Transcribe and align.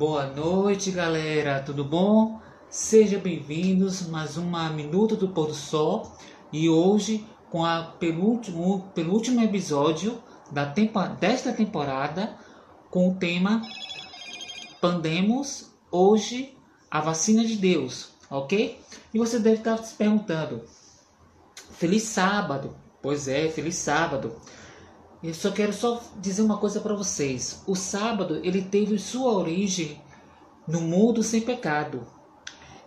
Boa 0.00 0.24
noite, 0.28 0.90
galera. 0.90 1.60
Tudo 1.60 1.84
bom? 1.84 2.40
Sejam 2.70 3.20
bem-vindos 3.20 4.08
mais 4.08 4.38
uma 4.38 4.70
Minuto 4.70 5.14
do 5.14 5.28
Pôr 5.28 5.48
do 5.48 5.54
Sol 5.54 6.10
e 6.50 6.70
hoje 6.70 7.22
com 7.50 7.66
a 7.66 7.82
penúltimo, 7.82 8.90
penúltimo 8.94 9.42
episódio 9.42 10.18
da 10.50 10.64
tempo, 10.64 10.98
desta 11.20 11.52
temporada 11.52 12.34
com 12.88 13.10
o 13.10 13.16
tema 13.16 13.60
Pandemos 14.80 15.70
hoje 15.90 16.56
a 16.90 17.02
vacina 17.02 17.44
de 17.44 17.56
Deus, 17.56 18.08
ok? 18.30 18.80
E 19.12 19.18
você 19.18 19.38
deve 19.38 19.56
estar 19.56 19.76
se 19.84 19.96
perguntando: 19.96 20.64
Feliz 21.72 22.04
sábado! 22.04 22.74
Pois 23.02 23.28
é, 23.28 23.50
feliz 23.50 23.74
sábado! 23.74 24.34
Eu 25.22 25.34
só 25.34 25.50
quero 25.50 25.72
só 25.72 26.02
dizer 26.16 26.42
uma 26.42 26.56
coisa 26.56 26.80
para 26.80 26.94
vocês. 26.94 27.62
O 27.66 27.74
sábado 27.74 28.40
ele 28.42 28.62
teve 28.62 28.98
sua 28.98 29.32
origem 29.32 30.00
no 30.66 30.80
mundo 30.80 31.22
sem 31.22 31.42
pecado. 31.42 32.06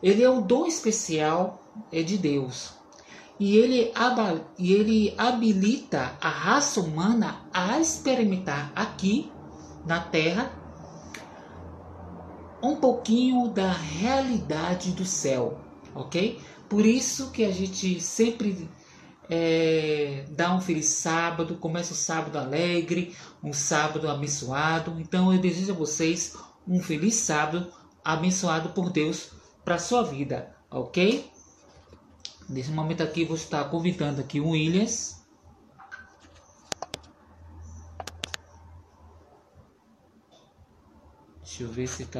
Ele 0.01 0.23
é 0.23 0.29
o 0.29 0.41
dom 0.41 0.65
especial 0.65 1.61
é 1.91 2.01
de 2.01 2.17
Deus. 2.17 2.73
E 3.39 3.57
ele, 3.57 3.91
e 4.57 4.73
ele 4.73 5.13
habilita 5.17 6.17
a 6.21 6.29
raça 6.29 6.79
humana 6.79 7.41
a 7.53 7.79
experimentar 7.79 8.71
aqui 8.75 9.31
na 9.85 9.99
Terra 9.99 10.51
um 12.61 12.75
pouquinho 12.75 13.49
da 13.49 13.71
realidade 13.71 14.91
do 14.91 15.03
céu, 15.03 15.59
ok? 15.93 16.39
Por 16.69 16.85
isso 16.85 17.31
que 17.31 17.43
a 17.43 17.51
gente 17.51 17.99
sempre 17.99 18.69
é, 19.29 20.25
dá 20.29 20.53
um 20.53 20.61
feliz 20.61 20.87
sábado, 20.87 21.55
começa 21.55 21.93
o 21.93 21.95
sábado 21.95 22.37
alegre, 22.37 23.15
um 23.43 23.53
sábado 23.53 24.09
abençoado. 24.09 24.99
Então 24.99 25.33
eu 25.33 25.39
desejo 25.39 25.71
a 25.71 25.75
vocês 25.75 26.35
um 26.67 26.81
feliz 26.81 27.15
sábado 27.15 27.71
abençoado 28.03 28.69
por 28.69 28.89
Deus 28.89 29.31
para 29.63 29.77
sua 29.77 30.03
vida, 30.03 30.55
ok? 30.69 31.31
Nesse 32.49 32.71
momento 32.71 33.01
aqui 33.01 33.23
vou 33.23 33.37
estar 33.37 33.63
convidando 33.69 34.21
aqui 34.21 34.39
o 34.39 34.49
Williams. 34.49 35.23
Deixa 41.41 41.63
eu 41.63 41.69
ver 41.69 41.87
se 41.87 42.05
tá 42.05 42.19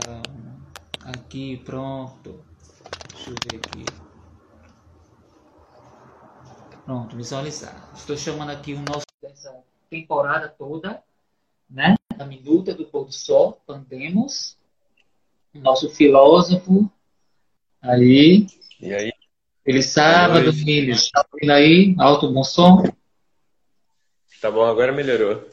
aqui 1.04 1.58
pronto. 1.66 2.44
Deixa 3.14 3.32
eu 3.32 3.36
ver 3.50 3.58
aqui. 3.58 4.13
Pronto, 6.86 7.16
visualizar. 7.16 7.92
Estou 7.96 8.18
chamando 8.18 8.50
aqui 8.50 8.74
o 8.74 8.80
nosso 8.80 9.06
dessa 9.22 9.56
temporada 9.90 10.50
toda, 10.50 11.02
né? 11.70 11.96
A 12.20 12.26
minuta 12.26 12.74
do 12.74 12.86
pôr 12.86 13.06
do 13.06 13.12
sol, 13.14 13.62
Pandemos. 13.66 14.58
Nosso 15.54 15.90
filósofo. 15.90 16.92
Aí. 17.82 18.48
E 18.82 18.94
aí? 18.94 19.14
Feliz 19.64 19.86
sábado, 19.86 20.52
filhos. 20.52 21.10
Tá 21.10 21.26
ouvindo 21.32 21.52
aí? 21.52 21.96
Alto, 21.98 22.32
bom 22.34 22.44
som? 22.44 22.84
Tá 24.42 24.52
bom, 24.52 24.66
agora 24.66 24.92
melhorou. 24.92 25.48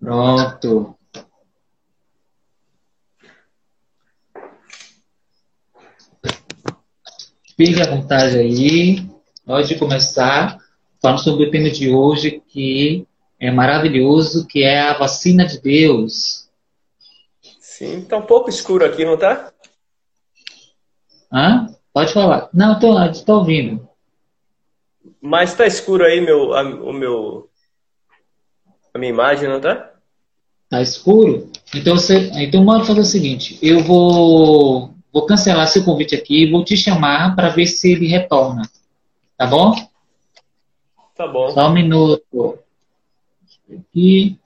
Pronto. 0.00 0.96
Fique 7.56 7.82
à 7.82 7.90
vontade 7.90 8.38
aí. 8.38 9.17
Pode 9.48 9.78
começar 9.78 10.58
falando 11.00 11.20
sobre 11.20 11.46
o 11.46 11.50
tema 11.50 11.70
de 11.70 11.88
hoje, 11.88 12.42
que 12.48 13.06
é 13.40 13.50
maravilhoso, 13.50 14.46
que 14.46 14.62
é 14.62 14.78
a 14.78 14.98
vacina 14.98 15.46
de 15.46 15.58
Deus. 15.58 16.50
Sim, 17.58 18.02
tá 18.02 18.18
um 18.18 18.26
pouco 18.26 18.50
escuro 18.50 18.84
aqui, 18.84 19.06
não 19.06 19.16
tá? 19.16 19.50
Hã? 21.32 21.74
Pode 21.94 22.12
falar. 22.12 22.50
Não, 22.52 22.78
tô, 22.78 23.02
estou 23.04 23.38
ouvindo. 23.38 23.88
Mas 25.18 25.54
tá 25.54 25.66
escuro 25.66 26.04
aí 26.04 26.20
meu, 26.20 26.52
a, 26.52 26.62
o 26.62 26.92
meu, 26.92 27.48
a 28.92 28.98
minha 28.98 29.12
imagem, 29.12 29.48
não 29.48 29.62
tá? 29.62 29.94
Tá 30.68 30.82
escuro? 30.82 31.50
Então, 31.74 31.96
você, 31.96 32.30
então 32.34 32.66
vamos 32.66 32.86
fazer 32.86 33.00
o 33.00 33.04
seguinte, 33.04 33.58
eu 33.62 33.82
vou, 33.82 34.94
vou 35.10 35.24
cancelar 35.24 35.66
seu 35.68 35.86
convite 35.86 36.14
aqui 36.14 36.42
e 36.42 36.50
vou 36.50 36.62
te 36.62 36.76
chamar 36.76 37.34
para 37.34 37.48
ver 37.48 37.66
se 37.66 37.92
ele 37.92 38.06
retorna. 38.06 38.68
Tá 39.38 39.46
bom? 39.46 39.72
Tá 41.14 41.28
bom. 41.28 41.48
Só 41.50 41.68
um 41.68 41.72
minuto. 41.72 42.58
Aqui. 43.72 44.36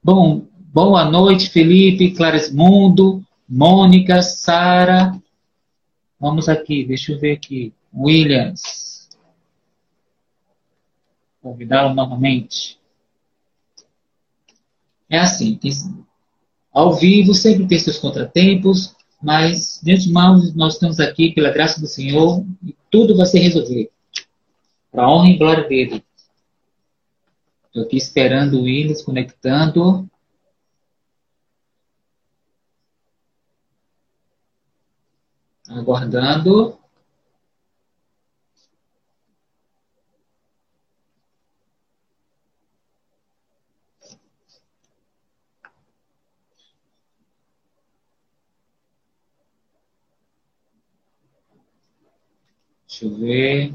Bom, 0.00 0.46
boa 0.56 1.04
noite, 1.04 1.50
Felipe, 1.50 2.14
Claresmundo, 2.14 3.26
Mônica, 3.48 4.22
Sara. 4.22 5.20
Vamos 6.20 6.48
aqui, 6.48 6.84
deixa 6.84 7.10
eu 7.10 7.18
ver 7.18 7.32
aqui. 7.32 7.74
Williams. 7.92 9.08
Convidá-lo 11.42 11.92
novamente. 11.92 12.78
É 15.10 15.18
assim, 15.18 15.58
ao 16.72 16.94
vivo 16.94 17.34
sempre 17.34 17.66
tem 17.66 17.80
seus 17.80 17.98
contratempos, 17.98 18.93
mas, 19.24 19.80
de 19.82 19.92
antemão, 19.92 20.38
nós 20.54 20.74
estamos 20.74 21.00
aqui 21.00 21.32
pela 21.32 21.50
graça 21.50 21.80
do 21.80 21.86
Senhor 21.86 22.44
e 22.62 22.76
tudo 22.90 23.16
vai 23.16 23.24
ser 23.24 23.38
resolvido. 23.38 23.90
Para 24.92 25.04
a 25.04 25.10
honra 25.10 25.30
e 25.30 25.38
glória 25.38 25.66
dele. 25.66 26.04
Estou 27.66 27.84
aqui 27.84 27.96
esperando 27.96 28.58
o 28.58 28.64
Willis 28.64 29.00
conectando. 29.00 30.08
Aguardando. 35.68 36.78
Deixa 52.94 53.06
eu 53.06 53.14
ver. 53.16 53.74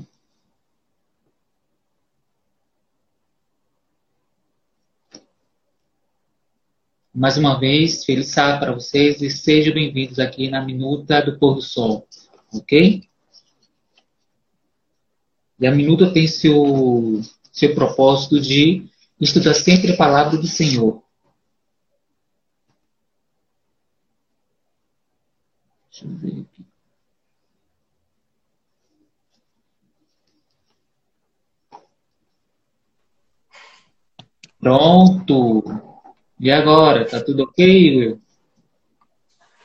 Mais 7.14 7.38
uma 7.38 7.60
vez, 7.60 8.06
feliz 8.06 8.30
sábado 8.30 8.62
para 8.62 8.72
vocês 8.72 9.22
e 9.22 9.30
sejam 9.30 9.74
bem-vindos 9.74 10.20
aqui 10.20 10.50
na 10.50 10.64
Minuta 10.64 11.22
do 11.22 11.38
Pôr 11.38 11.56
do 11.56 11.62
Sol, 11.62 12.08
ok? 12.54 13.10
E 15.60 15.68
a 15.68 15.72
Minuta 15.72 16.14
tem 16.14 16.26
seu, 16.26 17.22
seu 17.52 17.76
propósito 17.76 18.40
de 18.40 18.88
estudar 19.20 19.54
sempre 19.54 19.92
a 19.92 19.98
palavra 19.98 20.38
do 20.38 20.48
Senhor. 20.48 21.04
Deixa 25.92 26.06
eu 26.06 26.16
ver 26.16 26.42
aqui. 26.42 26.59
Pronto. 34.60 35.64
E 36.40 36.52
agora? 36.52 37.06
Tá 37.06 37.24
tudo 37.24 37.44
ok, 37.44 37.66
Will? 37.66 38.22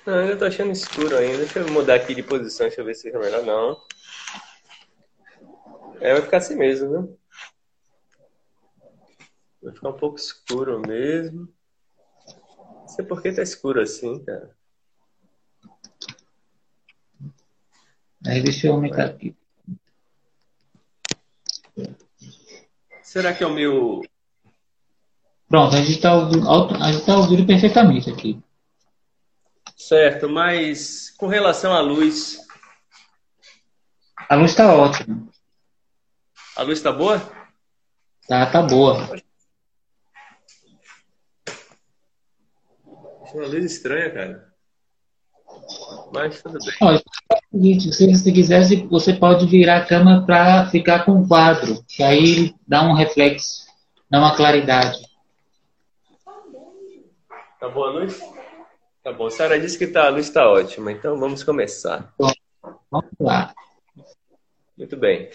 Não, 0.06 0.20
eu 0.26 0.38
tô 0.38 0.44
achando 0.44 0.70
escuro 0.70 1.16
ainda. 1.16 1.38
Deixa 1.38 1.60
eu 1.60 1.68
mudar 1.70 1.94
aqui 1.94 2.14
de 2.14 2.22
posição, 2.22 2.66
deixa 2.66 2.80
eu 2.80 2.84
ver 2.84 2.94
se 2.94 3.02
fica 3.02 3.18
melhor. 3.18 3.44
Não. 3.44 3.80
É, 6.00 6.12
vai 6.12 6.22
ficar 6.22 6.36
assim 6.36 6.56
mesmo, 6.56 6.90
viu? 6.90 7.18
Vai 9.62 9.72
ficar 9.72 9.88
um 9.88 9.96
pouco 9.96 10.16
escuro 10.16 10.80
mesmo. 10.86 11.48
Não 12.80 12.88
sei 12.88 13.04
por 13.04 13.22
que 13.22 13.32
tá 13.32 13.42
escuro 13.42 13.80
assim, 13.80 14.22
cara. 14.22 14.54
Aí 18.26 18.42
deixa 18.42 18.66
eu 18.66 18.74
aumentar 18.74 19.06
aqui. 19.06 19.34
Será 23.02 23.32
que 23.32 23.42
é 23.42 23.46
o 23.46 23.52
meu 23.52 24.02
Pronto, 25.54 25.76
a 25.76 25.78
gente 25.78 25.92
está 25.92 26.12
ouvindo, 26.12 26.44
tá 27.06 27.16
ouvindo 27.16 27.46
perfeitamente 27.46 28.10
aqui. 28.10 28.42
Certo, 29.76 30.28
mas 30.28 31.10
com 31.16 31.28
relação 31.28 31.72
à 31.72 31.80
luz. 31.80 32.40
A 34.28 34.34
luz 34.34 34.50
está 34.50 34.74
ótima. 34.74 35.28
A 36.56 36.62
luz 36.62 36.78
está 36.78 36.90
boa? 36.90 37.22
Tá, 38.26 38.46
tá 38.46 38.62
boa. 38.62 39.08
É 41.46 43.32
uma 43.32 43.46
luz 43.46 43.64
estranha, 43.64 44.10
cara. 44.10 44.52
Mas 46.12 46.42
tudo 46.42 46.58
bem. 46.64 46.74
Olha, 46.80 46.98
é 46.98 47.80
se 47.92 48.12
você 48.12 48.32
quiser, 48.32 48.88
você 48.88 49.12
pode 49.12 49.46
virar 49.46 49.76
a 49.76 49.86
câmera 49.86 50.20
para 50.22 50.66
ficar 50.66 51.04
com 51.04 51.12
o 51.12 51.28
quadro, 51.28 51.80
que 51.86 52.02
aí 52.02 52.52
dá 52.66 52.82
um 52.82 52.94
reflexo, 52.94 53.66
dá 54.10 54.18
uma 54.18 54.34
claridade. 54.34 55.13
Acabou 57.64 57.86
a 57.86 57.90
luz? 57.92 58.20
Tá 59.02 59.10
bom. 59.10 59.30
Sara 59.30 59.58
disse 59.58 59.78
que 59.78 59.86
tá, 59.86 60.04
a 60.04 60.10
luz 60.10 60.26
está 60.26 60.46
ótima, 60.46 60.92
então 60.92 61.18
vamos 61.18 61.42
começar. 61.42 62.12
Vamos 62.18 63.10
lá. 63.18 63.54
Muito 64.76 64.98
bem. 64.98 65.30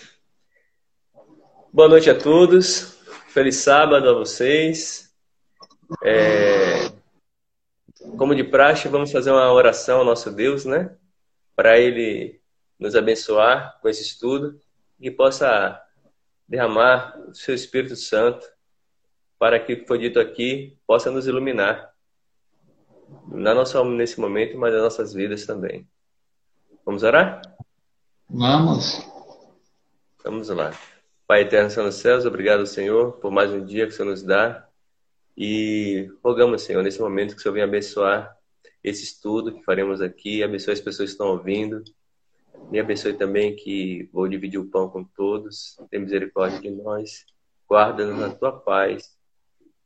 Boa 1.73 1.89
noite 1.89 2.07
a 2.07 2.15
todos. 2.15 2.99
Feliz 3.29 3.55
sábado 3.55 4.07
a 4.07 4.13
vocês. 4.13 5.11
É... 6.03 6.91
Como 8.15 8.35
de 8.35 8.43
praxe, 8.43 8.87
vamos 8.87 9.11
fazer 9.11 9.31
uma 9.31 9.51
oração 9.51 9.97
ao 9.97 10.05
nosso 10.05 10.31
Deus, 10.31 10.65
né? 10.65 10.95
Para 11.55 11.79
Ele 11.79 12.39
nos 12.77 12.95
abençoar 12.95 13.79
com 13.81 13.89
esse 13.89 14.03
estudo 14.03 14.61
e 14.99 15.09
possa 15.09 15.83
derramar 16.47 17.19
o 17.27 17.33
seu 17.33 17.55
Espírito 17.55 17.95
Santo 17.95 18.47
para 19.39 19.59
que 19.59 19.73
o 19.73 19.79
que 19.79 19.87
foi 19.87 19.97
dito 19.97 20.19
aqui 20.19 20.77
possa 20.85 21.09
nos 21.09 21.25
iluminar 21.25 21.88
na 23.27 23.53
nossa 23.53 23.77
alma 23.77 23.95
nesse 23.95 24.19
momento, 24.19 24.57
mas 24.57 24.73
nas 24.73 24.83
nossas 24.83 25.13
vidas 25.13 25.45
também. 25.45 25.87
Vamos 26.85 27.03
orar? 27.03 27.41
Vamos. 28.29 29.05
Vamos 30.23 30.49
lá. 30.49 30.71
Pai 31.27 31.41
eterno, 31.41 31.69
Senhor 31.69 31.85
nos 31.85 31.95
céus, 31.95 32.25
obrigado, 32.25 32.65
Senhor, 32.65 33.13
por 33.13 33.31
mais 33.31 33.51
um 33.51 33.63
dia 33.63 33.85
que 33.85 33.93
o 33.93 33.95
Senhor 33.95 34.09
nos 34.09 34.23
dá. 34.23 34.67
E 35.37 36.11
rogamos, 36.23 36.63
Senhor, 36.63 36.83
nesse 36.83 36.99
momento 36.99 37.33
que 37.33 37.39
o 37.39 37.41
Senhor 37.41 37.53
venha 37.53 37.65
abençoar 37.65 38.35
esse 38.83 39.03
estudo 39.03 39.53
que 39.53 39.63
faremos 39.63 40.01
aqui, 40.01 40.43
abençoe 40.43 40.73
as 40.73 40.81
pessoas 40.81 41.09
que 41.09 41.13
estão 41.13 41.27
ouvindo. 41.27 41.83
Me 42.69 42.79
abençoe 42.79 43.13
também 43.13 43.55
que 43.55 44.09
vou 44.11 44.27
dividir 44.27 44.59
o 44.59 44.69
pão 44.69 44.89
com 44.89 45.03
todos. 45.03 45.77
Tem 45.89 45.99
misericórdia 45.99 46.59
de 46.59 46.71
nós. 46.71 47.25
Guarda-nos 47.67 48.19
na 48.19 48.29
tua 48.29 48.51
paz. 48.51 49.17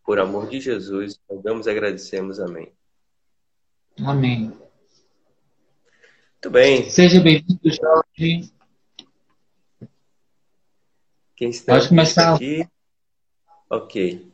Por 0.06 0.20
amor 0.20 0.48
de 0.48 0.60
Jesus, 0.60 1.20
rogamos 1.30 1.68
e 1.68 1.70
agradecemos. 1.70 2.40
Amém. 2.40 2.74
Amém. 4.00 4.52
Muito 6.44 6.50
bem. 6.50 6.90
Seja 6.90 7.20
bem-vindo, 7.22 7.60
Jorge. 7.64 8.52
Quem 11.36 11.50
está 11.50 11.74
Pode 11.74 11.90
começar. 11.90 12.36
aqui? 12.36 12.68
Ok. 13.70 14.32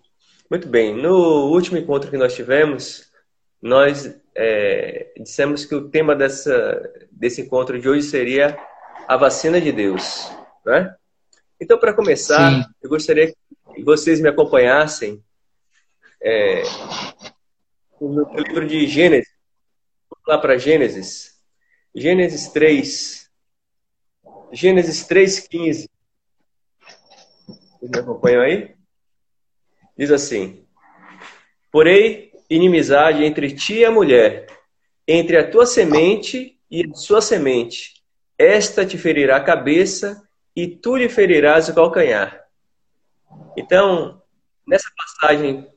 Muito 0.49 0.67
bem. 0.67 0.95
No 0.95 1.51
último 1.51 1.77
encontro 1.77 2.09
que 2.09 2.17
nós 2.17 2.33
tivemos, 2.33 3.11
nós 3.61 4.15
é, 4.33 5.13
dissemos 5.19 5.65
que 5.65 5.75
o 5.75 5.89
tema 5.89 6.15
dessa, 6.15 6.81
desse 7.11 7.41
encontro 7.41 7.79
de 7.79 7.87
hoje 7.87 8.03
seria 8.03 8.57
a 9.07 9.17
vacina 9.17 9.59
de 9.59 9.71
Deus. 9.71 10.31
Né? 10.65 10.95
Então, 11.59 11.77
para 11.77 11.93
começar, 11.93 12.63
Sim. 12.63 12.69
eu 12.81 12.89
gostaria 12.89 13.27
que 13.27 13.83
vocês 13.83 14.21
me 14.21 14.29
acompanhassem 14.29 15.21
é, 16.21 16.63
no 17.99 18.23
livro 18.41 18.65
de 18.65 18.87
Gênesis. 18.87 19.28
Lá 20.29 20.37
para 20.37 20.59
Gênesis. 20.59 21.41
Gênesis 21.95 22.49
3. 22.49 23.31
Gênesis 24.51 25.03
3,15. 25.07 25.89
Vocês 27.47 27.91
me 27.91 27.99
acompanham 27.99 28.43
aí? 28.43 28.75
Diz 29.97 30.11
assim: 30.11 30.67
Porém, 31.71 32.31
inimizade 32.47 33.23
entre 33.23 33.55
ti 33.55 33.79
e 33.79 33.85
a 33.85 33.89
mulher, 33.89 34.45
entre 35.07 35.35
a 35.35 35.49
tua 35.49 35.65
semente 35.65 36.59
e 36.69 36.85
a 36.85 36.93
sua 36.93 37.23
semente. 37.23 37.95
Esta 38.37 38.85
te 38.85 38.99
ferirá 38.99 39.37
a 39.37 39.43
cabeça 39.43 40.29
e 40.55 40.67
tu 40.67 40.95
lhe 40.95 41.09
ferirás 41.09 41.69
o 41.69 41.73
calcanhar. 41.73 42.45
Então, 43.57 44.21
nessa 44.67 44.91
passagem 44.95 45.67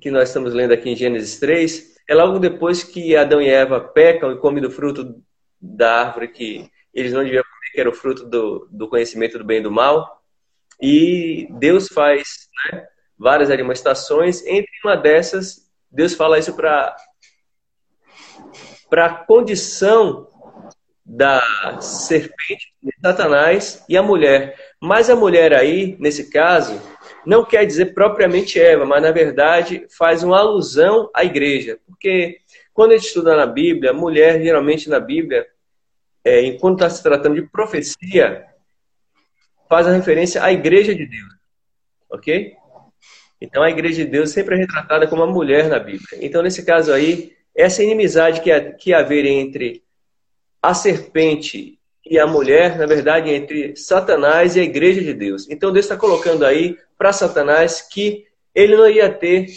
que 0.00 0.12
nós 0.12 0.28
estamos 0.28 0.54
lendo 0.54 0.72
aqui 0.72 0.90
em 0.90 0.94
Gênesis 0.94 1.40
3, 1.40 1.95
é 2.08 2.14
logo 2.14 2.38
depois 2.38 2.84
que 2.84 3.16
Adão 3.16 3.40
e 3.40 3.48
Eva 3.48 3.80
pecam 3.80 4.30
e 4.32 4.38
comem 4.38 4.62
do 4.62 4.70
fruto 4.70 5.22
da 5.60 6.06
árvore 6.06 6.28
que 6.28 6.70
eles 6.94 7.12
não 7.12 7.24
deviam 7.24 7.42
comer, 7.42 7.72
que 7.72 7.80
era 7.80 7.90
o 7.90 7.94
fruto 7.94 8.24
do, 8.24 8.68
do 8.70 8.88
conhecimento 8.88 9.38
do 9.38 9.44
bem 9.44 9.58
e 9.58 9.62
do 9.62 9.70
mal. 9.70 10.22
E 10.80 11.48
Deus 11.58 11.88
faz 11.88 12.48
né, 12.72 12.86
várias 13.18 13.50
admoestações. 13.50 14.44
Entre 14.46 14.70
uma 14.84 14.96
dessas, 14.96 15.68
Deus 15.90 16.14
fala 16.14 16.38
isso 16.38 16.54
para 16.54 16.96
a 18.92 19.10
condição 19.10 20.28
da 21.04 21.80
serpente, 21.80 22.74
de 22.82 22.92
Satanás 23.00 23.84
e 23.88 23.96
a 23.96 24.02
mulher. 24.02 24.56
Mas 24.80 25.08
a 25.10 25.16
mulher 25.16 25.54
aí, 25.54 25.96
nesse 25.98 26.30
caso, 26.30 26.80
não 27.26 27.44
quer 27.44 27.66
dizer 27.66 27.86
propriamente 27.86 28.60
Eva, 28.60 28.86
mas 28.86 29.02
na 29.02 29.10
verdade 29.10 29.86
faz 29.90 30.22
uma 30.22 30.38
alusão 30.38 31.10
à 31.12 31.24
igreja. 31.24 31.78
Porque 31.86 32.38
quando 32.72 32.92
a 32.92 32.96
gente 32.96 33.08
estuda 33.08 33.36
na 33.36 33.46
Bíblia, 33.46 33.92
mulher, 33.92 34.40
geralmente 34.40 34.88
na 34.88 35.00
Bíblia, 35.00 35.46
é, 36.24 36.42
enquanto 36.42 36.76
está 36.76 36.90
se 36.90 37.02
tratando 37.02 37.34
de 37.34 37.42
profecia, 37.42 38.46
faz 39.68 39.86
a 39.86 39.92
referência 39.92 40.42
à 40.42 40.52
igreja 40.52 40.94
de 40.94 41.04
Deus. 41.04 41.34
Ok? 42.08 42.54
Então 43.40 43.62
a 43.62 43.70
igreja 43.70 44.04
de 44.04 44.10
Deus 44.10 44.30
sempre 44.30 44.54
é 44.54 44.58
retratada 44.58 45.06
como 45.08 45.22
uma 45.22 45.32
mulher 45.32 45.68
na 45.68 45.78
Bíblia. 45.78 46.18
Então, 46.20 46.42
nesse 46.42 46.64
caso 46.64 46.92
aí, 46.92 47.36
essa 47.54 47.82
inimizade 47.82 48.40
que, 48.40 48.50
que 48.72 48.94
haver 48.94 49.26
entre 49.26 49.82
a 50.62 50.72
serpente 50.74 51.78
e 52.08 52.18
a 52.18 52.26
mulher, 52.26 52.78
na 52.78 52.86
verdade, 52.86 53.30
entre 53.30 53.74
Satanás 53.76 54.54
e 54.54 54.60
a 54.60 54.62
igreja 54.62 55.00
de 55.00 55.12
Deus. 55.12 55.48
Então 55.50 55.72
Deus 55.72 55.84
está 55.84 55.96
colocando 55.96 56.44
aí 56.44 56.78
para 56.96 57.12
Satanás 57.12 57.80
que 57.82 58.26
ele 58.54 58.76
não 58.76 58.88
ia 58.88 59.12
ter 59.12 59.48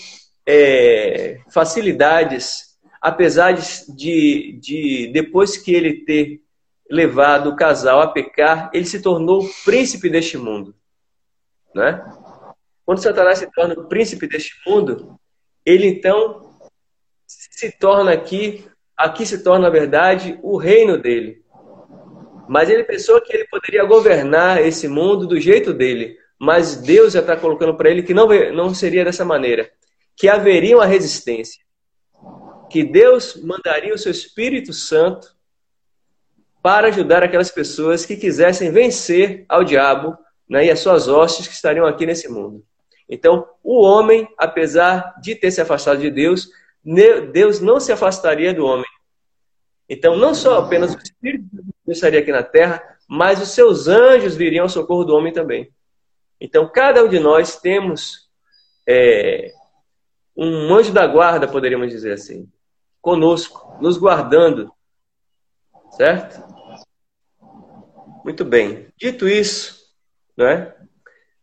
é, 0.45 1.39
facilidades, 1.49 2.77
apesar 3.01 3.53
de, 3.53 4.59
de, 4.59 5.09
depois 5.13 5.57
que 5.57 5.73
ele 5.73 6.03
ter 6.03 6.41
levado 6.89 7.49
o 7.49 7.55
casal 7.55 8.01
a 8.01 8.07
pecar, 8.07 8.69
ele 8.73 8.85
se 8.85 9.01
tornou 9.01 9.47
príncipe 9.63 10.09
deste 10.09 10.37
mundo. 10.37 10.75
Né? 11.73 12.03
Quando 12.85 13.01
Satanás 13.01 13.37
se 13.37 13.51
torna 13.51 13.75
o 13.75 13.87
príncipe 13.87 14.27
deste 14.27 14.53
mundo, 14.67 15.19
ele 15.63 15.87
então 15.87 16.49
se 17.25 17.71
torna 17.77 18.11
aqui, 18.11 18.65
aqui 18.97 19.25
se 19.25 19.43
torna, 19.43 19.65
na 19.65 19.69
verdade, 19.69 20.39
o 20.41 20.57
reino 20.57 20.97
dele. 20.97 21.43
Mas 22.47 22.69
ele 22.69 22.83
pensou 22.83 23.21
que 23.21 23.31
ele 23.31 23.47
poderia 23.47 23.85
governar 23.85 24.65
esse 24.65 24.87
mundo 24.87 25.27
do 25.27 25.39
jeito 25.39 25.71
dele. 25.71 26.17
Mas 26.39 26.77
Deus 26.77 27.13
já 27.13 27.19
está 27.19 27.35
colocando 27.35 27.75
para 27.75 27.89
ele 27.89 28.01
que 28.01 28.13
não, 28.13 28.27
não 28.53 28.73
seria 28.73 29.03
dessa 29.03 29.25
maneira. 29.25 29.69
Que 30.15 30.29
haveria 30.29 30.77
uma 30.77 30.85
resistência. 30.85 31.61
Que 32.69 32.83
Deus 32.83 33.35
mandaria 33.43 33.93
o 33.93 33.97
seu 33.97 34.11
Espírito 34.11 34.71
Santo 34.71 35.35
para 36.61 36.87
ajudar 36.87 37.23
aquelas 37.23 37.51
pessoas 37.51 38.05
que 38.05 38.15
quisessem 38.15 38.71
vencer 38.71 39.45
ao 39.49 39.63
diabo 39.63 40.17
né, 40.47 40.65
e 40.65 40.71
as 40.71 40.79
suas 40.79 41.07
hostes 41.07 41.47
que 41.47 41.53
estariam 41.53 41.85
aqui 41.85 42.05
nesse 42.05 42.27
mundo. 42.29 42.63
Então, 43.07 43.47
o 43.63 43.81
homem, 43.81 44.27
apesar 44.37 45.15
de 45.21 45.35
ter 45.35 45.51
se 45.51 45.59
afastado 45.59 45.99
de 45.99 46.11
Deus, 46.11 46.49
Deus 47.31 47.59
não 47.59 47.79
se 47.79 47.91
afastaria 47.91 48.53
do 48.53 48.65
homem. 48.65 48.85
Então, 49.89 50.15
não 50.15 50.35
só 50.35 50.59
apenas 50.59 50.93
o 50.93 50.99
Espírito 50.99 51.45
Deus 51.51 51.97
estaria 51.97 52.19
aqui 52.19 52.31
na 52.31 52.43
terra, 52.43 52.81
mas 53.07 53.41
os 53.41 53.49
seus 53.49 53.87
anjos 53.87 54.35
viriam 54.35 54.63
ao 54.63 54.69
socorro 54.69 55.03
do 55.03 55.15
homem 55.15 55.33
também. 55.33 55.71
Então, 56.39 56.69
cada 56.71 57.03
um 57.03 57.09
de 57.09 57.19
nós 57.19 57.57
temos 57.57 58.29
é, 58.87 59.51
um 60.35 60.73
anjo 60.73 60.93
da 60.93 61.05
guarda, 61.05 61.47
poderíamos 61.47 61.91
dizer 61.91 62.13
assim, 62.13 62.49
conosco, 63.01 63.77
nos 63.81 63.97
guardando. 63.97 64.71
Certo? 65.91 66.41
Muito 68.23 68.45
bem. 68.45 68.87
Dito 68.97 69.27
isso, 69.27 69.93
né, 70.37 70.73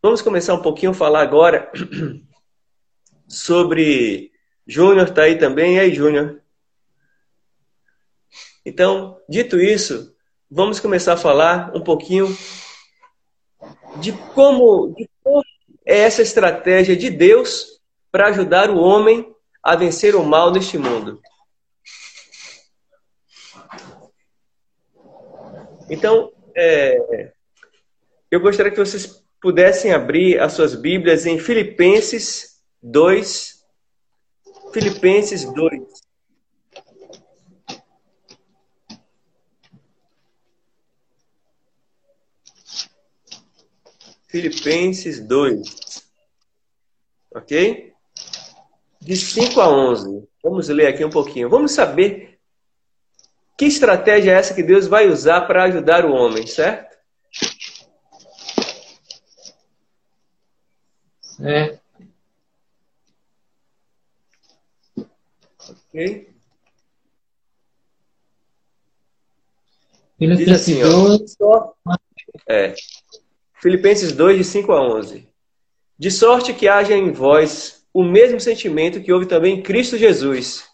vamos 0.03 0.23
começar 0.23 0.55
um 0.55 0.63
pouquinho 0.63 0.93
a 0.93 0.95
falar 0.95 1.21
agora 1.21 1.71
sobre. 3.29 4.33
Júnior 4.67 5.09
está 5.09 5.23
aí 5.23 5.39
também. 5.39 5.77
E 5.77 5.81
aí, 5.81 5.95
Júnior? 5.95 6.43
Então, 8.65 9.21
dito 9.29 9.61
isso, 9.61 10.17
vamos 10.51 10.81
começar 10.81 11.13
a 11.13 11.17
falar 11.17 11.71
um 11.73 11.81
pouquinho 11.81 12.27
de 14.01 14.13
como, 14.35 14.95
de 14.97 15.09
como 15.23 15.43
é 15.85 15.99
essa 15.99 16.23
estratégia 16.23 16.97
de 16.97 17.11
Deus 17.11 17.81
para 18.11 18.29
ajudar 18.29 18.71
o 18.71 18.79
homem 18.79 19.33
a 19.63 19.77
vencer 19.77 20.15
o 20.15 20.25
mal 20.25 20.51
neste 20.51 20.79
mundo. 20.79 21.21
Então, 25.89 26.33
é, 26.57 27.33
eu 28.31 28.41
gostaria 28.41 28.73
que 28.73 28.79
vocês 28.79 29.25
pudessem 29.41 29.93
abrir 29.93 30.41
as 30.41 30.53
suas 30.53 30.75
Bíblias 30.75 31.27
em 31.27 31.39
Filipenses 31.39 32.61
2. 32.83 33.65
Filipenses 34.73 35.45
2. 35.53 35.83
Filipenses 44.41 45.21
2. 45.21 46.05
Ok? 47.35 47.97
de 49.07 49.17
5 49.17 49.61
a 49.61 49.69
11. 49.69 50.29
Vamos 50.43 50.69
ler 50.69 50.89
aqui 50.89 51.05
um 51.05 51.11
pouquinho. 51.11 51.49
Vamos 51.49 51.71
saber 51.71 52.41
que 53.57 53.65
estratégia 53.65 54.33
é 54.33 54.35
essa 54.35 54.53
que 54.53 54.65
Deus 54.65 54.89
vai 54.89 55.09
usar 55.09 55.43
para 55.43 55.63
ajudar 55.63 56.05
o 56.05 56.13
homem, 56.13 56.45
certo? 56.45 56.97
Certo. 61.21 61.81
Ok. 65.69 66.35
Diz 70.19 70.49
assim, 70.49 70.81
ó, 71.41 71.75
é, 72.49 72.75
Filipenses 73.59 74.13
2, 74.13 74.39
de 74.39 74.45
5 74.45 74.73
a 74.73 74.83
11. 74.83 75.27
De 75.99 76.11
sorte 76.11 76.53
que 76.53 76.69
haja 76.69 76.95
em 76.95 77.11
vós 77.11 77.87
o 77.93 78.05
mesmo 78.05 78.39
sentimento 78.39 79.01
que 79.01 79.11
houve 79.11 79.25
também 79.25 79.59
em 79.59 79.63
Cristo 79.63 79.97
Jesus, 79.97 80.65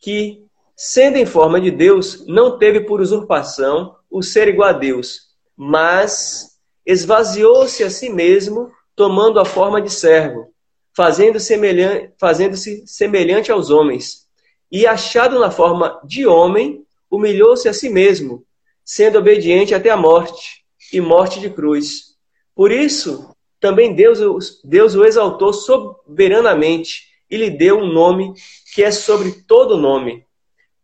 que, 0.00 0.44
sendo 0.76 1.16
em 1.16 1.24
forma 1.24 1.60
de 1.60 1.70
Deus, 1.70 2.26
não 2.26 2.58
teve 2.58 2.80
por 2.80 3.00
usurpação 3.00 3.94
o 4.10 4.22
ser 4.22 4.48
igual 4.48 4.70
a 4.70 4.72
Deus, 4.72 5.28
mas 5.56 6.58
esvaziou-se 6.84 7.84
a 7.84 7.90
si 7.90 8.10
mesmo, 8.10 8.72
tomando 8.96 9.38
a 9.38 9.44
forma 9.44 9.80
de 9.80 9.90
servo, 9.90 10.52
fazendo-se 10.96 11.46
semelhante, 11.46 12.12
fazendo 12.18 12.56
semelhante 12.84 13.52
aos 13.52 13.70
homens. 13.70 14.26
E 14.70 14.84
achado 14.84 15.38
na 15.38 15.52
forma 15.52 16.00
de 16.04 16.26
homem, 16.26 16.84
humilhou-se 17.08 17.68
a 17.68 17.72
si 17.72 17.88
mesmo, 17.88 18.44
sendo 18.84 19.18
obediente 19.18 19.76
até 19.76 19.90
a 19.90 19.96
morte 19.96 20.64
e 20.92 21.00
morte 21.00 21.38
de 21.38 21.48
cruz. 21.48 22.11
Por 22.54 22.70
isso, 22.70 23.34
também 23.60 23.94
Deus, 23.94 24.60
Deus 24.64 24.94
o 24.94 25.04
exaltou 25.04 25.52
soberanamente 25.52 27.12
e 27.30 27.36
lhe 27.36 27.50
deu 27.50 27.78
um 27.78 27.86
nome 27.86 28.34
que 28.74 28.82
é 28.82 28.90
sobre 28.90 29.32
todo 29.46 29.78
nome, 29.78 30.26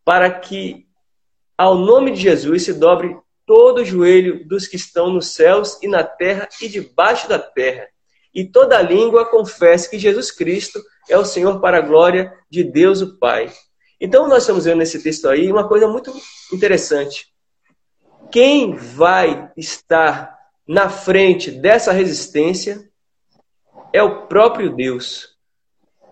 para 0.04 0.30
que 0.30 0.86
ao 1.56 1.74
nome 1.76 2.12
de 2.12 2.20
Jesus 2.20 2.62
se 2.62 2.72
dobre 2.72 3.16
todo 3.44 3.80
o 3.80 3.84
joelho 3.84 4.46
dos 4.46 4.66
que 4.66 4.76
estão 4.76 5.10
nos 5.10 5.28
céus 5.34 5.78
e 5.82 5.88
na 5.88 6.04
terra 6.04 6.48
e 6.62 6.68
debaixo 6.68 7.28
da 7.28 7.38
terra, 7.38 7.88
e 8.34 8.44
toda 8.44 8.80
língua 8.80 9.26
confesse 9.26 9.90
que 9.90 9.98
Jesus 9.98 10.30
Cristo 10.30 10.80
é 11.08 11.18
o 11.18 11.24
Senhor 11.24 11.60
para 11.60 11.78
a 11.78 11.82
glória 11.82 12.32
de 12.48 12.62
Deus 12.62 13.00
o 13.00 13.18
Pai. 13.18 13.52
Então 14.00 14.28
nós 14.28 14.44
estamos 14.44 14.66
vendo 14.66 14.78
nesse 14.78 15.02
texto 15.02 15.28
aí 15.28 15.50
uma 15.50 15.66
coisa 15.66 15.88
muito 15.88 16.14
interessante. 16.52 17.26
Quem 18.30 18.76
vai 18.76 19.50
estar 19.56 20.37
na 20.68 20.90
frente 20.90 21.50
dessa 21.50 21.92
resistência 21.92 22.86
é 23.90 24.02
o 24.02 24.26
próprio 24.26 24.76
Deus. 24.76 25.38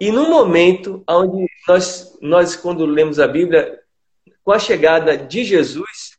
E 0.00 0.10
no 0.10 0.30
momento 0.30 1.04
onde 1.06 1.46
nós, 1.68 2.18
nós, 2.22 2.56
quando 2.56 2.86
lemos 2.86 3.20
a 3.20 3.28
Bíblia, 3.28 3.78
com 4.42 4.52
a 4.52 4.58
chegada 4.58 5.16
de 5.16 5.44
Jesus, 5.44 6.16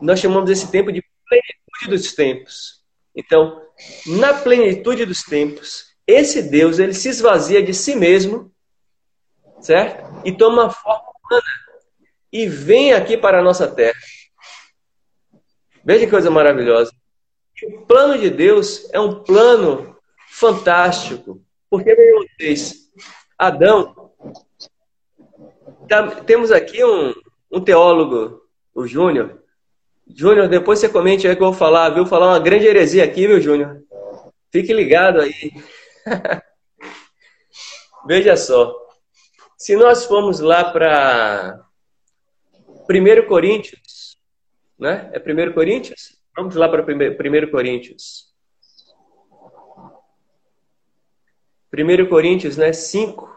nós 0.00 0.20
chamamos 0.20 0.48
esse 0.48 0.70
tempo 0.70 0.92
de 0.92 1.02
plenitude 1.28 1.88
dos 1.88 2.14
tempos. 2.14 2.84
Então, 3.16 3.60
na 4.06 4.34
plenitude 4.34 5.04
dos 5.04 5.22
tempos, 5.22 5.86
esse 6.06 6.42
Deus 6.42 6.78
ele 6.78 6.94
se 6.94 7.08
esvazia 7.08 7.62
de 7.62 7.74
si 7.74 7.96
mesmo, 7.96 8.52
certo? 9.60 10.22
E 10.24 10.36
toma 10.36 10.70
forma 10.70 11.10
humana 11.24 11.46
e 12.32 12.46
vem 12.46 12.92
aqui 12.92 13.16
para 13.16 13.40
a 13.40 13.42
nossa 13.42 13.66
terra. 13.66 13.98
Veja 15.84 16.04
que 16.04 16.10
coisa 16.10 16.30
maravilhosa. 16.30 16.92
O 17.62 17.86
plano 17.86 18.18
de 18.18 18.30
Deus 18.30 18.88
é 18.92 19.00
um 19.00 19.22
plano 19.22 19.96
fantástico. 20.28 21.42
Porque, 21.68 21.94
meu 21.94 22.24
vocês, 22.38 22.90
Adão, 23.38 24.12
tá, 25.88 26.08
temos 26.22 26.50
aqui 26.50 26.84
um, 26.84 27.14
um 27.50 27.62
teólogo, 27.62 28.42
o 28.74 28.86
Júnior. 28.86 29.42
Júnior, 30.08 30.48
depois 30.48 30.78
você 30.78 30.88
comente 30.88 31.28
aí 31.28 31.36
que 31.36 31.42
eu 31.42 31.50
vou 31.50 31.54
falar, 31.54 31.90
viu? 31.90 32.06
Falar 32.06 32.28
uma 32.28 32.38
grande 32.38 32.66
heresia 32.66 33.04
aqui, 33.04 33.26
viu, 33.26 33.40
Júnior? 33.40 33.82
Fique 34.50 34.72
ligado 34.72 35.20
aí. 35.20 35.52
Veja 38.06 38.36
só. 38.36 38.74
Se 39.56 39.76
nós 39.76 40.04
formos 40.06 40.40
lá 40.40 40.72
para 40.72 41.64
1 42.88 43.28
Coríntios, 43.28 44.18
né? 44.78 45.10
É 45.12 45.18
1 45.18 45.52
Coríntios? 45.52 46.19
Vamos 46.40 46.54
lá 46.54 46.70
para 46.70 46.82
1 46.82 47.50
Coríntios. 47.50 48.32
1 51.70 52.08
Coríntios, 52.08 52.56
né? 52.56 52.72
5. 52.72 53.28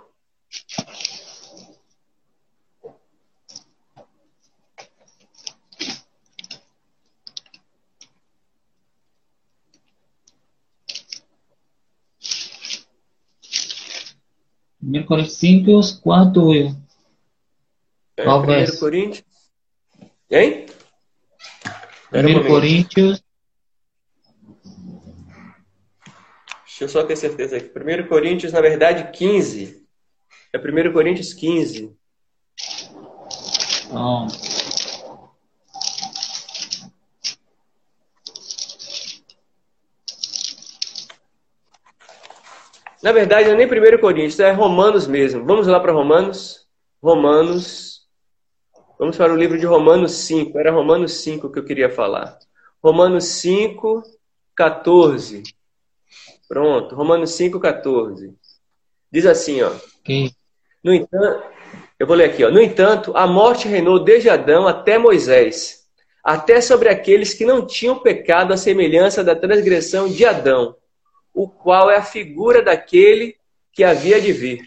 Primeiro 14.80 15.06
Coríntios 15.06 15.38
5, 15.38 16.02
quanto 16.02 16.56
eu? 16.56 16.74
É, 18.16 18.24
Qual 18.24 18.44
Primeiro 18.44 18.80
Coríntios? 18.80 19.26
Hein? 20.32 20.68
1 22.14 22.48
Coríntios. 22.48 23.24
Deixa 26.64 26.84
eu 26.84 26.90
só 26.90 27.04
ter 27.04 27.16
certeza 27.16 27.58
aqui. 27.58 27.72
1 27.76 28.08
Coríntios, 28.08 28.54
na 28.54 28.62
verdade, 28.62 29.12
15. 29.12 29.84
É 30.54 30.58
1 30.58 30.94
Coríntios 30.94 31.34
15. 31.34 31.96
Oh. 33.92 34.28
Na 43.02 43.12
verdade, 43.12 43.50
não 43.50 43.56
é 43.56 43.66
nem 43.66 43.68
1 43.68 44.00
Coríntios, 44.00 44.40
é 44.40 44.52
Romanos 44.52 45.08
mesmo. 45.08 45.44
Vamos 45.46 45.68
lá 45.68 45.80
para 45.80 45.92
Romanos. 45.92 46.68
Romanos 47.02 47.93
Vamos 49.04 49.18
para 49.18 49.34
o 49.34 49.36
livro 49.36 49.60
de 49.60 49.66
Romanos 49.66 50.14
5. 50.14 50.58
Era 50.58 50.72
Romanos 50.72 51.12
5 51.16 51.52
que 51.52 51.60
eu 51.60 51.66
queria 51.66 51.90
falar. 51.90 52.40
Romanos 52.82 53.26
5, 53.26 54.02
14. 54.56 55.44
Pronto, 56.48 56.96
Romanos 56.96 57.32
5, 57.32 57.60
14. 57.60 58.34
Diz 59.12 59.26
assim, 59.26 59.62
ó. 59.62 59.74
No 60.82 60.94
entanto, 60.94 61.44
eu 62.00 62.08
vou 62.08 62.16
ler 62.16 62.30
aqui, 62.30 62.46
ó. 62.46 62.50
No 62.50 62.62
entanto, 62.62 63.12
a 63.14 63.28
morte 63.28 63.68
reinou 63.68 64.02
desde 64.02 64.30
Adão 64.30 64.70
até 64.70 64.98
Moisés, 64.98 65.86
até 66.24 66.62
sobre 66.62 66.88
aqueles 66.88 67.34
que 67.34 67.44
não 67.44 67.68
tinham 67.68 68.00
pecado 68.00 68.54
à 68.54 68.58
semelhança 68.58 69.22
da 69.22 69.36
transgressão 69.36 70.08
de 70.08 70.26
Adão, 70.26 70.78
o 71.34 71.50
qual 71.50 71.92
é 71.92 71.98
a 71.98 72.04
figura 72.04 72.62
daquele 72.62 73.36
que 73.70 73.84
havia 73.84 74.22
de 74.22 74.32
vir. 74.32 74.62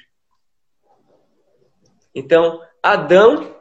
Então, 2.14 2.61
Adão 2.83 3.55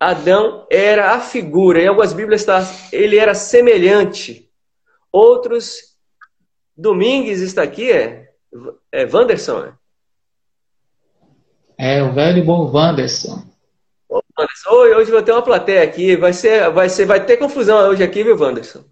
Adão 0.00 0.66
era 0.70 1.12
a 1.12 1.20
figura, 1.20 1.82
em 1.82 1.86
algumas 1.86 2.14
Bíblias 2.14 2.40
está, 2.40 2.66
ele 2.90 3.18
era 3.18 3.34
semelhante. 3.34 4.50
Outros, 5.12 5.94
Domingues 6.74 7.42
está 7.42 7.62
aqui, 7.62 7.92
é, 7.92 8.30
é 8.90 9.04
Wanderson? 9.04 9.74
É, 11.76 11.98
é 11.98 12.02
o 12.02 12.14
velho 12.14 12.38
e 12.38 12.42
bom 12.42 12.72
Wanderson. 12.72 13.44
Oi, 14.08 14.94
hoje 14.94 15.10
vou 15.10 15.22
ter 15.22 15.32
uma 15.32 15.42
plateia 15.42 15.82
aqui, 15.82 16.16
vai 16.16 16.32
ser, 16.32 16.70
vai 16.70 16.88
ser, 16.88 17.04
vai 17.04 17.26
ter 17.26 17.36
confusão 17.36 17.90
hoje 17.90 18.02
aqui, 18.02 18.24
viu, 18.24 18.38
Wanderson? 18.38 18.82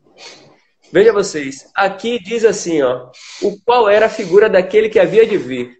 Veja 0.93 1.11
vocês, 1.11 1.71
aqui 1.75 2.19
diz 2.19 2.45
assim, 2.45 2.83
ó, 2.83 3.11
o 3.43 3.59
qual 3.65 3.88
era 3.88 4.07
a 4.07 4.11
figura 4.11 4.49
daquele 4.49 4.91
que 4.91 4.99
havia 4.99 5.27
de 5.27 5.38
vir. 5.38 5.79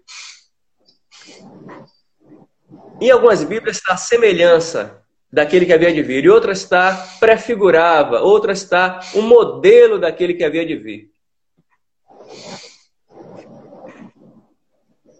Em 2.99 3.11
algumas 3.11 3.43
Bíblias 3.43 3.77
está 3.77 3.93
a 3.93 3.97
semelhança 3.97 4.99
daquele 5.31 5.65
que 5.65 5.73
havia 5.73 5.93
de 5.93 6.01
vir, 6.01 6.25
e 6.25 6.29
outra 6.29 6.51
está 6.51 6.95
prefigurava, 7.19 8.21
outra 8.21 8.51
está 8.51 8.99
um 9.13 9.21
modelo 9.21 9.99
daquele 9.99 10.33
que 10.33 10.43
havia 10.43 10.65
de 10.65 10.75
vir. 10.75 11.11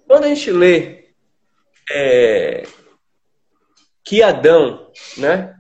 Quando 0.08 0.24
a 0.24 0.28
gente 0.30 0.52
lê 0.52 1.12
é, 1.92 2.64
que 4.04 4.24
Adão, 4.24 4.92
né? 5.18 5.56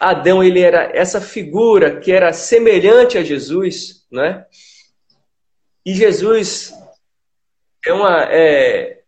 Adão 0.00 0.42
ele 0.42 0.60
era 0.60 0.90
essa 0.96 1.20
figura 1.20 2.00
que 2.00 2.10
era 2.10 2.32
semelhante 2.32 3.16
a 3.18 3.22
Jesus, 3.22 4.06
né? 4.10 4.44
E 5.84 5.94
Jesus 5.94 6.72
é 7.86 7.92
uma 7.92 8.24
é, 8.24 9.00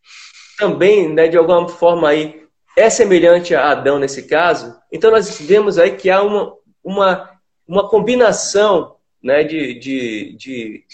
também, 0.56 1.12
né, 1.12 1.28
de 1.28 1.36
alguma 1.36 1.68
forma 1.68 2.08
aí 2.08 2.39
é 2.76 2.88
semelhante 2.88 3.54
a 3.54 3.70
Adão 3.70 3.98
nesse 3.98 4.24
caso, 4.26 4.78
então 4.90 5.10
nós 5.10 5.38
vemos 5.40 5.78
aí 5.78 5.96
que 5.96 6.10
há 6.10 6.22
uma, 6.22 6.56
uma, 6.82 7.40
uma 7.66 7.88
combinação 7.88 8.96
né, 9.22 9.44
de, 9.44 9.74
de, 9.74 10.36
de, 10.36 10.84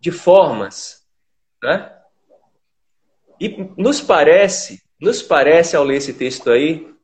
de 0.00 0.10
formas. 0.12 1.04
Né? 1.62 1.92
E 3.40 3.68
nos 3.76 4.00
parece, 4.00 4.82
nos 5.00 5.22
parece 5.22 5.76
ao 5.76 5.84
ler 5.84 5.96
esse 5.96 6.14
texto 6.14 6.50
aí, 6.50 6.94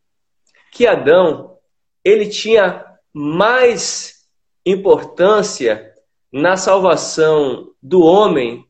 que 0.71 0.87
Adão, 0.87 1.59
ele 2.05 2.29
tinha 2.29 2.87
mais 3.13 4.27
importância 4.65 5.93
na 6.33 6.57
salvação 6.57 7.75
do 7.83 8.01
homem 8.03 8.67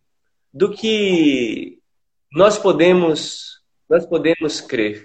do 0.53 0.73
que 0.73 1.81
nós 2.33 2.59
podemos 2.59 3.62
nós 3.93 4.07
podemos 4.07 4.59
crer. 4.59 5.03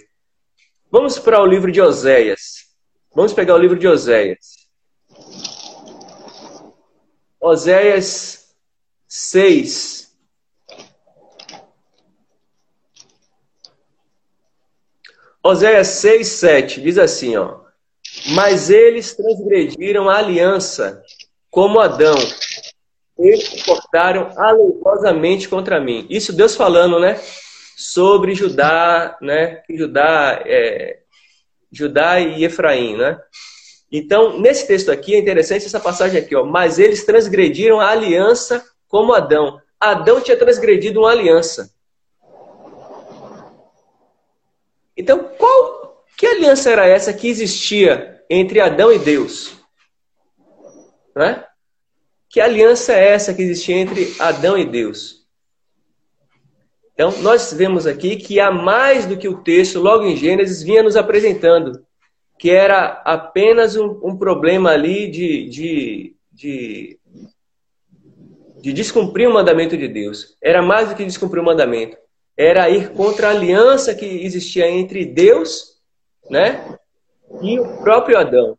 Vamos 0.89 1.19
para 1.19 1.41
o 1.41 1.45
livro 1.45 1.69
de 1.69 1.81
Oséias. 1.81 2.67
Vamos 3.13 3.33
pegar 3.33 3.53
o 3.53 3.57
livro 3.57 3.77
de 3.77 3.85
Oséias. 3.85 4.69
Oséias 7.37 8.55
6. 9.05 10.15
Oséias 15.43 15.87
6, 15.87 16.25
7 16.25 16.81
diz 16.81 16.97
assim, 16.97 17.35
ó. 17.35 17.59
Mas 18.35 18.69
eles 18.69 19.13
transgrediram 19.13 20.09
a 20.09 20.15
aliança, 20.17 21.03
como 21.51 21.81
Adão. 21.81 22.15
Eles 23.19 23.49
se 23.49 23.65
portaram 23.65 24.31
aleivosamente 24.37 25.49
contra 25.49 25.77
mim. 25.77 26.07
Isso 26.09 26.31
Deus 26.31 26.55
falando, 26.55 27.01
né? 27.01 27.19
Sobre 27.79 28.33
Judá, 28.33 29.15
né? 29.21 29.61
Judá, 29.69 30.41
é, 30.43 30.97
Judá 31.71 32.19
e 32.19 32.43
Efraim, 32.43 32.97
né? 32.97 33.19
Então, 33.91 34.39
nesse 34.39 34.65
texto 34.65 34.91
aqui, 34.91 35.13
é 35.13 35.19
interessante 35.19 35.67
essa 35.67 35.79
passagem 35.79 36.19
aqui, 36.19 36.35
ó. 36.35 36.43
Mas 36.43 36.79
eles 36.79 37.05
transgrediram 37.05 37.79
a 37.79 37.91
aliança 37.91 38.65
como 38.87 39.13
Adão. 39.13 39.61
Adão 39.79 40.19
tinha 40.19 40.35
transgredido 40.35 41.01
uma 41.01 41.11
aliança. 41.11 41.71
Então, 44.97 45.19
qual 45.37 46.03
que 46.17 46.25
aliança 46.25 46.71
era 46.71 46.87
essa 46.87 47.13
que 47.13 47.29
existia 47.29 48.23
entre 48.27 48.59
Adão 48.59 48.91
e 48.91 48.97
Deus? 48.97 49.55
Né? 51.15 51.45
Que 52.27 52.41
aliança 52.41 52.93
é 52.93 53.09
essa 53.09 53.33
que 53.35 53.43
existia 53.43 53.75
entre 53.75 54.15
Adão 54.17 54.57
e 54.57 54.65
Deus? 54.65 55.16
Então, 56.97 57.13
nós 57.21 57.53
vemos 57.53 57.85
aqui 57.85 58.15
que 58.15 58.39
há 58.39 58.49
mais 58.49 59.05
do 59.05 59.15
que 59.15 59.27
o 59.27 59.43
texto, 59.43 59.79
logo 59.79 60.03
em 60.03 60.15
Gênesis, 60.15 60.63
vinha 60.63 60.81
nos 60.81 60.95
apresentando, 60.95 61.85
que 62.39 62.49
era 62.49 63.03
apenas 63.05 63.75
um, 63.75 63.99
um 64.03 64.17
problema 64.17 64.71
ali 64.71 65.07
de, 65.07 65.47
de, 65.47 66.15
de, 66.31 66.99
de 68.59 68.73
descumprir 68.73 69.29
o 69.29 69.33
mandamento 69.33 69.77
de 69.77 69.87
Deus. 69.87 70.35
Era 70.41 70.63
mais 70.63 70.89
do 70.89 70.95
que 70.95 71.05
descumprir 71.05 71.39
o 71.41 71.45
mandamento 71.45 71.97
era 72.37 72.69
ir 72.69 72.91
contra 72.91 73.27
a 73.27 73.31
aliança 73.31 73.95
que 73.95 74.05
existia 74.05 74.69
entre 74.69 75.03
Deus, 75.03 75.79
né, 76.29 76.77
e 77.41 77.59
o 77.59 77.77
próprio 77.77 78.17
Adão. 78.17 78.55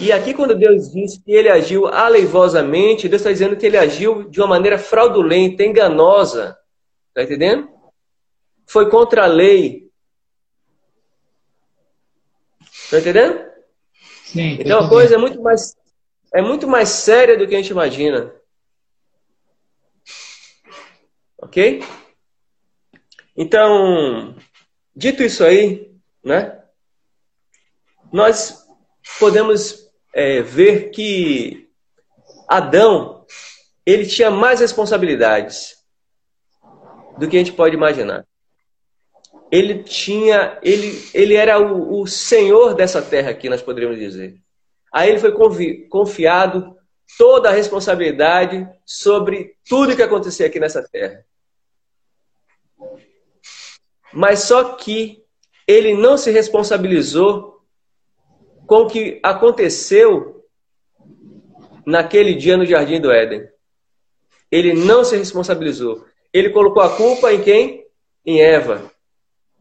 E 0.00 0.10
aqui 0.10 0.32
quando 0.32 0.54
Deus 0.54 0.90
diz 0.90 1.18
que 1.18 1.30
ele 1.30 1.50
agiu 1.50 1.86
aleivosamente, 1.86 3.06
Deus 3.06 3.20
está 3.20 3.30
dizendo 3.30 3.56
que 3.56 3.66
ele 3.66 3.76
agiu 3.76 4.24
de 4.30 4.40
uma 4.40 4.46
maneira 4.46 4.78
fraudulenta, 4.78 5.62
enganosa. 5.62 6.56
Está 7.20 7.34
entendendo? 7.34 7.68
Foi 8.66 8.88
contra 8.88 9.24
a 9.24 9.26
lei. 9.26 9.90
Está 12.62 12.98
entendendo? 12.98 13.50
Sim. 14.24 14.56
Então 14.58 14.80
a 14.80 14.88
coisa 14.88 15.16
é 15.16 15.18
muito 15.18 15.42
mais 15.42 15.76
é 16.32 16.40
muito 16.40 16.66
mais 16.66 16.88
séria 16.88 17.36
do 17.36 17.46
que 17.46 17.54
a 17.54 17.58
gente 17.58 17.72
imagina. 17.72 18.34
Ok? 21.36 21.84
Então, 23.36 24.36
dito 24.94 25.22
isso 25.22 25.44
aí, 25.44 25.92
né, 26.22 26.62
nós 28.12 28.66
podemos 29.18 29.90
é, 30.14 30.40
ver 30.42 30.90
que 30.90 31.68
Adão 32.48 33.26
ele 33.84 34.06
tinha 34.06 34.30
mais 34.30 34.60
responsabilidades 34.60 35.79
do 37.20 37.28
que 37.28 37.36
a 37.36 37.38
gente 37.38 37.52
pode 37.52 37.76
imaginar. 37.76 38.26
Ele 39.52 39.82
tinha, 39.82 40.58
ele, 40.62 41.06
ele 41.12 41.34
era 41.34 41.60
o, 41.60 42.00
o 42.00 42.06
senhor 42.06 42.74
dessa 42.74 43.02
terra 43.02 43.30
aqui, 43.30 43.50
nós 43.50 43.60
poderíamos 43.60 43.98
dizer. 43.98 44.40
A 44.90 45.06
ele 45.06 45.18
foi 45.18 45.32
confiado 45.88 46.74
toda 47.18 47.50
a 47.50 47.52
responsabilidade 47.52 48.66
sobre 48.86 49.54
tudo 49.68 49.94
que 49.94 50.02
acontecia 50.02 50.46
aqui 50.46 50.58
nessa 50.58 50.82
terra. 50.82 51.24
Mas 54.12 54.40
só 54.40 54.76
que 54.76 55.22
ele 55.66 55.94
não 55.94 56.16
se 56.16 56.30
responsabilizou 56.30 57.60
com 58.66 58.82
o 58.82 58.88
que 58.88 59.20
aconteceu 59.22 60.42
naquele 61.84 62.34
dia 62.34 62.56
no 62.56 62.64
Jardim 62.64 62.98
do 62.98 63.12
Éden. 63.12 63.46
Ele 64.50 64.72
não 64.72 65.04
se 65.04 65.16
responsabilizou. 65.16 66.08
Ele 66.32 66.50
colocou 66.50 66.82
a 66.82 66.96
culpa 66.96 67.32
em 67.32 67.42
quem? 67.42 67.86
Em 68.24 68.40
Eva. 68.40 68.90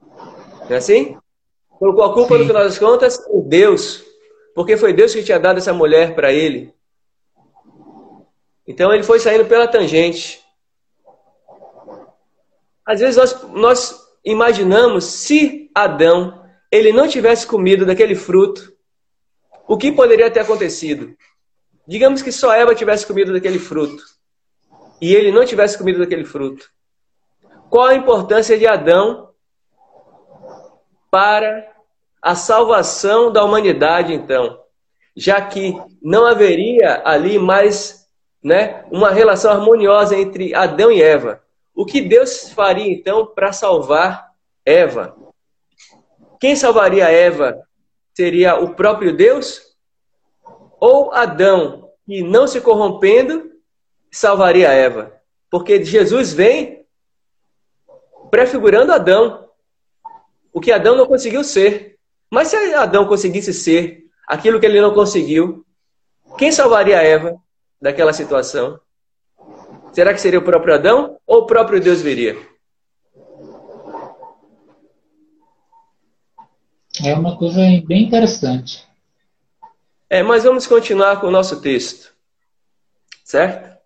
Não 0.02 0.76
é 0.76 0.76
assim? 0.76 1.18
Colocou 1.68 2.04
a 2.04 2.14
culpa, 2.14 2.36
Sim. 2.36 2.42
no 2.42 2.48
final 2.48 2.64
das 2.64 2.78
contas, 2.78 3.28
em 3.28 3.42
Deus. 3.42 4.04
Porque 4.54 4.78
foi 4.78 4.94
Deus 4.94 5.14
que 5.14 5.24
tinha 5.24 5.40
dado 5.40 5.58
essa 5.58 5.74
mulher 5.74 6.14
para 6.14 6.32
ele. 6.32 6.74
Então 8.68 8.94
ele 8.94 9.04
foi 9.04 9.20
saindo 9.20 9.46
pela 9.46 9.68
tangente. 9.68 10.44
Às 12.86 13.00
vezes 13.00 13.16
nós, 13.16 13.44
nós 13.54 14.08
imaginamos 14.24 15.06
se 15.06 15.72
Adão 15.74 16.46
ele 16.72 16.92
não 16.92 17.08
tivesse 17.08 17.48
comido 17.48 17.86
daquele 17.86 18.14
fruto, 18.14 18.72
o 19.68 19.76
que 19.76 19.92
poderia 19.92 20.30
ter 20.30 20.42
acontecido? 20.42 21.16
Digamos 21.88 22.22
que 22.22 22.32
só 22.32 22.54
Eva 22.54 22.76
tivesse 22.76 23.08
comido 23.08 23.34
daquele 23.34 23.58
fruto 23.58 24.04
e 25.02 25.14
ele 25.14 25.32
não 25.32 25.46
tivesse 25.46 25.78
comido 25.78 26.00
daquele 26.00 26.26
fruto. 26.26 26.70
Qual 27.70 27.86
a 27.86 27.96
importância 27.96 28.58
de 28.58 28.66
Adão 28.66 29.30
para 31.12 31.72
a 32.22 32.36
salvação 32.36 33.32
da 33.32 33.44
humanidade, 33.44 34.14
então? 34.14 34.60
Já 35.16 35.42
que 35.42 35.76
não 36.02 36.26
haveria 36.26 37.02
ali 37.06 37.38
mais 37.40 38.00
né, 38.44 38.86
uma 38.92 39.12
relação 39.12 39.52
harmoniosa 39.52 40.18
entre 40.18 40.56
Adão 40.56 40.92
e 40.92 41.02
Eva. 41.02 41.42
O 41.76 41.86
que 41.86 42.02
Deus 42.02 42.50
faria 42.50 42.92
então 42.92 43.26
para 43.26 43.52
salvar 43.52 44.32
Eva? 44.66 45.16
Quem 46.40 46.56
salvaria 46.56 47.12
Eva 47.12 47.62
seria 48.14 48.56
o 48.56 48.74
próprio 48.74 49.16
Deus? 49.16 49.62
Ou 50.80 51.14
Adão, 51.14 51.90
que 52.06 52.22
não 52.24 52.48
se 52.48 52.62
corrompendo, 52.62 53.52
salvaria 54.12 54.69
Eva? 54.69 55.13
Porque 55.50 55.84
Jesus 55.84 56.34
vem 56.34 56.86
prefigurando 58.30 58.93
Adão, 58.93 59.50
o 60.54 60.60
que 60.60 60.72
Adão 60.72 60.95
não 60.95 61.06
conseguiu 61.06 61.43
ser. 61.43 61.98
Mas 62.30 62.50
se 62.50 62.56
Adão 62.74 63.08
conseguisse 63.08 63.54
ser 63.54 64.06
aquilo 64.28 64.60
que 64.60 64.65
ele 64.65 64.82
não 64.82 64.93
conseguiu, 64.93 65.65
quem 66.38 66.52
salvaria 66.52 67.02
Eva 67.02 67.36
daquela 67.82 68.13
situação? 68.13 68.80
Será 69.91 70.13
que 70.13 70.22
seria 70.22 70.39
o 70.39 70.43
próprio 70.43 70.76
Adão 70.76 71.17
ou 71.26 71.39
o 71.39 71.45
próprio 71.45 71.82
Deus 71.82 72.02
viria? 72.02 72.38
É 77.04 77.13
uma 77.13 77.38
coisa 77.38 77.60
bem 77.86 78.04
interessante. 78.04 78.88
É, 80.10 80.22
mas 80.22 80.43
vamos 80.43 80.67
continuar 80.67 81.22
com 81.22 81.28
o 81.28 81.32
nosso 81.32 81.62
texto. 81.62 82.13
Certo? 83.24 83.79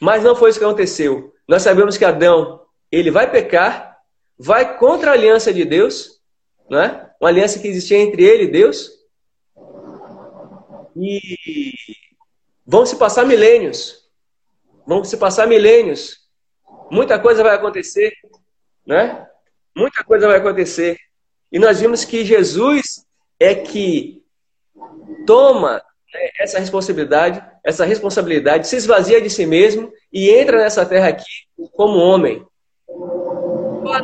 Mas 0.00 0.22
não 0.22 0.36
foi 0.36 0.50
isso 0.50 0.58
que 0.58 0.64
aconteceu. 0.64 1.32
Nós 1.46 1.62
sabemos 1.62 1.96
que 1.96 2.04
Adão, 2.04 2.62
ele 2.90 3.10
vai 3.10 3.30
pecar, 3.30 3.98
vai 4.38 4.78
contra 4.78 5.10
a 5.10 5.14
aliança 5.14 5.52
de 5.52 5.64
Deus, 5.64 6.20
né? 6.68 7.10
uma 7.20 7.30
aliança 7.30 7.58
que 7.58 7.68
existia 7.68 7.98
entre 7.98 8.24
ele 8.24 8.44
e 8.44 8.50
Deus. 8.50 8.90
E 10.96 11.74
vão 12.66 12.84
se 12.84 12.96
passar 12.96 13.24
milênios 13.24 14.06
vão 14.86 15.02
se 15.02 15.16
passar 15.16 15.46
milênios. 15.46 16.20
Muita 16.90 17.18
coisa 17.18 17.42
vai 17.42 17.56
acontecer, 17.56 18.12
né? 18.86 19.26
Muita 19.76 20.04
coisa 20.04 20.28
vai 20.28 20.38
acontecer. 20.38 20.96
E 21.50 21.58
nós 21.58 21.80
vimos 21.80 22.04
que 22.04 22.24
Jesus 22.24 23.04
é 23.40 23.54
que 23.54 24.24
toma 25.26 25.82
essa 26.38 26.58
responsabilidade, 26.58 27.42
essa 27.64 27.84
responsabilidade, 27.84 28.68
se 28.68 28.76
esvazia 28.76 29.20
de 29.20 29.28
si 29.30 29.44
mesmo 29.46 29.92
e 30.12 30.30
entra 30.30 30.58
nessa 30.58 30.86
terra 30.86 31.08
aqui 31.08 31.24
como 31.72 31.98
homem. 31.98 32.44
Qual 32.86 33.94
a 33.94 34.00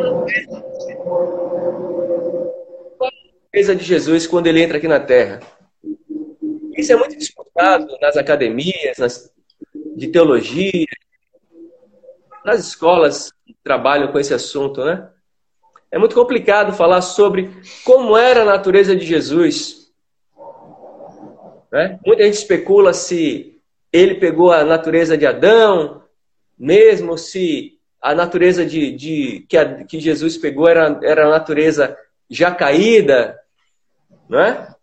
defesa 3.51 3.75
de 3.77 3.85
Jesus 3.85 4.27
quando 4.27 4.47
ele 4.47 4.63
entra 4.63 4.79
aqui 4.79 4.89
na 4.89 5.01
terra? 5.01 5.41
Isso 6.77 6.93
é 6.93 6.97
muito 6.97 7.17
disputado 7.17 7.87
nas 8.01 8.17
academias, 8.17 8.99
nas 8.99 9.33
de 9.97 10.09
teologia. 10.09 10.87
nas 12.45 12.67
escolas 12.67 13.31
que 13.47 13.55
trabalham 13.63 14.11
com 14.11 14.19
esse 14.19 14.35
assunto, 14.35 14.85
né? 14.85 15.09
É 15.91 15.99
muito 15.99 16.15
complicado 16.15 16.73
falar 16.73 17.03
sobre 17.03 17.51
como 17.85 18.17
era 18.17 18.43
a 18.43 18.47
natureza 18.47 18.97
de 18.97 19.05
Jesus. 19.05 19.82
Né? 21.73 21.99
Muita 22.05 22.25
gente 22.25 22.35
especula 22.35 22.93
se 22.93 23.59
ele 23.91 24.17
pegou 24.17 24.53
a 24.53 24.63
natureza 24.63 25.17
de 25.17 25.27
Adão, 25.27 26.03
mesmo 26.59 27.17
se 27.17 27.79
a 28.01 28.15
natureza 28.15 28.67
de, 28.67 28.93
de 28.93 29.47
que, 29.49 29.57
a, 29.57 29.85
que 29.85 29.99
Jesus 29.99 30.37
pegou 30.37 30.69
era, 30.69 31.01
era 31.03 31.27
a 31.27 31.31
natureza 31.31 31.97
já 32.29 32.55
caída, 32.55 33.39
não 34.29 34.41
é? 34.41 34.75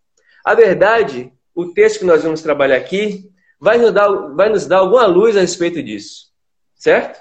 A 0.43 0.55
verdade, 0.55 1.31
o 1.53 1.67
texto 1.67 1.99
que 1.99 2.05
nós 2.05 2.23
vamos 2.23 2.41
trabalhar 2.41 2.77
aqui 2.77 3.29
vai 3.59 3.77
nos 3.77 3.91
dar, 3.91 4.09
vai 4.33 4.49
nos 4.49 4.65
dar 4.65 4.77
alguma 4.77 5.05
luz 5.05 5.35
a 5.35 5.41
respeito 5.41 5.83
disso, 5.83 6.31
certo? 6.75 7.19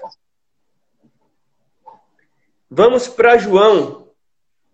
Vamos 2.70 3.08
para 3.08 3.38
João, 3.38 4.08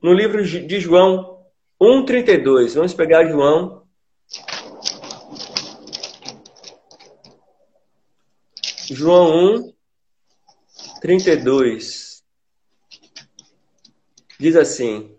no 0.03 0.13
livro 0.13 0.45
de 0.45 0.81
João 0.81 1.43
1,32. 1.81 2.75
Vamos 2.75 2.93
pegar 2.93 3.25
João. 3.27 3.84
João 8.91 9.57
1, 9.57 9.73
32. 11.01 12.23
Diz 14.39 14.57
assim: 14.57 15.11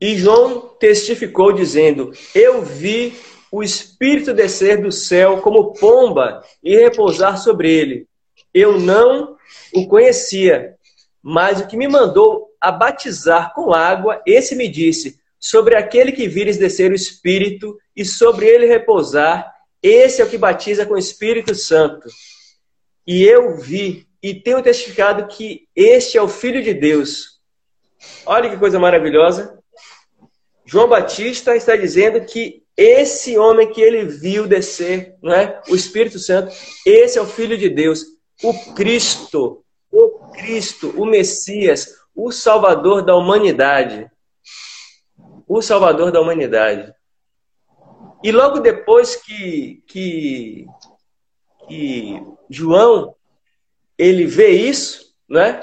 E 0.00 0.16
João 0.16 0.60
testificou, 0.78 1.52
dizendo: 1.52 2.12
Eu 2.34 2.62
vi 2.62 3.16
o 3.50 3.62
Espírito 3.62 4.32
descer 4.32 4.80
do 4.80 4.92
céu 4.92 5.40
como 5.40 5.72
pomba 5.74 6.44
e 6.62 6.76
repousar 6.76 7.38
sobre 7.38 7.72
ele. 7.72 8.06
Eu 8.52 8.78
não 8.78 9.36
o 9.72 9.88
conhecia, 9.88 10.76
mas 11.22 11.60
o 11.60 11.66
que 11.66 11.76
me 11.76 11.88
mandou 11.88 12.50
a 12.60 12.70
batizar 12.70 13.52
com 13.54 13.72
água, 13.72 14.22
esse 14.24 14.54
me 14.54 14.68
disse: 14.68 15.18
Sobre 15.38 15.74
aquele 15.74 16.12
que 16.12 16.28
vires 16.28 16.58
descer 16.58 16.92
o 16.92 16.94
Espírito 16.94 17.76
e 17.96 18.04
sobre 18.04 18.46
ele 18.46 18.66
repousar, 18.66 19.52
esse 19.82 20.22
é 20.22 20.24
o 20.24 20.30
que 20.30 20.38
batiza 20.38 20.86
com 20.86 20.94
o 20.94 20.98
Espírito 20.98 21.54
Santo. 21.54 22.08
E 23.06 23.22
eu 23.22 23.58
vi 23.58 24.06
e 24.22 24.34
tenho 24.34 24.62
testificado 24.62 25.26
que 25.26 25.68
este 25.76 26.16
é 26.16 26.22
o 26.22 26.28
Filho 26.28 26.62
de 26.62 26.72
Deus. 26.72 27.40
Olha 28.24 28.48
que 28.48 28.56
coisa 28.56 28.78
maravilhosa. 28.78 29.58
João 30.64 30.88
Batista 30.88 31.54
está 31.54 31.76
dizendo 31.76 32.24
que 32.24 32.62
esse 32.76 33.36
homem 33.38 33.70
que 33.70 33.80
ele 33.80 34.04
viu 34.04 34.46
descer, 34.46 35.14
não 35.22 35.32
é? 35.32 35.60
O 35.68 35.76
Espírito 35.76 36.18
Santo, 36.18 36.54
esse 36.86 37.18
é 37.18 37.22
o 37.22 37.26
Filho 37.26 37.56
de 37.56 37.68
Deus, 37.68 38.02
o 38.42 38.74
Cristo, 38.74 39.64
o 39.92 40.30
Cristo, 40.32 40.92
o 40.96 41.04
Messias, 41.04 41.94
o 42.14 42.32
Salvador 42.32 43.04
da 43.04 43.14
humanidade. 43.14 44.10
O 45.46 45.60
Salvador 45.60 46.10
da 46.10 46.20
humanidade. 46.20 46.92
E 48.22 48.32
logo 48.32 48.60
depois 48.60 49.16
que, 49.16 49.84
que, 49.86 50.66
que 51.66 52.22
João 52.48 53.14
ele 53.98 54.26
vê 54.26 54.48
isso, 54.48 55.14
né? 55.28 55.60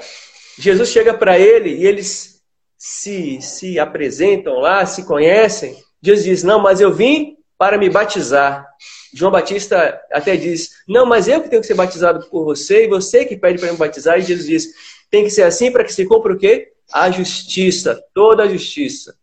Jesus 0.58 0.88
chega 0.90 1.14
para 1.14 1.38
ele 1.38 1.70
e 1.70 1.86
eles 1.86 2.42
se, 2.76 3.40
se 3.40 3.78
apresentam 3.78 4.54
lá, 4.54 4.84
se 4.84 5.04
conhecem. 5.04 5.76
Jesus 6.02 6.24
diz: 6.24 6.42
Não, 6.42 6.60
mas 6.60 6.80
eu 6.80 6.92
vim 6.92 7.36
para 7.56 7.78
me 7.78 7.88
batizar. 7.88 8.66
João 9.14 9.30
Batista 9.30 10.00
até 10.10 10.36
diz: 10.36 10.70
Não, 10.88 11.06
mas 11.06 11.28
eu 11.28 11.42
que 11.42 11.48
tenho 11.48 11.62
que 11.62 11.68
ser 11.68 11.74
batizado 11.74 12.28
por 12.28 12.44
você 12.44 12.84
e 12.84 12.88
você 12.88 13.24
que 13.24 13.36
pede 13.36 13.58
para 13.58 13.70
me 13.70 13.78
batizar. 13.78 14.18
E 14.18 14.22
Jesus 14.22 14.46
diz: 14.46 14.68
Tem 15.10 15.24
que 15.24 15.30
ser 15.30 15.42
assim 15.42 15.70
para 15.70 15.84
que 15.84 15.92
se 15.92 16.06
cumpra 16.06 16.32
o 16.32 16.38
quê? 16.38 16.72
A 16.92 17.10
justiça, 17.10 18.02
toda 18.12 18.42
a 18.42 18.48
justiça. 18.48 19.14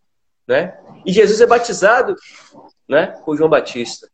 Né? 0.48 0.76
E 1.06 1.12
Jesus 1.12 1.42
é 1.42 1.46
batizado 1.46 2.16
né, 2.88 3.08
por 3.26 3.38
João 3.38 3.50
Batista. 3.50 4.10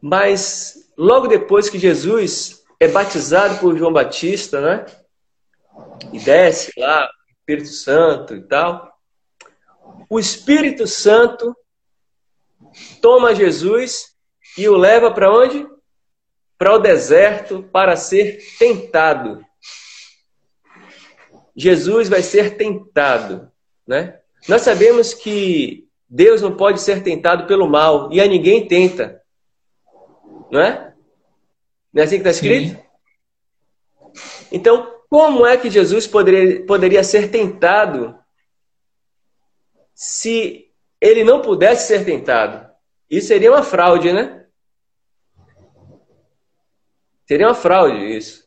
Mas 0.00 0.92
logo 0.96 1.26
depois 1.26 1.68
que 1.68 1.78
Jesus 1.78 2.64
é 2.80 2.88
batizado 2.88 3.58
por 3.58 3.76
João 3.76 3.92
Batista, 3.92 4.60
né? 4.60 4.86
E 6.12 6.18
desce 6.18 6.72
lá, 6.76 7.08
Espírito 7.40 7.68
Santo 7.68 8.34
e 8.34 8.42
tal. 8.42 8.92
O 10.08 10.18
Espírito 10.18 10.86
Santo 10.86 11.56
toma 13.00 13.34
Jesus 13.34 14.14
e 14.56 14.68
o 14.68 14.76
leva 14.76 15.10
para 15.10 15.32
onde? 15.32 15.66
Para 16.56 16.74
o 16.74 16.78
deserto 16.78 17.62
para 17.62 17.96
ser 17.96 18.40
tentado. 18.58 19.44
Jesus 21.56 22.08
vai 22.08 22.22
ser 22.22 22.56
tentado, 22.56 23.50
né? 23.86 24.20
Nós 24.48 24.62
sabemos 24.62 25.12
que 25.12 25.88
Deus 26.08 26.40
não 26.40 26.56
pode 26.56 26.80
ser 26.80 27.02
tentado 27.02 27.46
pelo 27.46 27.68
mal 27.68 28.12
e 28.12 28.20
a 28.20 28.26
ninguém 28.26 28.66
tenta. 28.66 29.17
Não 30.50 30.60
é? 30.60 30.94
Não 31.92 32.02
é 32.02 32.04
assim 32.04 32.20
que 32.20 32.28
está 32.28 32.30
escrito? 32.30 32.76
Sim. 32.76 32.88
Então, 34.50 35.02
como 35.08 35.46
é 35.46 35.56
que 35.56 35.70
Jesus 35.70 36.06
poderia, 36.06 36.64
poderia 36.66 37.02
ser 37.02 37.30
tentado 37.30 38.18
se 39.94 40.70
ele 41.00 41.24
não 41.24 41.40
pudesse 41.40 41.88
ser 41.88 42.04
tentado? 42.04 42.68
Isso 43.10 43.28
seria 43.28 43.50
uma 43.50 43.62
fraude, 43.62 44.12
né? 44.12 44.46
Seria 47.26 47.46
uma 47.46 47.54
fraude 47.54 48.16
isso. 48.16 48.46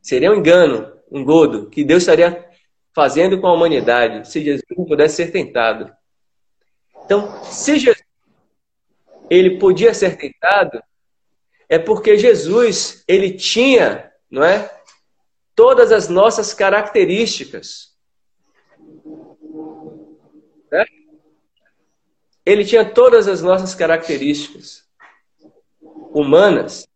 Seria 0.00 0.30
um 0.30 0.36
engano, 0.36 0.92
um 1.10 1.24
godo, 1.24 1.68
que 1.68 1.84
Deus 1.84 2.02
estaria 2.02 2.48
fazendo 2.94 3.40
com 3.40 3.46
a 3.46 3.52
humanidade 3.52 4.28
se 4.28 4.42
Jesus 4.42 4.64
não 4.76 4.84
pudesse 4.84 5.16
ser 5.16 5.30
tentado. 5.30 5.94
Então, 7.04 7.42
se 7.44 7.78
Jesus 7.78 8.04
ele 9.30 9.58
podia 9.58 9.92
ser 9.92 10.16
tentado, 10.16 10.82
é 11.68 11.78
porque 11.78 12.16
Jesus, 12.16 13.04
ele 13.06 13.32
tinha, 13.32 14.10
não 14.30 14.42
é? 14.42 14.74
Todas 15.54 15.92
as 15.92 16.08
nossas 16.08 16.54
características. 16.54 17.94
Né? 20.72 20.84
Ele 22.46 22.64
tinha 22.64 22.88
todas 22.88 23.28
as 23.28 23.42
nossas 23.42 23.74
características 23.74 24.88
humanas. 26.10 26.86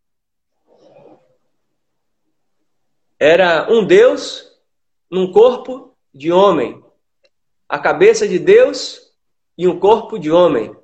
Era 3.18 3.70
um 3.70 3.84
Deus 3.84 4.58
num 5.10 5.30
corpo 5.30 5.94
de 6.14 6.32
homem. 6.32 6.82
A 7.68 7.78
cabeça 7.78 8.26
de 8.26 8.38
Deus 8.38 9.12
e 9.56 9.68
um 9.68 9.78
corpo 9.78 10.18
de 10.18 10.30
homem. 10.30 10.74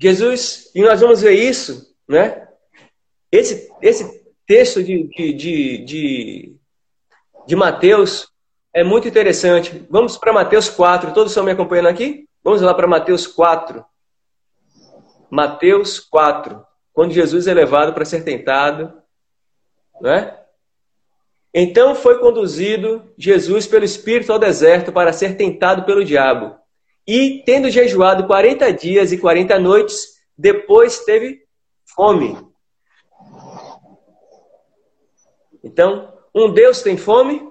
Jesus, 0.00 0.70
e 0.74 0.80
nós 0.80 1.00
vamos 1.02 1.20
ver 1.20 1.32
isso, 1.32 1.94
né? 2.08 2.48
Esse, 3.30 3.70
esse 3.82 4.24
texto 4.46 4.82
de, 4.82 5.06
de, 5.08 5.32
de, 5.34 5.84
de, 5.84 6.56
de 7.46 7.56
Mateus 7.56 8.28
é 8.72 8.82
muito 8.82 9.06
interessante. 9.06 9.86
Vamos 9.90 10.16
para 10.16 10.32
Mateus 10.32 10.70
4. 10.70 11.12
Todos 11.12 11.32
estão 11.32 11.44
me 11.44 11.50
acompanhando 11.50 11.88
aqui? 11.88 12.26
Vamos 12.42 12.62
lá 12.62 12.72
para 12.72 12.86
Mateus 12.86 13.26
4. 13.26 13.84
Mateus 15.30 16.00
4. 16.00 16.64
Quando 16.94 17.12
Jesus 17.12 17.46
é 17.46 17.52
levado 17.52 17.92
para 17.92 18.06
ser 18.06 18.24
tentado, 18.24 18.92
né? 20.00 20.34
Então 21.52 21.94
foi 21.94 22.18
conduzido 22.18 23.12
Jesus 23.18 23.66
pelo 23.66 23.84
Espírito 23.84 24.32
ao 24.32 24.38
deserto 24.38 24.92
para 24.92 25.12
ser 25.12 25.36
tentado 25.36 25.84
pelo 25.84 26.04
diabo. 26.04 26.59
E, 27.12 27.42
tendo 27.44 27.68
jejuado 27.68 28.24
40 28.24 28.72
dias 28.72 29.10
e 29.10 29.18
40 29.18 29.58
noites, 29.58 30.20
depois 30.38 31.00
teve 31.00 31.44
fome. 31.84 32.38
Então, 35.64 36.16
um 36.32 36.52
Deus 36.52 36.82
tem 36.82 36.96
fome? 36.96 37.50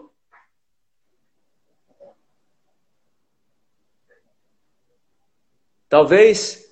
Talvez, 5.90 6.66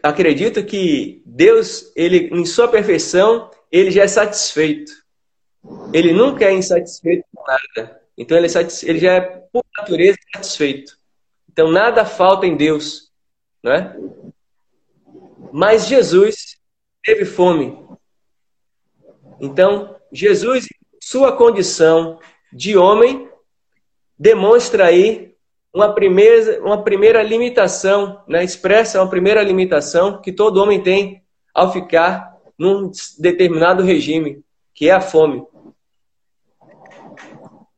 acredito 0.00 0.64
que 0.64 1.24
Deus, 1.26 1.90
ele, 1.96 2.28
em 2.32 2.46
sua 2.46 2.68
perfeição, 2.68 3.50
ele 3.72 3.90
já 3.90 4.04
é 4.04 4.08
satisfeito. 4.08 4.92
Ele 5.92 6.12
nunca 6.12 6.44
é 6.44 6.52
insatisfeito 6.52 7.24
com 7.34 7.42
nada. 7.44 8.00
Então, 8.16 8.38
ele, 8.38 8.46
é 8.46 8.88
ele 8.88 9.00
já 9.00 9.14
é, 9.14 9.20
por 9.20 9.64
natureza, 9.76 10.16
satisfeito. 10.32 10.99
Então 11.52 11.70
nada 11.70 12.04
falta 12.04 12.46
em 12.46 12.56
Deus, 12.56 13.10
né? 13.62 13.96
Mas 15.52 15.86
Jesus 15.86 16.58
teve 17.04 17.24
fome. 17.24 17.76
Então, 19.40 19.96
Jesus, 20.12 20.68
sua 21.02 21.36
condição 21.36 22.20
de 22.52 22.76
homem, 22.76 23.28
demonstra 24.16 24.86
aí 24.86 25.34
uma 25.74 25.92
primeira, 25.92 26.62
uma 26.62 26.82
primeira 26.84 27.22
limitação, 27.22 28.22
né? 28.28 28.44
expressa 28.44 29.00
uma 29.00 29.10
primeira 29.10 29.42
limitação 29.42 30.20
que 30.20 30.32
todo 30.32 30.58
homem 30.58 30.82
tem 30.82 31.24
ao 31.52 31.72
ficar 31.72 32.36
num 32.56 32.92
determinado 33.18 33.82
regime, 33.82 34.44
que 34.74 34.88
é 34.88 34.92
a 34.92 35.00
fome. 35.00 35.44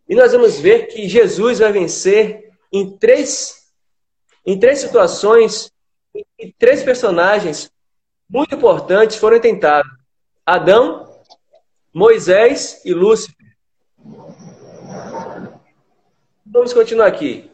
E 0.09 0.15
nós 0.15 0.33
vamos 0.33 0.61
ver 0.61 0.89
que 0.89 1.09
Jesus 1.09 1.61
vai 1.61 1.73
vencer 1.73 2.51
em 2.73 2.97
três, 2.97 3.62
em 4.45 4.59
três 4.59 4.81
situações, 4.81 5.73
e 6.39 6.53
três 6.53 6.83
personagens 6.83 7.71
muito 8.29 8.55
importantes 8.55 9.17
foram 9.17 9.41
tentados: 9.41 9.91
Adão, 10.45 11.21
Moisés 11.93 12.81
e 12.85 12.93
Lúcifer. 12.93 13.37
Vamos 16.45 16.73
continuar 16.73 17.07
aqui. 17.07 17.51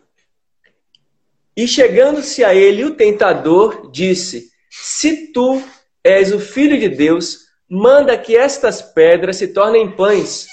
E 1.57 1.67
chegando-se 1.67 2.45
a 2.45 2.55
ele, 2.55 2.85
o 2.85 2.95
tentador 2.95 3.91
disse: 3.91 4.51
Se 4.71 5.33
tu 5.33 5.63
és 6.03 6.33
o 6.33 6.39
filho 6.39 6.79
de 6.79 6.89
Deus, 6.89 7.49
manda 7.69 8.17
que 8.17 8.37
estas 8.37 8.81
pedras 8.81 9.37
se 9.37 9.49
tornem 9.49 9.95
pães. 9.95 10.47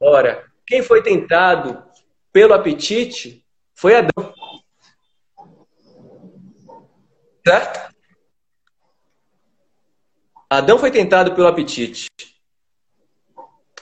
Ora, 0.00 0.44
quem 0.66 0.82
foi 0.82 1.02
tentado 1.02 1.82
pelo 2.32 2.54
apetite 2.54 3.44
foi 3.80 3.94
Adão. 3.96 4.34
Certo? 7.46 7.94
Adão 10.50 10.78
foi 10.78 10.90
tentado 10.90 11.34
pelo 11.34 11.46
apetite. 11.46 12.10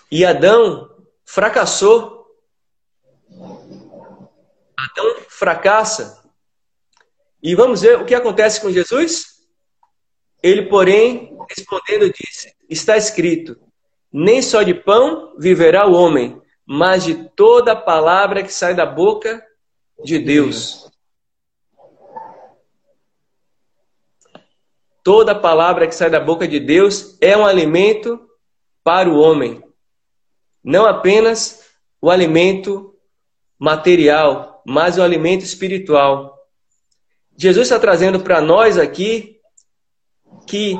E 0.08 0.24
Adão 0.24 0.88
fracassou. 1.26 2.28
Adão 4.76 5.16
fracassa. 5.28 6.30
E 7.42 7.56
vamos 7.56 7.80
ver 7.80 8.00
o 8.00 8.06
que 8.06 8.14
acontece 8.14 8.60
com 8.60 8.70
Jesus? 8.70 9.48
Ele, 10.40 10.68
porém, 10.68 11.36
respondendo, 11.48 12.12
disse: 12.12 12.54
Está 12.70 12.96
escrito: 12.96 13.58
Nem 14.12 14.42
só 14.42 14.62
de 14.62 14.74
pão 14.74 15.34
viverá 15.36 15.88
o 15.88 15.94
homem, 15.94 16.40
mas 16.64 17.02
de 17.02 17.28
toda 17.30 17.74
palavra 17.74 18.44
que 18.44 18.52
sai 18.52 18.76
da 18.76 18.86
boca 18.86 19.44
de 20.04 20.18
Deus. 20.18 20.90
Toda 25.02 25.34
palavra 25.34 25.86
que 25.86 25.94
sai 25.94 26.10
da 26.10 26.20
boca 26.20 26.46
de 26.46 26.60
Deus 26.60 27.16
é 27.20 27.36
um 27.36 27.46
alimento 27.46 28.28
para 28.84 29.08
o 29.08 29.18
homem. 29.18 29.62
Não 30.62 30.84
apenas 30.84 31.64
o 32.00 32.10
alimento 32.10 32.94
material, 33.58 34.62
mas 34.66 34.98
o 34.98 35.02
alimento 35.02 35.44
espiritual. 35.44 36.36
Jesus 37.36 37.68
está 37.68 37.78
trazendo 37.78 38.20
para 38.20 38.40
nós 38.40 38.76
aqui 38.76 39.40
que 40.46 40.74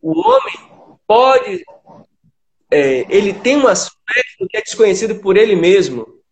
o 0.00 0.18
homem 0.20 0.54
pode, 1.06 1.64
é, 2.70 3.06
ele 3.14 3.32
tem 3.32 3.56
um 3.56 3.68
aspecto 3.68 4.46
que 4.48 4.56
é 4.56 4.62
desconhecido 4.62 5.16
por 5.16 5.36
ele 5.36 5.56
mesmo, 5.56 6.22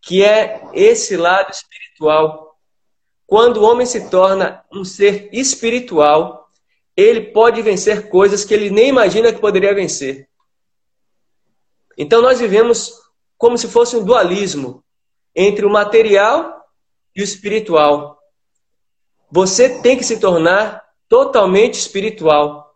que 0.00 0.24
é 0.24 0.62
esse 0.72 1.16
lado 1.16 1.50
espiritual. 1.50 2.58
Quando 3.26 3.58
o 3.58 3.64
homem 3.64 3.86
se 3.86 4.08
torna 4.08 4.64
um 4.72 4.84
ser 4.84 5.28
espiritual, 5.32 6.48
ele 6.96 7.32
pode 7.32 7.62
vencer 7.62 8.08
coisas 8.08 8.44
que 8.44 8.52
ele 8.52 8.70
nem 8.70 8.88
imagina 8.88 9.32
que 9.32 9.40
poderia 9.40 9.74
vencer. 9.74 10.28
Então 11.96 12.22
nós 12.22 12.40
vivemos 12.40 12.92
como 13.38 13.56
se 13.56 13.68
fosse 13.68 13.96
um 13.96 14.04
dualismo 14.04 14.82
entre 15.34 15.64
o 15.64 15.70
material 15.70 16.64
e 17.14 17.20
o 17.20 17.24
espiritual. 17.24 18.18
Você 19.30 19.80
tem 19.80 19.96
que 19.96 20.04
se 20.04 20.18
tornar 20.18 20.82
totalmente 21.08 21.74
espiritual. 21.74 22.74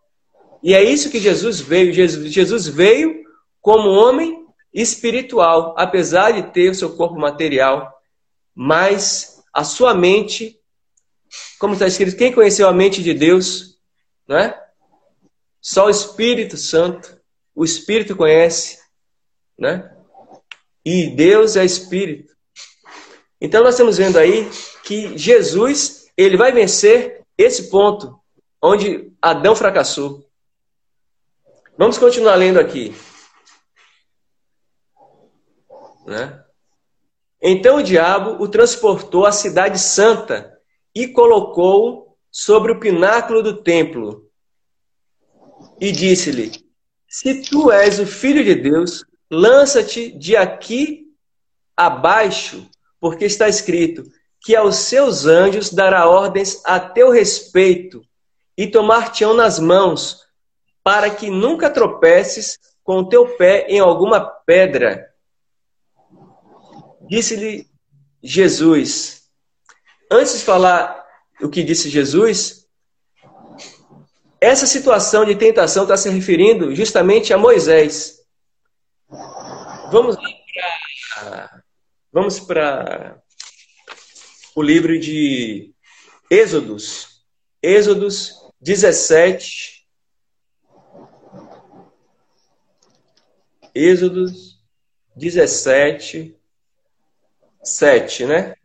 E 0.63 0.73
é 0.73 0.83
isso 0.83 1.11
que 1.11 1.19
Jesus 1.19 1.59
veio. 1.59 1.93
Jesus 1.93 2.67
veio 2.67 3.23
como 3.61 3.89
homem 3.89 4.44
espiritual, 4.75 5.73
apesar 5.77 6.31
de 6.31 6.51
ter 6.51 6.69
o 6.69 6.75
seu 6.75 6.97
corpo 6.97 7.17
material, 7.17 7.97
mas 8.53 9.41
a 9.53 9.63
sua 9.63 9.93
mente, 9.93 10.59
como 11.57 11.73
está 11.73 11.87
escrito, 11.87 12.17
quem 12.17 12.33
conheceu 12.33 12.67
a 12.67 12.73
mente 12.73 13.01
de 13.01 13.13
Deus, 13.13 13.79
não 14.27 14.37
é? 14.37 14.61
Só 15.61 15.85
o 15.85 15.89
Espírito 15.89 16.57
Santo, 16.57 17.17
o 17.55 17.63
Espírito 17.63 18.17
conhece, 18.17 18.77
né? 19.57 19.95
E 20.83 21.07
Deus 21.07 21.55
é 21.55 21.63
Espírito. 21.63 22.35
Então 23.39 23.63
nós 23.63 23.75
estamos 23.75 23.97
vendo 23.97 24.17
aí 24.17 24.49
que 24.83 25.17
Jesus, 25.17 26.11
ele 26.17 26.35
vai 26.35 26.51
vencer 26.51 27.21
esse 27.37 27.69
ponto 27.69 28.19
onde 28.61 29.09
Adão 29.21 29.55
fracassou. 29.55 30.29
Vamos 31.77 31.97
continuar 31.97 32.35
lendo 32.35 32.59
aqui. 32.59 32.93
Né? 36.05 36.41
Então 37.41 37.77
o 37.77 37.83
diabo 37.83 38.41
o 38.43 38.47
transportou 38.47 39.25
à 39.25 39.31
cidade 39.31 39.79
santa 39.79 40.57
e 40.93 41.07
colocou 41.07 42.17
sobre 42.31 42.71
o 42.71 42.79
pináculo 42.79 43.41
do 43.41 43.61
templo. 43.61 44.29
E 45.79 45.91
disse-lhe: 45.91 46.51
Se 47.07 47.41
tu 47.43 47.71
és 47.71 47.99
o 47.99 48.05
filho 48.05 48.43
de 48.43 48.55
Deus, 48.55 49.03
lança-te 49.29 50.11
de 50.11 50.35
aqui 50.35 51.05
abaixo, 51.75 52.69
porque 52.99 53.25
está 53.25 53.47
escrito 53.47 54.03
que 54.41 54.55
aos 54.55 54.75
seus 54.75 55.25
anjos 55.25 55.71
dará 55.71 56.07
ordens 56.07 56.61
a 56.63 56.79
teu 56.79 57.09
respeito 57.09 58.01
e 58.57 58.67
tomar-te-ão 58.67 59.33
nas 59.33 59.59
mãos, 59.59 60.21
para 60.83 61.09
que 61.09 61.29
nunca 61.29 61.69
tropeces 61.69 62.59
com 62.83 62.99
o 62.99 63.09
teu 63.09 63.35
pé 63.37 63.65
em 63.67 63.79
alguma 63.79 64.19
pedra. 64.19 65.14
Disse-lhe 67.07 67.69
Jesus. 68.21 69.29
Antes 70.11 70.39
de 70.39 70.45
falar 70.45 71.05
o 71.41 71.49
que 71.49 71.63
disse 71.63 71.89
Jesus, 71.89 72.67
essa 74.39 74.65
situação 74.65 75.25
de 75.25 75.35
tentação 75.35 75.83
está 75.83 75.97
se 75.97 76.09
referindo 76.09 76.73
justamente 76.75 77.33
a 77.33 77.37
Moisés. 77.37 78.19
Vamos 79.91 80.15
para 80.15 81.63
vamos 82.11 82.39
para 82.39 83.21
o 84.55 84.61
livro 84.61 84.99
de 84.99 85.73
Êxodos. 86.29 87.23
Êxodos 87.61 88.33
17. 88.61 89.87
Êxodos 93.73 94.55
17, 95.15 96.34
7, 97.65 98.25
né? 98.25 98.55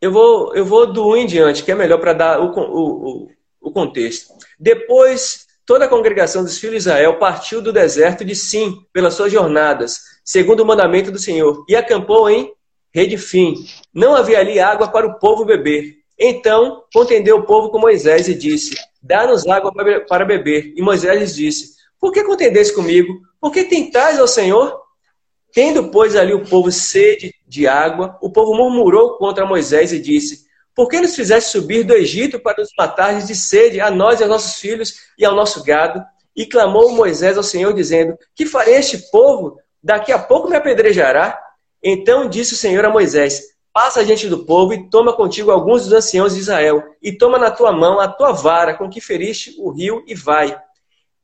Eu 0.00 0.12
vou, 0.12 0.54
eu 0.54 0.64
vou 0.64 0.92
do 0.92 1.08
1 1.08 1.16
em 1.16 1.26
diante, 1.26 1.64
que 1.64 1.72
é 1.72 1.74
melhor 1.74 1.98
para 1.98 2.12
dar 2.12 2.40
o, 2.40 2.52
o, 2.56 3.28
o 3.60 3.72
contexto. 3.72 4.32
Depois, 4.58 5.46
toda 5.66 5.86
a 5.86 5.88
congregação 5.88 6.44
dos 6.44 6.58
filhos 6.58 6.84
de 6.84 6.88
Israel 6.88 7.18
partiu 7.18 7.60
do 7.60 7.72
deserto 7.72 8.24
de 8.24 8.34
Sim 8.36 8.86
pelas 8.92 9.14
suas 9.14 9.32
jornadas, 9.32 9.98
segundo 10.24 10.60
o 10.60 10.66
mandamento 10.66 11.10
do 11.10 11.18
Senhor, 11.18 11.64
e 11.68 11.74
acampou 11.74 12.30
em 12.30 12.52
Redifim. 12.94 13.54
Não 13.92 14.14
havia 14.14 14.38
ali 14.38 14.60
água 14.60 14.88
para 14.88 15.06
o 15.06 15.18
povo 15.18 15.44
beber. 15.44 15.97
Então 16.18 16.82
contendeu 16.92 17.36
o 17.36 17.46
povo 17.46 17.70
com 17.70 17.78
Moisés 17.78 18.28
e 18.28 18.34
disse: 18.34 18.74
Dá-nos 19.00 19.46
água 19.46 19.72
para 20.08 20.24
beber. 20.24 20.72
E 20.76 20.82
Moisés 20.82 21.18
lhes 21.18 21.34
disse: 21.34 21.76
Por 22.00 22.12
que 22.12 22.24
contendeis 22.24 22.70
comigo? 22.70 23.20
Por 23.40 23.52
que 23.52 23.64
tentais 23.64 24.18
ao 24.18 24.26
Senhor? 24.26 24.80
Tendo, 25.52 25.90
pois, 25.90 26.16
ali 26.16 26.34
o 26.34 26.44
povo 26.44 26.70
sede 26.70 27.34
de 27.46 27.66
água, 27.66 28.18
o 28.20 28.30
povo 28.30 28.54
murmurou 28.54 29.16
contra 29.16 29.46
Moisés 29.46 29.92
e 29.92 30.00
disse: 30.00 30.46
Por 30.74 30.88
que 30.88 31.00
nos 31.00 31.14
fizeste 31.14 31.50
subir 31.50 31.84
do 31.84 31.94
Egito 31.94 32.40
para 32.40 32.60
nos 32.60 32.70
matar 32.76 33.20
de 33.22 33.34
sede, 33.36 33.80
a 33.80 33.90
nós 33.90 34.18
e 34.18 34.24
aos 34.24 34.30
nossos 34.30 34.60
filhos 34.60 34.94
e 35.16 35.24
ao 35.24 35.34
nosso 35.34 35.62
gado? 35.62 36.04
E 36.34 36.46
clamou 36.46 36.92
Moisés 36.92 37.36
ao 37.36 37.42
Senhor, 37.44 37.72
dizendo: 37.72 38.18
Que 38.34 38.44
farei 38.44 38.74
este 38.74 38.98
povo? 39.10 39.56
Daqui 39.82 40.10
a 40.12 40.18
pouco 40.18 40.48
me 40.48 40.56
apedrejará. 40.56 41.40
Então 41.82 42.28
disse 42.28 42.54
o 42.54 42.56
Senhor 42.56 42.84
a 42.84 42.90
Moisés: 42.90 43.42
Passa 43.80 44.04
diante 44.04 44.28
do 44.28 44.44
povo 44.44 44.74
e 44.74 44.90
toma 44.90 45.12
contigo 45.12 45.52
alguns 45.52 45.84
dos 45.84 45.92
anciãos 45.92 46.34
de 46.34 46.40
Israel, 46.40 46.82
e 47.00 47.12
toma 47.12 47.38
na 47.38 47.48
tua 47.48 47.70
mão 47.70 48.00
a 48.00 48.08
tua 48.08 48.32
vara 48.32 48.74
com 48.74 48.90
que 48.90 49.00
feriste 49.00 49.54
o 49.56 49.70
rio, 49.70 50.02
e 50.04 50.16
vai. 50.16 50.60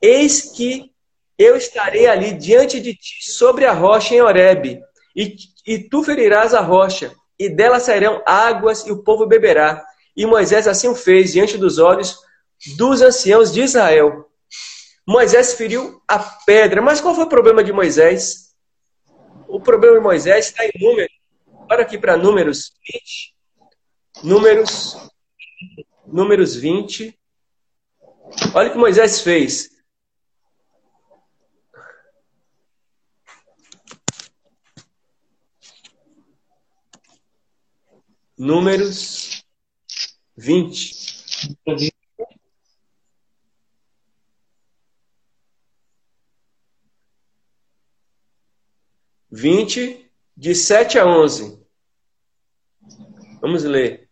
Eis 0.00 0.52
que 0.52 0.92
eu 1.36 1.56
estarei 1.56 2.06
ali 2.06 2.32
diante 2.32 2.80
de 2.80 2.94
ti, 2.94 3.28
sobre 3.28 3.66
a 3.66 3.72
rocha 3.72 4.14
em 4.14 4.22
Horebe, 4.22 4.80
e, 5.16 5.34
e 5.66 5.80
tu 5.80 6.04
ferirás 6.04 6.54
a 6.54 6.60
rocha, 6.60 7.12
e 7.36 7.48
dela 7.48 7.80
sairão 7.80 8.22
águas, 8.24 8.86
e 8.86 8.92
o 8.92 9.02
povo 9.02 9.26
beberá. 9.26 9.84
E 10.16 10.24
Moisés 10.24 10.68
assim 10.68 10.86
o 10.86 10.94
fez 10.94 11.32
diante 11.32 11.58
dos 11.58 11.78
olhos 11.78 12.16
dos 12.76 13.02
anciãos 13.02 13.52
de 13.52 13.62
Israel. 13.62 14.26
Moisés 15.04 15.54
feriu 15.54 16.00
a 16.06 16.20
pedra, 16.20 16.80
mas 16.80 17.00
qual 17.00 17.16
foi 17.16 17.24
o 17.24 17.28
problema 17.28 17.64
de 17.64 17.72
Moisés? 17.72 18.44
o 19.54 19.60
problema 19.60 19.96
de 19.96 20.02
Moisés 20.02 20.46
está 20.46 20.64
em 20.64 20.70
números. 20.80 21.13
Olha 21.70 21.82
aqui 21.82 21.98
para 21.98 22.16
números 22.16 22.72
20. 22.92 23.34
Números, 24.22 24.96
números 26.06 26.54
20. 26.54 27.18
Olha 28.54 28.68
o 28.68 28.72
que 28.72 28.78
Moisés 28.78 29.20
fez. 29.22 29.70
Números 38.36 39.44
20. 40.36 41.04
Vinte, 49.30 50.03
de 50.44 50.54
sete 50.54 50.98
a 50.98 51.06
onze. 51.06 51.58
Vamos 53.40 53.64
ler. 53.64 54.10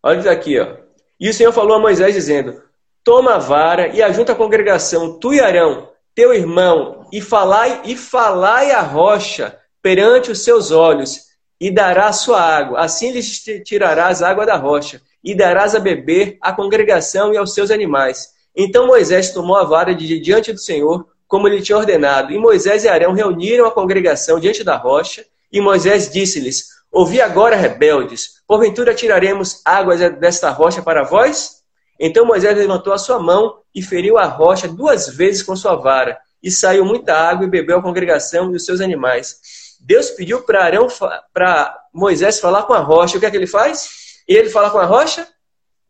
Olha 0.00 0.30
aqui, 0.30 0.56
ó. 0.60 0.76
E 1.18 1.28
o 1.28 1.34
Senhor 1.34 1.52
falou 1.52 1.74
a 1.74 1.80
Moisés, 1.80 2.14
dizendo: 2.14 2.62
Toma 3.02 3.34
a 3.34 3.38
vara 3.38 3.88
e 3.88 4.00
ajunta 4.00 4.30
a 4.30 4.36
congregação, 4.36 5.18
tu 5.18 5.34
e 5.34 5.40
Arão, 5.40 5.90
teu 6.14 6.32
irmão, 6.32 7.08
e 7.12 7.20
falai, 7.20 7.82
e 7.84 7.96
falai 7.96 8.70
a 8.70 8.80
rocha 8.80 9.58
perante 9.82 10.30
os 10.30 10.44
seus 10.44 10.70
olhos, 10.70 11.22
e 11.60 11.68
dará 11.68 12.06
a 12.06 12.12
sua 12.12 12.40
água. 12.40 12.78
Assim 12.78 13.10
lhes 13.10 13.42
tirarás 13.64 14.22
água 14.22 14.46
da 14.46 14.54
rocha, 14.54 15.02
e 15.24 15.34
darás 15.34 15.74
a 15.74 15.80
beber 15.80 16.38
à 16.40 16.52
congregação 16.52 17.34
e 17.34 17.36
aos 17.36 17.54
seus 17.54 17.72
animais. 17.72 18.28
Então 18.54 18.86
Moisés 18.86 19.32
tomou 19.32 19.56
a 19.56 19.64
vara 19.64 19.96
de 19.96 20.20
diante 20.20 20.52
do 20.52 20.60
Senhor, 20.60 21.08
como 21.26 21.48
lhe 21.48 21.60
tinha 21.60 21.76
ordenado. 21.76 22.32
E 22.32 22.38
Moisés 22.38 22.84
e 22.84 22.88
Arão 22.88 23.12
reuniram 23.14 23.66
a 23.66 23.72
congregação 23.72 24.38
diante 24.38 24.62
da 24.62 24.76
rocha, 24.76 25.26
e 25.52 25.60
Moisés 25.60 26.10
disse-lhes: 26.10 26.68
Ouvi 26.90 27.20
agora, 27.20 27.54
rebeldes, 27.54 28.42
porventura 28.46 28.94
tiraremos 28.94 29.60
águas 29.64 30.00
desta 30.18 30.50
rocha 30.50 30.82
para 30.82 31.04
vós? 31.04 31.62
Então 32.00 32.24
Moisés 32.24 32.56
levantou 32.56 32.92
a 32.92 32.98
sua 32.98 33.20
mão 33.20 33.60
e 33.74 33.82
feriu 33.82 34.18
a 34.18 34.24
rocha 34.24 34.66
duas 34.66 35.08
vezes 35.08 35.42
com 35.42 35.54
sua 35.54 35.76
vara, 35.76 36.18
e 36.42 36.50
saiu 36.50 36.84
muita 36.84 37.14
água 37.14 37.46
e 37.46 37.50
bebeu 37.50 37.78
a 37.78 37.82
congregação 37.82 38.52
e 38.52 38.56
os 38.56 38.64
seus 38.64 38.80
animais. 38.80 39.36
Deus 39.80 40.10
pediu 40.10 40.42
para 40.42 40.64
Arão, 40.64 40.88
para 41.32 41.76
Moisés 41.92 42.40
falar 42.40 42.64
com 42.64 42.72
a 42.72 42.78
rocha. 42.78 43.16
O 43.16 43.20
que 43.20 43.26
é 43.26 43.30
que 43.30 43.36
ele 43.36 43.46
faz? 43.46 44.22
Ele 44.26 44.48
fala 44.48 44.70
com 44.70 44.78
a 44.78 44.84
rocha? 44.84 45.26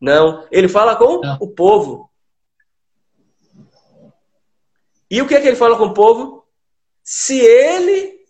Não, 0.01 0.45
ele 0.51 0.67
fala 0.67 0.95
com 0.95 1.21
Não. 1.21 1.37
o 1.39 1.47
povo. 1.47 2.09
E 5.09 5.21
o 5.21 5.27
que 5.27 5.35
é 5.35 5.41
que 5.41 5.47
ele 5.47 5.55
fala 5.55 5.77
com 5.77 5.85
o 5.85 5.93
povo? 5.93 6.45
Se 7.03 7.39
ele 7.39 8.22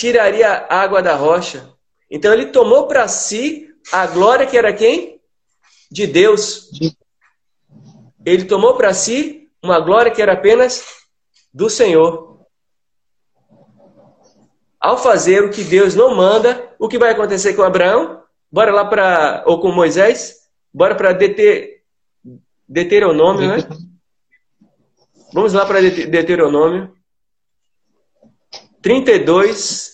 tiraria 0.00 0.66
água 0.70 1.02
da 1.02 1.14
rocha. 1.14 1.68
Então 2.10 2.32
ele 2.32 2.46
tomou 2.46 2.86
para 2.86 3.06
si 3.06 3.68
a 3.92 4.06
glória 4.06 4.46
que 4.46 4.56
era 4.56 4.72
quem? 4.72 5.20
De 5.90 6.06
Deus. 6.06 6.70
Ele 8.24 8.44
tomou 8.44 8.74
para 8.76 8.94
si 8.94 9.50
uma 9.62 9.78
glória 9.78 10.10
que 10.10 10.22
era 10.22 10.32
apenas 10.32 10.82
do 11.52 11.68
Senhor 11.68 12.40
ao 14.80 14.96
fazer 14.96 15.44
o 15.44 15.50
que 15.50 15.62
Deus 15.62 15.94
não 15.94 16.16
manda, 16.16 16.74
o 16.78 16.88
que 16.88 16.98
vai 16.98 17.10
acontecer 17.10 17.52
com 17.52 17.62
Abraão? 17.62 18.22
Bora 18.50 18.72
lá 18.72 18.86
para 18.86 19.44
ou 19.46 19.60
com 19.60 19.70
Moisés? 19.70 20.48
Bora 20.72 20.94
para 20.94 21.12
deter 21.12 21.82
Deuteronômio, 22.66 23.46
né? 23.46 23.58
Vamos 25.34 25.52
lá 25.52 25.66
para 25.66 25.82
Deuteronômio 25.82 26.94
32 28.80 29.89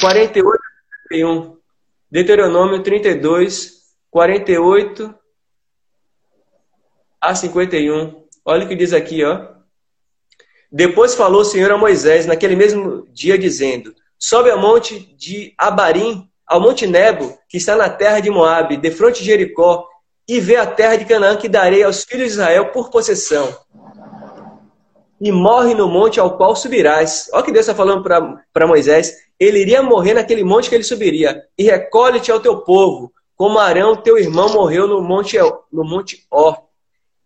48 0.00 0.66
51. 1.08 1.56
Deuteronômio 2.10 2.82
32 2.82 3.76
48 4.10 5.14
a 7.20 7.34
51. 7.34 8.24
Olha 8.44 8.64
o 8.64 8.68
que 8.68 8.76
diz 8.76 8.92
aqui, 8.92 9.24
ó. 9.24 9.56
Depois 10.70 11.14
falou 11.14 11.42
o 11.42 11.44
Senhor 11.44 11.70
a 11.70 11.78
Moisés 11.78 12.26
naquele 12.26 12.56
mesmo 12.56 13.06
dia, 13.10 13.38
dizendo: 13.38 13.94
Sobe 14.18 14.50
ao 14.50 14.58
monte 14.58 14.98
de 15.16 15.54
Abarim, 15.56 16.28
ao 16.46 16.60
monte 16.60 16.86
Nebo, 16.86 17.38
que 17.48 17.56
está 17.56 17.76
na 17.76 17.88
terra 17.88 18.20
de 18.20 18.30
Moabe, 18.30 18.76
de 18.76 18.90
frente 18.90 19.20
de 19.20 19.26
Jericó, 19.26 19.86
e 20.28 20.40
vê 20.40 20.56
a 20.56 20.66
terra 20.66 20.96
de 20.96 21.04
Canaã 21.04 21.36
que 21.36 21.48
darei 21.48 21.82
aos 21.82 22.04
filhos 22.04 22.28
de 22.28 22.32
Israel 22.32 22.72
por 22.72 22.90
possessão. 22.90 23.56
E 25.20 25.32
morre 25.32 25.74
no 25.74 25.88
monte 25.88 26.20
ao 26.20 26.36
qual 26.36 26.54
subirás. 26.54 27.30
Olha 27.32 27.42
o 27.42 27.44
que 27.44 27.52
Deus 27.52 27.66
está 27.66 27.74
falando 27.74 28.02
para 28.02 28.66
Moisés. 28.66 29.25
Ele 29.38 29.60
iria 29.60 29.82
morrer 29.82 30.14
naquele 30.14 30.42
monte 30.42 30.68
que 30.68 30.74
ele 30.74 30.84
subiria. 30.84 31.44
E 31.58 31.64
recolhe-te 31.64 32.30
ao 32.30 32.40
teu 32.40 32.58
povo, 32.58 33.12
como 33.36 33.58
Arão, 33.58 33.96
teu 33.96 34.18
irmão, 34.18 34.48
morreu 34.52 34.86
no 34.86 35.02
monte, 35.02 35.36
no 35.72 35.84
monte 35.84 36.26
Or. 36.30 36.64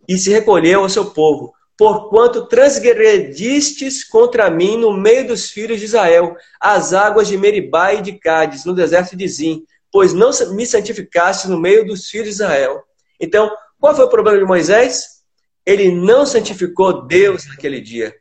E 0.09 0.19
se 0.19 0.31
recolheu 0.31 0.81
ao 0.81 0.89
seu 0.89 1.07
povo 1.07 1.55
porquanto 1.81 2.45
transgredistes 2.45 4.05
contra 4.05 4.51
mim 4.51 4.77
no 4.77 4.93
meio 4.93 5.27
dos 5.27 5.51
filhos 5.51 5.79
de 5.79 5.87
Israel, 5.87 6.37
as 6.61 6.93
águas 6.93 7.27
de 7.27 7.39
Meribá 7.39 7.95
e 7.95 8.03
de 8.03 8.19
Cádiz, 8.19 8.67
no 8.67 8.75
deserto 8.75 9.17
de 9.17 9.27
Zim, 9.27 9.65
pois 9.91 10.13
não 10.13 10.29
me 10.53 10.67
santificaste 10.67 11.49
no 11.49 11.59
meio 11.59 11.87
dos 11.87 12.11
filhos 12.11 12.27
de 12.27 12.35
Israel. 12.35 12.85
Então, 13.19 13.51
qual 13.81 13.97
foi 13.97 14.05
o 14.05 14.11
problema 14.11 14.37
de 14.39 14.45
Moisés? 14.45 15.23
Ele 15.65 15.91
não 15.91 16.27
santificou 16.27 17.07
Deus 17.07 17.47
naquele 17.47 17.81
dia. 17.81 18.15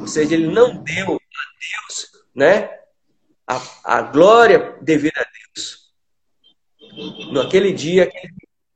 Ou 0.00 0.06
seja, 0.06 0.32
ele 0.32 0.46
não 0.46 0.82
deu 0.82 1.04
a 1.04 1.84
Deus 1.84 2.15
né, 2.36 2.68
a, 3.46 3.60
a 3.82 4.02
glória 4.02 4.76
devida 4.82 5.20
a 5.20 5.24
Deus. 5.24 5.86
Naquele 7.32 7.72
dia, 7.72 8.10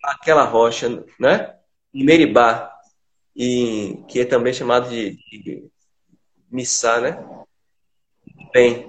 aquela 0.03 0.45
rocha, 0.45 1.05
né? 1.19 1.55
Em 1.93 2.05
Meribá 2.05 2.73
e 3.35 4.03
que 4.09 4.21
é 4.21 4.25
também 4.25 4.53
chamado 4.53 4.89
de, 4.89 5.13
de 5.31 5.71
missá, 6.51 7.01
né? 7.01 7.25
Bem. 8.53 8.87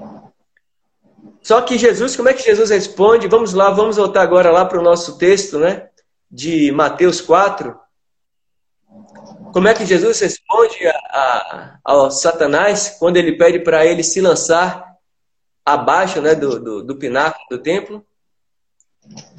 Só 1.41 1.61
que 1.61 1.77
Jesus, 1.77 2.15
como 2.15 2.29
é 2.29 2.33
que 2.33 2.43
Jesus 2.43 2.69
responde? 2.69 3.27
Vamos 3.27 3.53
lá, 3.53 3.69
vamos 3.71 3.97
voltar 3.97 4.21
agora 4.21 4.51
lá 4.51 4.65
para 4.65 4.79
o 4.79 4.83
nosso 4.83 5.17
texto, 5.17 5.57
né? 5.59 5.89
De 6.29 6.71
Mateus 6.71 7.19
4. 7.19 7.79
Como 9.53 9.67
é 9.67 9.73
que 9.73 9.85
Jesus 9.85 10.19
responde 10.19 10.87
a, 10.87 10.91
a, 10.93 11.79
ao 11.83 12.11
Satanás 12.11 12.95
quando 12.99 13.17
ele 13.17 13.37
pede 13.37 13.59
para 13.59 13.85
ele 13.85 14.03
se 14.03 14.21
lançar 14.21 14.95
abaixo 15.65 16.21
né, 16.21 16.35
do, 16.35 16.59
do, 16.59 16.83
do 16.83 16.95
pináculo 16.95 17.43
do 17.49 17.57
templo? 17.57 18.05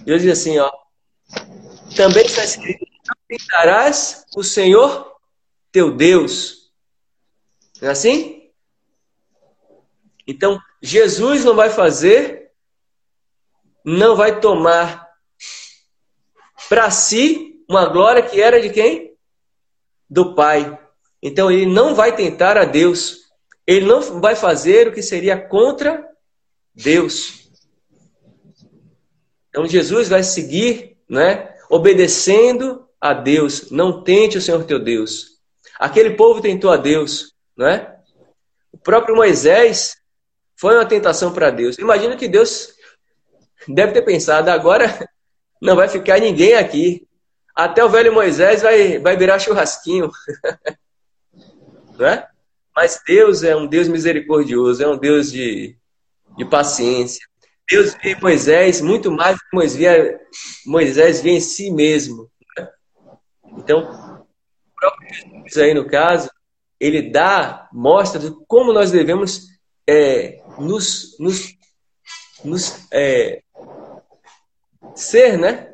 Ele 0.07 0.19
diz 0.19 0.39
assim, 0.39 0.59
ó. 0.59 0.71
Também 1.97 2.25
está 2.25 2.45
escrito 2.45 2.93
tentarás 3.33 4.27
o 4.37 4.43
Senhor 4.43 5.17
teu 5.71 5.97
Deus. 5.97 6.71
Não 7.81 7.89
é 7.89 7.93
assim? 7.93 8.51
Então, 10.27 10.61
Jesus 10.83 11.45
não 11.45 11.57
vai 11.57 11.71
fazer, 11.71 12.53
não 13.85 14.15
vai 14.15 14.39
tomar 14.39 15.09
para 16.69 16.91
si 16.91 17.65
uma 17.69 17.87
glória 17.87 18.23
que 18.23 18.41
era 18.41 18.61
de 18.61 18.71
quem? 18.71 19.12
Do 20.13 20.35
Pai. 20.35 20.79
Então, 21.23 21.51
ele 21.51 21.65
não 21.65 21.95
vai 21.95 22.15
tentar 22.15 22.59
a 22.59 22.65
Deus. 22.67 23.21
Ele 23.67 23.87
não 23.87 24.21
vai 24.21 24.37
fazer 24.37 24.89
o 24.89 24.93
que 24.93 25.03
seria 25.03 25.39
contra 25.39 26.07
Deus. 26.75 27.49
Então, 29.49 29.67
Jesus 29.67 30.09
vai 30.09 30.23
seguir, 30.23 30.99
né, 31.09 31.55
obedecendo 31.71 32.87
a 33.01 33.15
Deus, 33.15 33.71
não 33.71 34.03
tente 34.05 34.37
o 34.37 34.41
Senhor 34.43 34.65
teu 34.65 34.79
Deus. 34.79 35.39
Aquele 35.79 36.11
povo 36.11 36.41
tentou 36.41 36.71
a 36.71 36.77
Deus, 36.77 37.33
não 37.57 37.67
é? 37.67 37.97
O 38.71 38.79
próprio 38.79 39.17
Moisés 39.17 39.97
foi 40.57 40.75
uma 40.75 40.85
tentação 40.85 41.33
para 41.33 41.51
Deus. 41.51 41.79
Imagina 41.79 42.17
que 42.17 42.29
Deus 42.29 42.75
deve 43.67 43.93
ter 43.93 44.03
pensado, 44.03 44.51
agora 44.51 45.09
não 45.61 45.75
vai 45.75 45.89
ficar 45.89 46.21
ninguém 46.21 46.55
aqui. 46.55 47.07
Até 47.55 47.85
o 47.85 47.89
velho 47.89 48.13
Moisés 48.13 48.63
vai, 48.63 48.99
vai 48.99 49.17
virar 49.17 49.39
churrasquinho. 49.39 50.11
não 51.99 52.07
é? 52.07 52.29
Mas 52.75 53.01
Deus 53.07 53.43
é 53.43 53.55
um 53.55 53.67
Deus 53.67 53.89
misericordioso, 53.89 54.83
é 54.83 54.89
um 54.89 54.97
Deus 54.97 55.31
de, 55.31 55.77
de 56.37 56.45
paciência. 56.45 57.27
Deus 57.69 57.95
via 58.03 58.19
Moisés 58.21 58.81
muito 58.81 59.11
mais 59.11 59.37
do 59.37 59.41
que 59.41 59.55
Moisés 59.57 59.77
via, 59.77 60.21
Moisés 60.67 61.25
em 61.25 61.41
si 61.41 61.71
mesmo. 61.71 62.31
Então, 63.57 63.81
o 63.81 64.81
próprio 64.81 65.15
Jesus 65.15 65.59
aí 65.59 65.75
no 65.75 65.87
caso, 65.87 66.31
ele 66.81 67.11
dá, 67.11 67.69
mostra 67.73 68.21
como 68.49 68.73
nós 68.73 68.91
devemos 68.91 69.47
é, 69.87 70.43
nos, 70.59 71.17
nos, 71.19 71.55
nos 72.45 72.87
é, 72.91 73.43
ser, 74.95 75.39
né? 75.39 75.73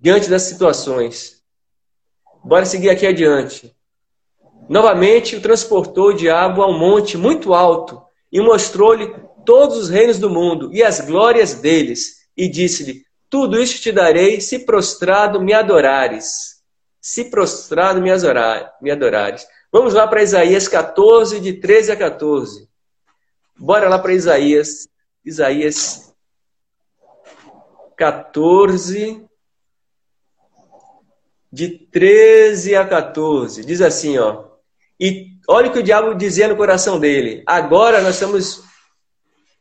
Diante 0.00 0.30
das 0.30 0.42
situações. 0.42 1.42
Bora 2.42 2.64
seguir 2.64 2.88
aqui 2.88 3.06
adiante. 3.06 3.76
Novamente 4.66 5.36
o 5.36 5.42
transportou 5.42 6.08
o 6.08 6.14
diabo 6.14 6.62
a 6.62 6.66
um 6.66 6.78
monte 6.78 7.18
muito 7.18 7.52
alto 7.52 8.00
e 8.32 8.40
mostrou-lhe 8.40 9.14
todos 9.44 9.76
os 9.76 9.88
reinos 9.90 10.18
do 10.18 10.30
mundo 10.30 10.72
e 10.72 10.82
as 10.82 11.00
glórias 11.00 11.54
deles, 11.54 12.20
e 12.34 12.48
disse-lhe: 12.48 13.04
Tudo 13.28 13.60
isto 13.60 13.82
te 13.82 13.92
darei 13.92 14.40
se 14.40 14.60
prostrado 14.60 15.38
me 15.38 15.52
adorares. 15.52 16.60
Se 16.98 17.24
prostrado 17.24 18.00
me 18.00 18.10
adorares. 18.90 19.46
Vamos 19.70 19.92
lá 19.92 20.06
para 20.08 20.22
Isaías 20.22 20.66
14, 20.66 21.40
de 21.40 21.54
13 21.54 21.92
a 21.92 21.96
14. 21.96 22.68
Bora 23.58 23.86
lá 23.86 23.98
para 23.98 24.14
Isaías. 24.14 24.88
Isaías 25.22 26.14
14, 27.96 29.28
de 31.52 31.68
13 31.68 32.76
a 32.76 32.86
14. 32.86 33.64
Diz 33.64 33.80
assim, 33.80 34.18
ó. 34.18 34.44
E 34.98 35.28
olha 35.48 35.68
o 35.68 35.72
que 35.72 35.78
o 35.78 35.82
diabo 35.82 36.14
dizia 36.14 36.48
no 36.48 36.56
coração 36.56 36.98
dele. 36.98 37.42
Agora 37.46 38.00
nós 38.00 38.14
estamos. 38.14 38.62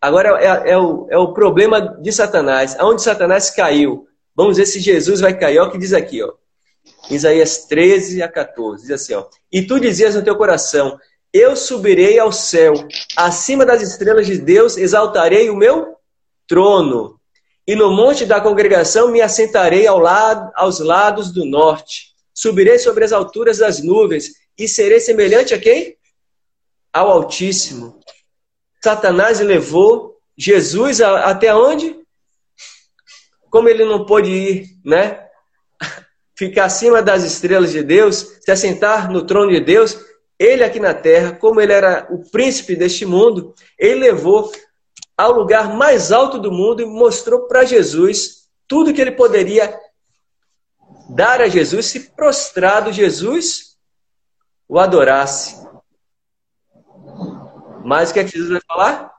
Agora 0.01 0.41
é, 0.41 0.71
é, 0.71 0.77
o, 0.77 1.07
é 1.09 1.17
o 1.17 1.33
problema 1.33 1.81
de 1.81 2.11
Satanás. 2.11 2.75
Aonde 2.79 3.01
Satanás 3.01 3.49
caiu? 3.49 4.07
Vamos 4.35 4.57
ver 4.57 4.65
se 4.65 4.79
Jesus 4.79 5.19
vai 5.19 5.37
cair. 5.37 5.59
Olha 5.59 5.69
o 5.69 5.71
que 5.71 5.77
diz 5.77 5.93
aqui, 5.93 6.21
ó. 6.23 6.33
Isaías 7.09 7.65
13 7.65 8.21
a 8.21 8.27
14. 8.29 8.83
Diz 8.83 8.91
assim, 8.91 9.13
ó. 9.13 9.25
E 9.51 9.61
tu 9.61 9.79
dizias 9.79 10.15
no 10.15 10.23
teu 10.23 10.35
coração: 10.35 10.97
Eu 11.33 11.55
subirei 11.55 12.19
ao 12.19 12.31
céu, 12.31 12.73
acima 13.15 13.65
das 13.65 13.81
estrelas 13.81 14.27
de 14.27 14.37
Deus, 14.37 14.77
exaltarei 14.77 15.49
o 15.49 15.55
meu 15.55 15.95
trono. 16.47 17.18
E 17.69 17.75
no 17.75 17.91
monte 17.91 18.25
da 18.25 18.41
congregação 18.41 19.11
me 19.11 19.21
assentarei 19.21 19.85
ao 19.85 19.99
lado, 19.99 20.51
aos 20.55 20.79
lados 20.79 21.31
do 21.31 21.45
norte. 21.45 22.15
Subirei 22.33 22.79
sobre 22.79 23.05
as 23.05 23.11
alturas 23.11 23.59
das 23.59 23.79
nuvens 23.79 24.31
e 24.57 24.67
serei 24.67 24.99
semelhante 24.99 25.53
a 25.53 25.59
quem? 25.59 25.95
Ao 26.91 27.11
Altíssimo. 27.11 27.99
Satanás 28.83 29.39
levou 29.39 30.17
Jesus 30.35 30.99
até 30.99 31.53
onde? 31.53 31.95
Como 33.51 33.69
ele 33.69 33.85
não 33.85 34.03
pôde 34.03 34.31
ir, 34.31 34.65
né? 34.83 35.27
Ficar 36.35 36.65
acima 36.65 37.03
das 37.03 37.23
estrelas 37.23 37.71
de 37.71 37.83
Deus, 37.83 38.39
se 38.41 38.49
assentar 38.49 39.11
no 39.11 39.27
trono 39.27 39.51
de 39.51 39.59
Deus, 39.59 39.95
ele 40.39 40.63
aqui 40.63 40.79
na 40.79 40.95
terra, 40.95 41.33
como 41.33 41.61
ele 41.61 41.73
era 41.73 42.07
o 42.09 42.27
príncipe 42.31 42.75
deste 42.75 43.05
mundo, 43.05 43.53
ele 43.77 43.99
levou 43.99 44.51
ao 45.19 45.33
lugar 45.33 45.75
mais 45.75 46.13
alto 46.13 46.39
do 46.39 46.49
mundo 46.49 46.81
e 46.81 46.85
mostrou 46.85 47.45
para 47.45 47.65
Jesus 47.65 48.49
tudo 48.65 48.93
que 48.93 49.01
ele 49.01 49.11
poderia 49.11 49.77
dar 51.09 51.41
a 51.41 51.49
Jesus 51.49 51.87
se 51.87 52.11
prostrado 52.11 52.93
Jesus 52.93 53.77
o 54.65 54.79
adorasse. 54.79 55.67
Mas 57.83 58.09
o 58.11 58.13
que 58.13 58.19
é 58.21 58.23
que 58.23 58.31
Jesus 58.31 58.49
vai 58.49 58.61
falar? 58.65 59.13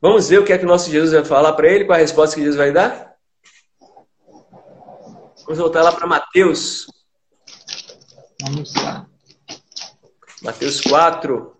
Vamos 0.00 0.28
ver 0.28 0.38
o 0.38 0.44
que 0.44 0.52
é 0.52 0.58
que 0.58 0.64
o 0.64 0.68
nosso 0.68 0.88
Jesus 0.88 1.10
vai 1.10 1.24
falar 1.24 1.54
para 1.54 1.66
ele, 1.66 1.86
qual 1.86 1.96
a 1.96 2.00
resposta 2.00 2.36
que 2.36 2.42
Jesus 2.42 2.56
vai 2.56 2.70
dar? 2.70 3.16
Vamos 5.42 5.58
voltar 5.58 5.82
lá 5.82 5.90
para 5.90 6.06
Mateus. 6.06 6.86
Vamos 8.42 8.72
lá. 8.76 9.08
Mateus 10.40 10.80
4. 10.82 11.55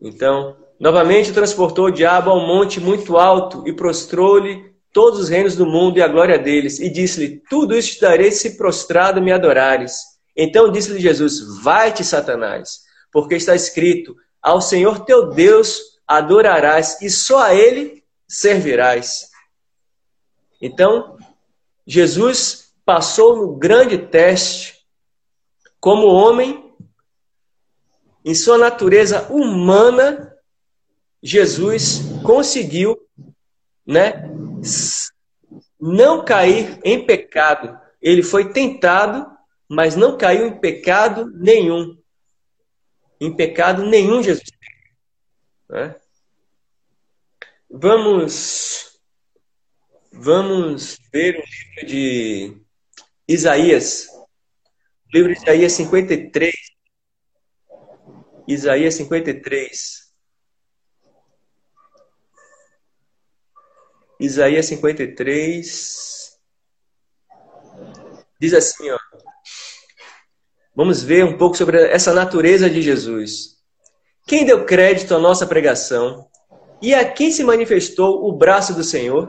Então, 0.00 0.56
novamente 0.78 1.32
transportou 1.32 1.86
o 1.86 1.90
diabo 1.90 2.30
a 2.30 2.34
um 2.34 2.46
monte 2.46 2.80
muito 2.80 3.16
alto 3.16 3.66
e 3.66 3.72
prostrou-lhe 3.72 4.72
todos 4.92 5.20
os 5.20 5.28
reinos 5.28 5.56
do 5.56 5.66
mundo 5.66 5.98
e 5.98 6.02
a 6.02 6.08
glória 6.08 6.38
deles, 6.38 6.78
e 6.78 6.88
disse-lhe: 6.88 7.42
Tudo 7.48 7.76
isso 7.76 7.94
te 7.94 8.00
darei 8.00 8.30
se 8.30 8.56
prostrado 8.56 9.20
me 9.20 9.32
adorares. 9.32 10.00
Então 10.36 10.70
disse-lhe 10.70 11.00
Jesus: 11.00 11.62
Vai-te, 11.62 12.04
Satanás, 12.04 12.80
porque 13.12 13.34
está 13.34 13.54
escrito: 13.54 14.16
Ao 14.42 14.60
Senhor 14.60 15.04
teu 15.04 15.30
Deus 15.30 15.80
adorarás 16.06 17.00
e 17.02 17.10
só 17.10 17.42
a 17.42 17.54
ele 17.54 18.02
servirás. 18.26 19.28
Então, 20.60 21.16
Jesus 21.86 22.72
passou 22.84 23.36
no 23.36 23.56
grande 23.56 23.98
teste 23.98 24.78
como 25.80 26.06
homem 26.06 26.67
em 28.28 28.34
sua 28.34 28.58
natureza 28.58 29.26
humana, 29.32 30.36
Jesus 31.22 32.00
conseguiu, 32.22 32.94
né, 33.86 34.30
não 35.80 36.22
cair 36.22 36.78
em 36.84 37.06
pecado. 37.06 37.80
Ele 38.02 38.22
foi 38.22 38.52
tentado, 38.52 39.26
mas 39.66 39.96
não 39.96 40.18
caiu 40.18 40.46
em 40.46 40.60
pecado 40.60 41.24
nenhum. 41.36 41.96
Em 43.18 43.34
pecado 43.34 43.86
nenhum, 43.86 44.22
Jesus. 44.22 44.50
Né? 45.66 45.96
Vamos, 47.70 49.00
vamos 50.12 50.98
ver 51.10 51.34
o 51.34 51.38
livro 51.38 51.86
de 51.86 52.60
Isaías, 53.26 54.06
o 55.06 55.16
livro 55.16 55.32
de 55.32 55.40
Isaías 55.40 55.72
53. 55.72 56.77
Isaías 58.48 58.94
53. 58.94 60.08
Isaías 64.18 64.64
53. 64.64 66.38
Diz 68.40 68.54
assim, 68.54 68.90
ó. 68.90 68.98
Vamos 70.74 71.02
ver 71.02 71.26
um 71.26 71.36
pouco 71.36 71.58
sobre 71.58 71.76
essa 71.88 72.14
natureza 72.14 72.70
de 72.70 72.80
Jesus. 72.80 73.58
Quem 74.26 74.46
deu 74.46 74.64
crédito 74.64 75.14
à 75.14 75.18
nossa 75.18 75.46
pregação? 75.46 76.26
E 76.80 76.94
a 76.94 77.04
quem 77.04 77.30
se 77.30 77.44
manifestou 77.44 78.26
o 78.26 78.32
braço 78.32 78.72
do 78.72 78.82
Senhor? 78.82 79.28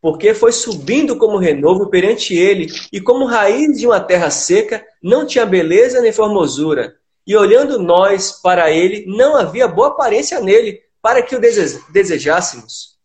Porque 0.00 0.32
foi 0.34 0.52
subindo 0.52 1.18
como 1.18 1.36
renovo 1.36 1.90
perante 1.90 2.32
ele, 2.32 2.68
e 2.92 3.00
como 3.00 3.24
raiz 3.24 3.76
de 3.76 3.88
uma 3.88 3.98
terra 3.98 4.30
seca, 4.30 4.86
não 5.02 5.26
tinha 5.26 5.44
beleza 5.44 6.00
nem 6.00 6.12
formosura 6.12 6.96
e 7.26 7.36
olhando 7.36 7.78
nós 7.78 8.32
para 8.32 8.70
ele, 8.70 9.04
não 9.06 9.36
havia 9.36 9.66
boa 9.66 9.88
aparência 9.88 10.40
nele 10.40 10.80
para 11.02 11.22
que 11.22 11.34
o 11.34 11.40
desejássemos. 11.90 12.96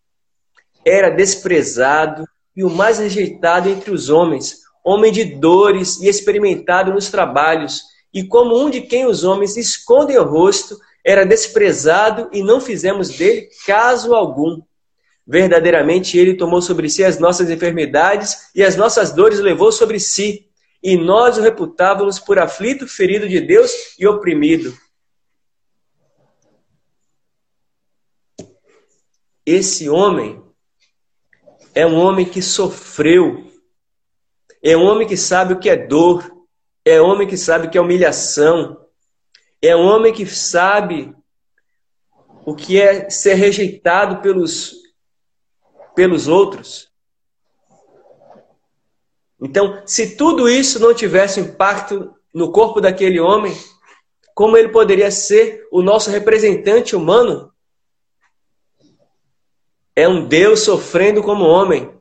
Era 0.86 1.10
desprezado 1.10 2.26
e 2.56 2.64
o 2.64 2.70
mais 2.70 3.00
rejeitado 3.00 3.70
entre 3.70 3.92
os 3.92 4.10
homens, 4.10 4.60
homem 4.84 5.12
de 5.12 5.24
dores 5.24 6.00
e 6.00 6.08
experimentado 6.08 6.94
nos 6.94 7.10
trabalhos, 7.10 7.82
e 8.14 8.24
como 8.24 8.60
um 8.60 8.70
de 8.70 8.82
quem 8.82 9.06
os 9.06 9.24
homens 9.24 9.58
escondem 9.58 10.18
o 10.18 10.24
rosto, 10.24 10.78
era 11.04 11.26
desprezado 11.26 12.30
e 12.32 12.44
não 12.44 12.62
fizemos 12.62 13.10
dele 13.10 13.50
caso 13.66 14.14
algum. 14.14 14.62
Verdadeiramente 15.26 16.18
ele 16.18 16.36
tomou 16.36 16.62
sobre 16.62 16.90
si 16.90 17.04
as 17.04 17.18
nossas 17.18 17.50
enfermidades 17.50 18.50
e 18.54 18.64
as 18.64 18.76
nossas 18.76 19.12
dores 19.12 19.40
levou 19.40 19.72
sobre 19.72 20.00
si 20.00 20.51
e 20.82 20.98
nós 20.98 21.38
o 21.38 21.42
reputávamos 21.42 22.20
por 22.20 22.40
aflito, 22.40 22.88
ferido 22.88 23.28
de 23.28 23.40
Deus 23.40 23.72
e 24.00 24.08
oprimido. 24.08 24.76
Esse 29.46 29.90
homem 29.90 30.42
é 31.74 31.86
um 31.86 31.96
homem 31.96 32.26
que 32.26 32.42
sofreu, 32.42 33.52
é 34.64 34.76
um 34.76 34.84
homem 34.84 35.08
que 35.08 35.18
sabe 35.18 35.54
o 35.54 35.60
que 35.60 35.70
é 35.70 35.76
dor, 35.76 36.30
é 36.84 37.02
um 37.02 37.06
homem 37.06 37.28
que 37.28 37.38
sabe 37.38 37.68
o 37.68 37.70
que 37.70 37.78
é 37.78 37.82
humilhação, 37.82 38.86
é 39.62 39.76
um 39.76 39.86
homem 39.86 40.14
que 40.14 40.26
sabe 40.26 41.16
o 42.46 42.56
que 42.56 42.80
é 42.82 43.10
ser 43.10 43.36
rejeitado 43.36 44.22
pelos, 44.22 44.74
pelos 45.96 46.28
outros. 46.28 46.91
Então, 49.42 49.82
se 49.88 50.16
tudo 50.16 50.48
isso 50.48 50.80
não 50.80 50.94
tivesse 50.94 51.40
impacto 51.40 52.14
no 52.32 52.52
corpo 52.52 52.80
daquele 52.80 53.20
homem, 53.20 53.58
como 54.36 54.56
ele 54.56 54.70
poderia 54.70 55.10
ser 55.10 55.68
o 55.72 55.82
nosso 55.82 56.12
representante 56.12 56.96
humano? 56.96 57.52
É 59.96 60.08
um 60.08 60.28
Deus 60.28 60.62
sofrendo 60.62 61.24
como 61.24 61.44
homem. 61.44 61.92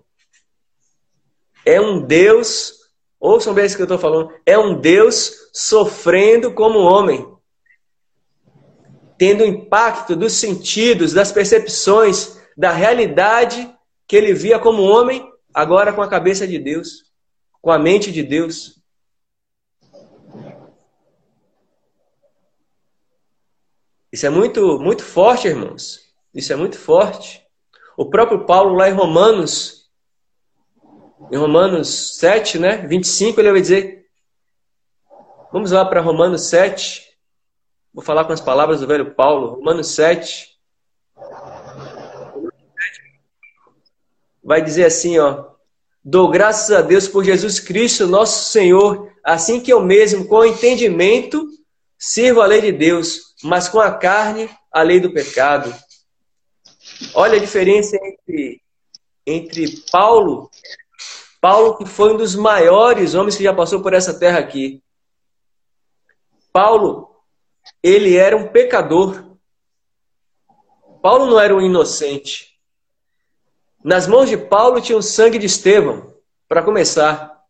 É 1.65 1.81
um 1.81 2.01
Deus, 2.01 2.75
ouçam 3.19 3.55
bem 3.55 3.65
isso 3.65 3.77
que 3.77 3.83
eu 3.83 3.85
estou 3.85 3.99
falando, 3.99 4.33
é 4.45 4.59
um 4.59 4.79
Deus 4.79 5.51
sofrendo 5.53 6.53
como 6.53 6.79
homem. 6.79 7.27
Tendo 9.17 9.45
impacto 9.45 10.15
dos 10.15 10.35
sentidos, 10.35 11.13
das 11.13 11.33
percepções, 11.33 12.39
da 12.57 12.71
realidade 12.71 13.75
que 14.07 14.17
ele 14.17 14.33
via 14.35 14.59
como 14.59 14.83
homem, 14.83 15.27
agora 15.53 15.93
com 15.93 16.03
a 16.03 16.09
cabeça 16.09 16.47
de 16.47 16.59
Deus 16.59 17.10
com 17.61 17.71
a 17.71 17.79
mente 17.79 18.11
de 18.11 18.23
Deus. 18.23 18.81
Isso 24.13 24.27
é 24.27 24.31
muito, 24.31 24.79
muito 24.81 25.05
forte, 25.05 25.47
irmãos. 25.47 26.01
Isso 26.35 26.53
é 26.53 26.57
muito 26.57 26.79
forte. 26.79 27.47
O 27.97 28.07
próprio 28.07 28.45
Paulo, 28.45 28.75
lá 28.75 28.89
em 28.89 28.93
Romanos, 28.93 29.91
em 31.31 31.37
Romanos 31.37 32.17
7, 32.17 32.59
né, 32.59 32.79
25, 32.87 33.41
ele 33.41 33.53
vai 33.53 33.61
dizer. 33.61 34.07
Vamos 35.53 35.71
lá 35.71 35.85
para 35.85 36.01
Romanos 36.01 36.43
7. 36.43 37.09
Vou 37.93 38.05
falar 38.05 38.25
com 38.25 38.33
as 38.33 38.41
palavras 38.41 38.81
do 38.81 38.87
velho 38.87 39.15
Paulo. 39.15 39.57
Romanos 39.57 39.89
7. 39.89 40.59
Vai 44.43 44.63
dizer 44.63 44.87
assim, 44.87 45.19
ó. 45.19 45.50
Dou 46.03 46.31
graças 46.31 46.75
a 46.75 46.81
Deus 46.81 47.07
por 47.07 47.25
Jesus 47.25 47.61
Cristo, 47.61 48.07
nosso 48.07 48.51
Senhor, 48.51 49.13
assim 49.23 49.61
que 49.61 49.71
eu 49.71 49.83
mesmo, 49.83 50.27
com 50.27 50.45
entendimento, 50.45 51.47
sirvo 51.99 52.41
a 52.41 52.47
lei 52.47 52.63
de 52.63 52.73
Deus, 52.73 53.35
mas 53.43 53.69
com 53.69 53.79
a 53.79 53.93
carne, 53.93 54.49
a 54.73 54.83
lei 54.83 54.99
do 54.99 55.13
pecado. 55.13 55.75
Olha 57.15 57.37
a 57.37 57.41
diferença 57.41 57.97
entre, 57.97 58.63
entre 59.27 59.83
Paulo, 59.93 60.51
Paulo 61.41 61.77
que 61.77 61.87
foi 61.87 62.15
um 62.15 62.17
dos 62.17 62.35
maiores 62.35 63.15
homens 63.15 63.37
que 63.37 63.45
já 63.45 63.55
passou 63.55 63.83
por 63.83 63.93
essa 63.93 64.19
terra 64.19 64.39
aqui. 64.39 64.83
Paulo, 66.53 67.15
ele 67.83 68.17
era 68.17 68.37
um 68.37 68.49
pecador. 68.49 69.37
Paulo 71.03 71.27
não 71.27 71.41
era 71.41 71.55
um 71.55 71.61
inocente. 71.61 72.50
Nas 73.83 74.07
mãos 74.07 74.29
de 74.29 74.37
Paulo 74.37 74.81
tinha 74.81 74.99
o 74.99 75.03
sangue 75.03 75.39
de 75.39 75.47
Estevão, 75.47 76.15
para 76.49 76.63
começar. 76.63 77.41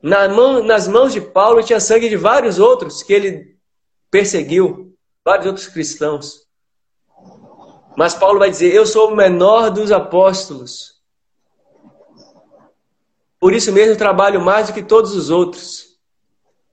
Na 0.00 0.28
mão, 0.28 0.62
nas 0.62 0.86
mãos 0.86 1.12
de 1.12 1.20
Paulo 1.20 1.62
tinha 1.62 1.80
sangue 1.80 2.08
de 2.08 2.16
vários 2.16 2.58
outros 2.58 3.02
que 3.02 3.12
ele 3.12 3.58
perseguiu, 4.10 4.96
vários 5.24 5.46
outros 5.46 5.66
cristãos. 5.66 6.46
Mas 7.96 8.14
Paulo 8.14 8.38
vai 8.38 8.50
dizer: 8.50 8.72
Eu 8.72 8.86
sou 8.86 9.10
o 9.10 9.16
menor 9.16 9.70
dos 9.70 9.90
apóstolos. 9.90 10.96
Por 13.40 13.52
isso 13.52 13.72
mesmo 13.72 13.96
trabalho 13.96 14.40
mais 14.40 14.68
do 14.68 14.74
que 14.74 14.82
todos 14.82 15.14
os 15.14 15.30
outros. 15.30 15.96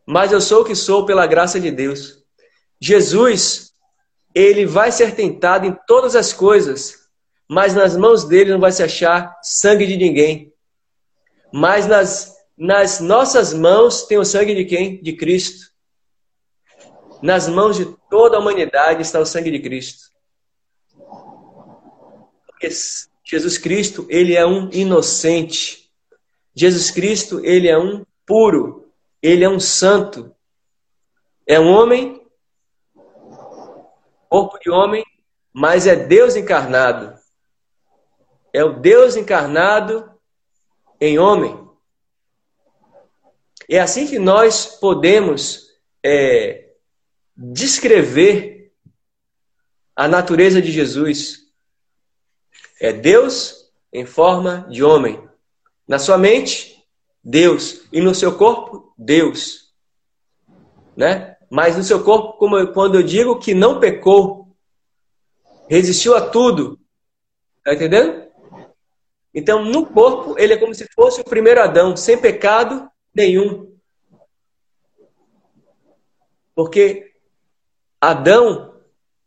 Mas 0.05 0.31
eu 0.31 0.41
sou 0.41 0.61
o 0.61 0.65
que 0.65 0.75
sou 0.75 1.05
pela 1.05 1.25
graça 1.25 1.59
de 1.59 1.71
Deus. 1.71 2.23
Jesus, 2.79 3.71
ele 4.35 4.65
vai 4.65 4.91
ser 4.91 5.15
tentado 5.15 5.65
em 5.65 5.77
todas 5.87 6.15
as 6.15 6.33
coisas, 6.33 7.02
mas 7.47 7.73
nas 7.73 7.95
mãos 7.95 8.23
dele 8.25 8.51
não 8.51 8.59
vai 8.59 8.71
se 8.71 8.83
achar 8.83 9.37
sangue 9.41 9.85
de 9.85 9.97
ninguém. 9.97 10.53
Mas 11.51 11.87
nas, 11.87 12.35
nas 12.57 12.99
nossas 12.99 13.53
mãos 13.53 14.03
tem 14.03 14.17
o 14.17 14.25
sangue 14.25 14.55
de 14.55 14.65
quem? 14.65 15.01
De 15.01 15.13
Cristo. 15.13 15.71
Nas 17.21 17.47
mãos 17.47 17.77
de 17.77 17.85
toda 18.09 18.37
a 18.37 18.39
humanidade 18.39 19.01
está 19.01 19.19
o 19.19 19.25
sangue 19.25 19.51
de 19.51 19.59
Cristo. 19.59 20.11
Porque 22.47 22.69
Jesus 23.23 23.57
Cristo, 23.57 24.05
ele 24.09 24.35
é 24.35 24.45
um 24.45 24.69
inocente. 24.71 25.91
Jesus 26.55 26.91
Cristo, 26.91 27.43
ele 27.45 27.67
é 27.67 27.77
um 27.77 28.05
puro. 28.25 28.91
Ele 29.21 29.43
é 29.43 29.49
um 29.49 29.59
santo. 29.59 30.35
É 31.45 31.59
um 31.59 31.67
homem, 31.67 32.21
corpo 34.29 34.57
de 34.59 34.69
homem, 34.69 35.05
mas 35.53 35.85
é 35.85 35.95
Deus 35.95 36.35
encarnado 36.35 37.22
é 38.53 38.63
o 38.63 38.79
Deus 38.79 39.15
encarnado 39.15 40.09
em 41.01 41.17
homem. 41.17 41.59
É 43.67 43.79
assim 43.79 44.05
que 44.05 44.19
nós 44.19 44.67
podemos 44.67 45.71
é, 46.03 46.73
descrever 47.35 48.71
a 49.95 50.07
natureza 50.07 50.61
de 50.61 50.71
Jesus. 50.71 51.47
É 52.79 52.93
Deus 52.93 53.71
em 53.91 54.05
forma 54.05 54.67
de 54.69 54.83
homem. 54.83 55.27
Na 55.87 55.97
sua 55.97 56.17
mente, 56.17 56.85
Deus. 57.23 57.81
E 57.91 58.01
no 58.01 58.13
seu 58.13 58.37
corpo, 58.37 58.93
Deus. 58.97 59.73
Né? 60.95 61.35
Mas 61.49 61.75
no 61.75 61.83
seu 61.83 62.03
corpo, 62.03 62.37
como 62.37 62.57
eu, 62.57 62.71
quando 62.73 62.95
eu 62.95 63.03
digo 63.03 63.39
que 63.39 63.53
não 63.53 63.79
pecou, 63.79 64.55
resistiu 65.69 66.15
a 66.15 66.29
tudo. 66.29 66.79
Tá 67.63 67.73
entendendo? 67.73 68.22
Então, 69.33 69.65
no 69.65 69.85
corpo, 69.85 70.37
ele 70.37 70.53
é 70.53 70.57
como 70.57 70.75
se 70.75 70.87
fosse 70.93 71.21
o 71.21 71.25
primeiro 71.25 71.61
Adão, 71.61 71.97
sem 71.97 72.17
pecado 72.17 72.87
nenhum. 73.13 73.75
Porque 76.53 77.13
Adão, 77.99 78.79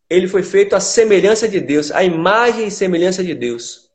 ele 0.09 0.29
foi 0.29 0.45
feito 0.45 0.77
à 0.77 0.81
semelhança 0.81 1.49
de 1.49 1.61
Deus, 1.61 1.91
à 1.91 2.05
imagem 2.05 2.69
e 2.69 2.71
semelhança 2.71 3.25
de 3.25 3.35
Deus. 3.35 3.91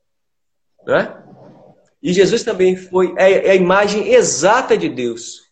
Não 0.84 0.96
é? 0.96 1.22
E 2.02 2.12
Jesus 2.12 2.42
também 2.42 2.76
foi 2.76 3.14
é, 3.16 3.46
é 3.46 3.50
a 3.52 3.54
imagem 3.54 4.12
exata 4.12 4.76
de 4.76 4.88
Deus. 4.88 5.50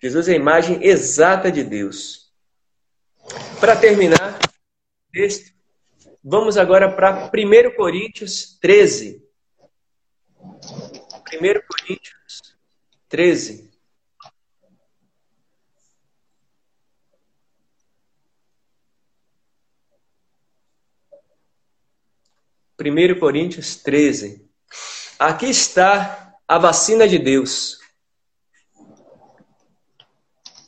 Jesus 0.00 0.28
é 0.28 0.32
a 0.32 0.36
imagem 0.36 0.82
exata 0.82 1.50
de 1.50 1.64
Deus. 1.64 2.32
Para 3.58 3.74
terminar, 3.74 4.38
texto 5.12 5.55
Vamos 6.28 6.56
agora 6.56 6.90
para 6.90 7.30
1 7.32 7.76
Coríntios 7.76 8.58
13. 8.60 9.24
1 10.42 10.60
Coríntios 11.68 12.56
13. 13.08 13.70
Primeiro 22.76 23.20
Coríntios 23.20 23.76
13. 23.76 24.44
Aqui 25.20 25.46
está 25.46 26.34
a 26.48 26.58
vacina 26.58 27.06
de 27.06 27.20
Deus. 27.20 27.78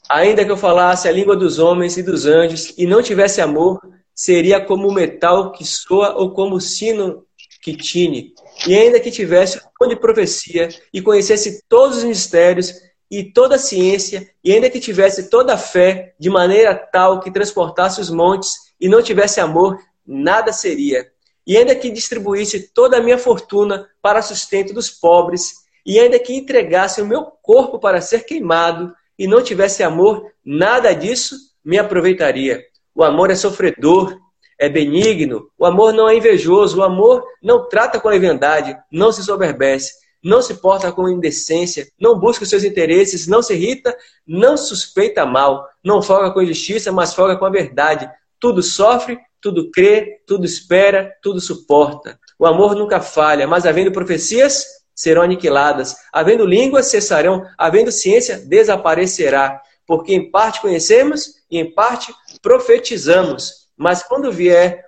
Ainda 0.08 0.44
que 0.44 0.52
eu 0.52 0.56
falasse 0.56 1.08
a 1.08 1.12
língua 1.12 1.34
dos 1.34 1.58
homens 1.58 1.96
e 1.96 2.02
dos 2.04 2.26
anjos 2.26 2.72
e 2.78 2.86
não 2.86 3.02
tivesse 3.02 3.40
amor, 3.40 3.97
seria 4.18 4.60
como 4.60 4.88
o 4.88 4.92
metal 4.92 5.52
que 5.52 5.64
soa 5.64 6.16
ou 6.16 6.32
como 6.32 6.56
o 6.56 6.60
sino 6.60 7.24
que 7.62 7.76
tine. 7.76 8.34
E 8.66 8.76
ainda 8.76 8.98
que 8.98 9.12
tivesse 9.12 9.60
o 9.80 9.86
de 9.86 9.94
profecia 9.94 10.68
e 10.92 11.00
conhecesse 11.00 11.62
todos 11.68 11.98
os 11.98 12.04
mistérios 12.04 12.74
e 13.08 13.22
toda 13.22 13.54
a 13.54 13.60
ciência, 13.60 14.28
e 14.42 14.52
ainda 14.52 14.68
que 14.68 14.80
tivesse 14.80 15.30
toda 15.30 15.54
a 15.54 15.56
fé 15.56 16.16
de 16.18 16.28
maneira 16.28 16.74
tal 16.74 17.20
que 17.20 17.30
transportasse 17.30 18.00
os 18.00 18.10
montes 18.10 18.54
e 18.80 18.88
não 18.88 19.00
tivesse 19.00 19.38
amor, 19.40 19.78
nada 20.04 20.52
seria. 20.52 21.06
E 21.46 21.56
ainda 21.56 21.76
que 21.76 21.88
distribuísse 21.88 22.72
toda 22.74 22.96
a 22.96 23.00
minha 23.00 23.18
fortuna 23.18 23.88
para 24.02 24.20
sustento 24.20 24.74
dos 24.74 24.90
pobres, 24.90 25.54
e 25.86 25.96
ainda 25.96 26.18
que 26.18 26.34
entregasse 26.34 27.00
o 27.00 27.06
meu 27.06 27.22
corpo 27.40 27.78
para 27.78 28.00
ser 28.00 28.24
queimado 28.24 28.92
e 29.16 29.28
não 29.28 29.44
tivesse 29.44 29.84
amor, 29.84 30.26
nada 30.44 30.92
disso 30.92 31.36
me 31.64 31.78
aproveitaria. 31.78 32.64
O 32.98 33.04
amor 33.04 33.30
é 33.30 33.36
sofredor, 33.36 34.18
é 34.58 34.68
benigno. 34.68 35.48
O 35.56 35.64
amor 35.64 35.92
não 35.92 36.08
é 36.08 36.16
invejoso. 36.16 36.80
O 36.80 36.82
amor 36.82 37.22
não 37.40 37.68
trata 37.68 38.00
com 38.00 38.08
leviandade, 38.08 38.76
não 38.90 39.12
se 39.12 39.22
soberbece, 39.22 39.92
não 40.20 40.42
se 40.42 40.54
porta 40.54 40.90
com 40.90 41.08
indecência, 41.08 41.86
não 41.96 42.18
busca 42.18 42.42
os 42.42 42.50
seus 42.50 42.64
interesses, 42.64 43.28
não 43.28 43.40
se 43.40 43.54
irrita, 43.54 43.96
não 44.26 44.56
suspeita 44.56 45.24
mal, 45.24 45.64
não 45.84 46.02
folga 46.02 46.32
com 46.32 46.42
injustiça, 46.42 46.90
mas 46.90 47.14
folga 47.14 47.36
com 47.36 47.44
a 47.44 47.50
verdade. 47.50 48.10
Tudo 48.40 48.64
sofre, 48.64 49.16
tudo 49.40 49.70
crê, 49.70 50.20
tudo 50.26 50.44
espera, 50.44 51.16
tudo 51.22 51.40
suporta. 51.40 52.18
O 52.36 52.46
amor 52.46 52.74
nunca 52.74 53.00
falha, 53.00 53.46
mas 53.46 53.64
havendo 53.64 53.92
profecias, 53.92 54.66
serão 54.92 55.22
aniquiladas. 55.22 55.94
Havendo 56.12 56.44
línguas, 56.44 56.86
cessarão. 56.86 57.44
Havendo 57.56 57.92
ciência, 57.92 58.38
desaparecerá. 58.38 59.62
Porque 59.86 60.12
em 60.12 60.32
parte 60.32 60.60
conhecemos 60.60 61.38
e 61.48 61.58
em 61.58 61.72
parte 61.72 62.12
profetizamos. 62.40 63.68
Mas 63.76 64.02
quando 64.02 64.32
vier 64.32 64.86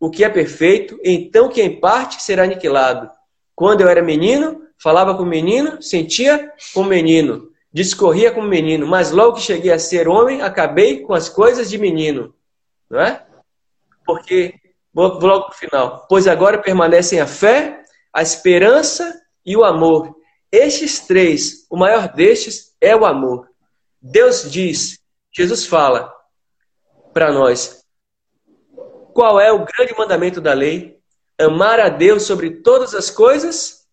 o 0.00 0.10
que 0.10 0.24
é 0.24 0.28
perfeito, 0.28 0.98
então 1.04 1.48
que 1.48 1.62
em 1.62 1.80
parte 1.80 2.22
será 2.22 2.44
aniquilado. 2.44 3.10
Quando 3.54 3.80
eu 3.80 3.88
era 3.88 4.02
menino, 4.02 4.62
falava 4.78 5.16
com 5.16 5.24
menino, 5.24 5.80
sentia 5.80 6.52
com 6.74 6.84
menino, 6.84 7.50
discorria 7.72 8.30
com 8.30 8.42
menino, 8.42 8.86
mas 8.86 9.10
logo 9.10 9.36
que 9.36 9.42
cheguei 9.42 9.72
a 9.72 9.78
ser 9.78 10.08
homem, 10.08 10.42
acabei 10.42 11.00
com 11.00 11.14
as 11.14 11.28
coisas 11.28 11.70
de 11.70 11.78
menino. 11.78 12.34
Não 12.90 13.00
é? 13.00 13.24
Porque, 14.04 14.54
vou 14.92 15.08
logo 15.08 15.46
para 15.46 15.54
o 15.54 15.58
final. 15.58 16.06
Pois 16.08 16.26
agora 16.26 16.58
permanecem 16.58 17.20
a 17.20 17.26
fé, 17.26 17.82
a 18.12 18.22
esperança 18.22 19.20
e 19.44 19.56
o 19.56 19.64
amor. 19.64 20.14
Estes 20.52 21.00
três, 21.00 21.66
o 21.70 21.76
maior 21.76 22.12
destes 22.12 22.74
é 22.80 22.94
o 22.94 23.04
amor. 23.04 23.48
Deus 24.00 24.50
diz, 24.50 25.00
Jesus 25.32 25.66
fala, 25.66 26.13
para 27.14 27.32
nós. 27.32 27.84
Qual 29.14 29.40
é 29.40 29.52
o 29.52 29.64
grande 29.64 29.96
mandamento 29.96 30.40
da 30.40 30.52
lei? 30.52 30.98
Amar 31.40 31.78
a 31.78 31.88
Deus 31.88 32.24
sobre 32.24 32.50
todas 32.50 32.94
as 32.94 33.08
coisas 33.08 33.86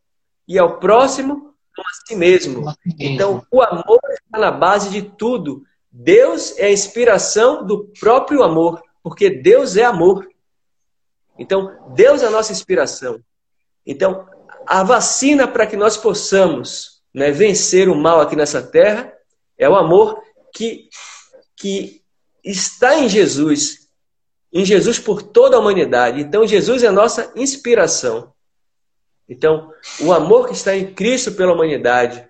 e 0.47 0.57
ao 0.57 0.79
próximo 0.79 1.51
como 1.75 1.87
a 1.87 2.07
si 2.07 2.15
mesmo. 2.15 2.65
Então, 2.99 3.45
o 3.51 3.61
amor 3.61 3.99
está 4.11 4.39
na 4.39 4.51
base 4.51 4.89
de 4.89 5.03
tudo. 5.03 5.63
Deus 5.91 6.57
é 6.57 6.65
a 6.65 6.71
inspiração 6.71 7.65
do 7.65 7.87
próprio 7.99 8.43
amor. 8.43 8.81
porque 9.03 9.29
Deus 9.29 9.77
é 9.77 9.83
amor. 9.83 10.27
Então, 11.37 11.91
Deus 11.95 12.21
é 12.21 12.27
a 12.27 12.31
nossa 12.31 12.51
inspiração. 12.51 13.19
Então, 13.85 14.27
a 14.67 14.83
vacina 14.83 15.47
para 15.47 15.65
que 15.65 15.75
nós 15.75 15.97
possamos 15.97 17.01
né, 17.13 17.31
vencer 17.31 17.89
o 17.89 17.95
mal 17.95 18.21
aqui 18.21 18.35
nessa 18.35 18.61
terra 18.61 19.11
é 19.57 19.67
o 19.67 19.75
amor 19.75 20.21
que, 20.53 20.87
que 21.55 22.00
está 22.43 22.97
em 22.99 23.07
Jesus, 23.07 23.87
em 24.51 24.65
Jesus 24.65 24.99
por 24.99 25.21
toda 25.21 25.55
a 25.55 25.59
humanidade. 25.59 26.21
Então, 26.21 26.47
Jesus 26.47 26.83
é 26.83 26.91
nossa 26.91 27.31
inspiração. 27.35 28.33
Então, 29.27 29.71
o 30.01 30.11
amor 30.11 30.47
que 30.47 30.53
está 30.53 30.75
em 30.75 30.93
Cristo 30.93 31.31
pela 31.31 31.53
humanidade, 31.53 32.27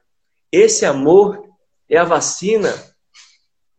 esse 0.51 0.85
amor 0.85 1.49
é 1.89 1.97
a 1.97 2.03
vacina 2.03 2.73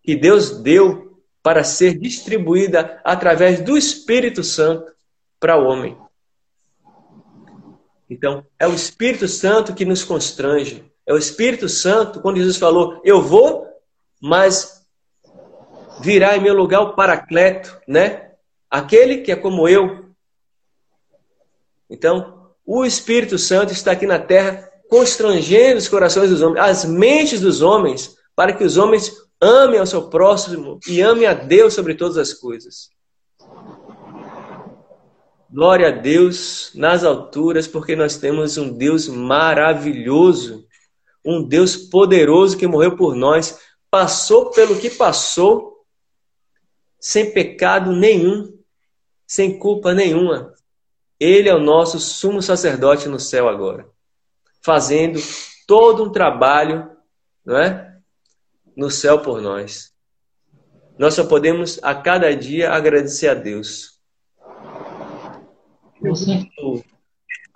que 0.03 0.17
Deus 0.17 0.59
deu 0.63 1.23
para 1.43 1.65
ser 1.65 1.99
distribuída 1.99 3.01
através 3.05 3.61
do 3.61 3.77
Espírito 3.77 4.43
Santo 4.43 4.93
para 5.39 5.57
o 5.57 5.67
homem. 5.67 5.97
Então, 8.09 8.47
é 8.59 8.67
o 8.67 8.75
Espírito 8.75 9.27
Santo 9.27 9.75
que 9.75 9.85
nos 9.85 10.05
constrange. 10.05 10.85
É 11.07 11.13
o 11.13 11.19
Espírito 11.19 11.69
Santo, 11.69 12.21
quando 12.21 12.37
Jesus 12.37 12.57
falou, 12.57 13.01
eu 13.05 13.23
vou, 13.23 13.67
mas 14.21 14.82
virá 16.03 16.37
em 16.37 16.41
meu 16.41 16.55
lugar 16.55 16.81
o 16.81 16.95
Paracleto, 16.95 17.81
né? 17.87 18.33
Aquele 18.71 19.19
que 19.19 19.31
é 19.31 19.37
como 19.37 19.69
eu. 19.69 20.07
Então, 21.89 22.51
o 22.67 22.85
Espírito 22.85 23.39
Santo 23.39 23.73
está 23.73 23.93
aqui 23.93 24.07
na 24.07 24.19
terra 24.19 24.69
constrangendo 24.89 25.79
os 25.79 25.89
corações 25.89 26.29
dos 26.29 26.43
homens, 26.43 26.61
as 26.61 26.85
mentes 26.85 27.41
dos 27.41 27.63
homens, 27.63 28.17
para 28.37 28.53
que 28.53 28.65
os 28.65 28.77
homens 28.77 29.13
amem 29.41 29.79
ao 29.79 29.87
seu 29.87 30.09
próximo 30.09 30.79
e 30.87 31.01
amem 31.01 31.27
a 31.27 31.35
Deus 31.35 31.75
sobre 31.75 31.95
todas 31.95 32.19
as 32.19 32.35
coisas. 32.35 32.91
Glória 35.51 35.89
a 35.89 35.91
Deus 35.91 36.73
nas 36.75 37.05
alturas, 37.05 37.67
porque 37.67 37.95
nós 37.95 38.17
temos 38.17 38.57
um 38.57 38.73
Deus 38.73 39.07
maravilhoso, 39.09 40.65
um 41.25 41.47
Deus 41.47 41.77
poderoso 41.77 42.57
que 42.57 42.67
morreu 42.67 42.97
por 42.97 43.15
nós, 43.15 43.59
passou 43.91 44.51
pelo 44.51 44.77
que 44.77 44.89
passou, 44.89 45.72
sem 47.03 47.33
pecado 47.33 47.93
nenhum, 47.93 48.57
sem 49.27 49.59
culpa 49.59 49.93
nenhuma. 49.93 50.55
Ele 51.19 51.49
é 51.49 51.55
o 51.55 51.61
nosso 51.61 51.99
sumo 51.99 52.41
sacerdote 52.41 53.09
no 53.09 53.19
céu 53.19 53.49
agora, 53.49 53.87
fazendo 54.63 55.21
todo 55.67 56.05
um 56.05 56.13
trabalho, 56.13 56.89
não 57.45 57.59
é? 57.59 57.99
No 58.77 58.91
céu 58.91 59.21
por 59.21 59.43
nós. 59.43 59.93
Nós 60.97 61.15
só 61.15 61.25
podemos 61.25 61.79
a 61.83 61.95
cada 61.95 62.35
dia 62.35 62.71
agradecer 62.71 63.29
a 63.29 63.35
Deus 63.35 63.93
Nesse 66.03 66.27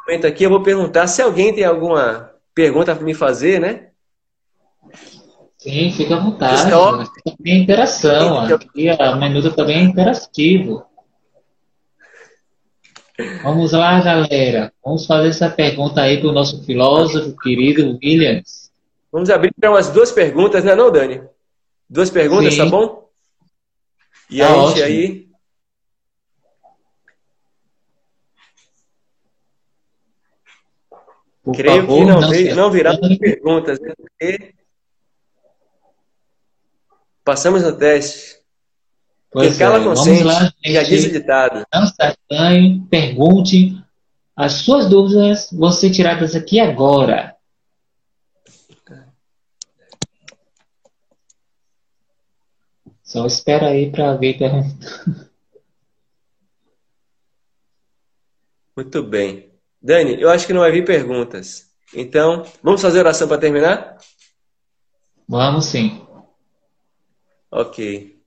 momento 0.06 0.26
aqui 0.26 0.44
eu 0.44 0.50
vou 0.50 0.62
perguntar 0.62 1.06
se 1.08 1.20
alguém 1.20 1.52
tem 1.52 1.64
alguma 1.64 2.32
pergunta 2.54 2.94
para 2.94 3.04
me 3.04 3.12
fazer, 3.12 3.60
né? 3.60 3.90
Sim, 5.66 5.90
fica 5.90 6.14
à 6.14 6.20
vontade. 6.20 6.68
Então, 6.68 7.04
tem 7.42 7.62
interação. 7.62 8.38
Aqui 8.38 8.88
a 8.88 9.16
Menuda 9.16 9.50
também 9.50 9.78
é 9.78 9.82
interativo. 9.82 10.86
Vamos 13.42 13.72
lá, 13.72 14.00
galera. 14.00 14.72
Vamos 14.84 15.06
fazer 15.06 15.26
essa 15.26 15.50
pergunta 15.50 16.02
aí 16.02 16.20
para 16.20 16.28
o 16.28 16.32
nosso 16.32 16.62
filósofo 16.62 17.36
querido 17.38 17.98
Williams. 18.00 18.70
Vamos 19.10 19.28
abrir 19.28 19.52
para 19.58 19.70
umas 19.70 19.90
duas 19.90 20.12
perguntas, 20.12 20.62
né, 20.62 20.76
não, 20.76 20.88
Dani? 20.92 21.22
Duas 21.90 22.10
perguntas, 22.10 22.54
Sim. 22.54 22.58
tá 22.60 22.66
bom? 22.66 23.08
E 24.30 24.38
tá 24.38 24.46
a 24.46 24.48
gente 24.52 24.60
ótimo. 24.60 24.84
aí 24.84 25.26
Por 31.42 31.56
Creio 31.56 31.82
favor, 31.82 31.98
que 31.98 32.04
não, 32.04 32.20
não, 32.20 32.56
não 32.56 32.70
virá 32.72 32.98
perguntas, 33.18 33.80
né? 33.80 33.92
porque 33.96 34.55
passamos 37.26 37.64
no 37.64 37.76
teste. 37.76 38.36
Pois 39.32 39.48
Quem 39.50 39.58
cala 39.58 39.80
é. 39.80 39.84
consente, 39.84 40.22
lá, 40.22 40.52
já 40.64 40.82
diz 40.84 41.04
o 41.04 41.10
ditado. 41.10 41.66
Não 41.74 41.84
se 41.84 42.80
pergunte. 42.88 43.84
As 44.36 44.52
suas 44.52 44.88
dúvidas 44.88 45.48
vão 45.50 45.72
ser 45.72 45.90
tiradas 45.90 46.36
aqui 46.36 46.60
agora. 46.60 47.34
Só 53.02 53.26
espera 53.26 53.68
aí 53.68 53.90
para 53.90 54.14
ver 54.14 54.38
pergunta. 54.38 54.86
Muito 58.76 59.02
bem. 59.02 59.50
Dani, 59.80 60.20
eu 60.20 60.30
acho 60.30 60.46
que 60.46 60.52
não 60.52 60.60
vai 60.60 60.70
vir 60.70 60.84
perguntas. 60.84 61.66
Então, 61.94 62.44
vamos 62.62 62.82
fazer 62.82 62.98
oração 62.98 63.26
para 63.26 63.38
terminar? 63.38 63.96
Vamos 65.28 65.64
sim. 65.66 66.05
Ok. 67.58 68.22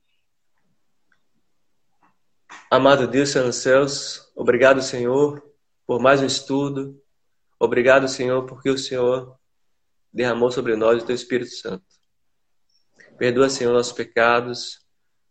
Amado 2.72 3.08
Deus, 3.08 3.30
Senhor 3.30 3.46
nos 3.46 3.58
céus, 3.58 4.32
obrigado, 4.36 4.82
Senhor, 4.82 5.44
por 5.86 6.02
mais 6.02 6.20
um 6.20 6.26
estudo. 6.26 7.00
Obrigado, 7.60 8.08
Senhor, 8.08 8.48
porque 8.48 8.72
o 8.72 8.78
Senhor 8.78 9.38
derramou 10.12 10.52
sobre 10.52 10.76
nós 10.76 11.04
o 11.04 11.06
Teu 11.06 11.14
Espírito 11.14 11.52
Santo. 11.52 11.86
Perdoa, 13.20 13.52
Senhor, 13.52 13.72
nossos 13.72 13.94
pecados. 13.94 14.84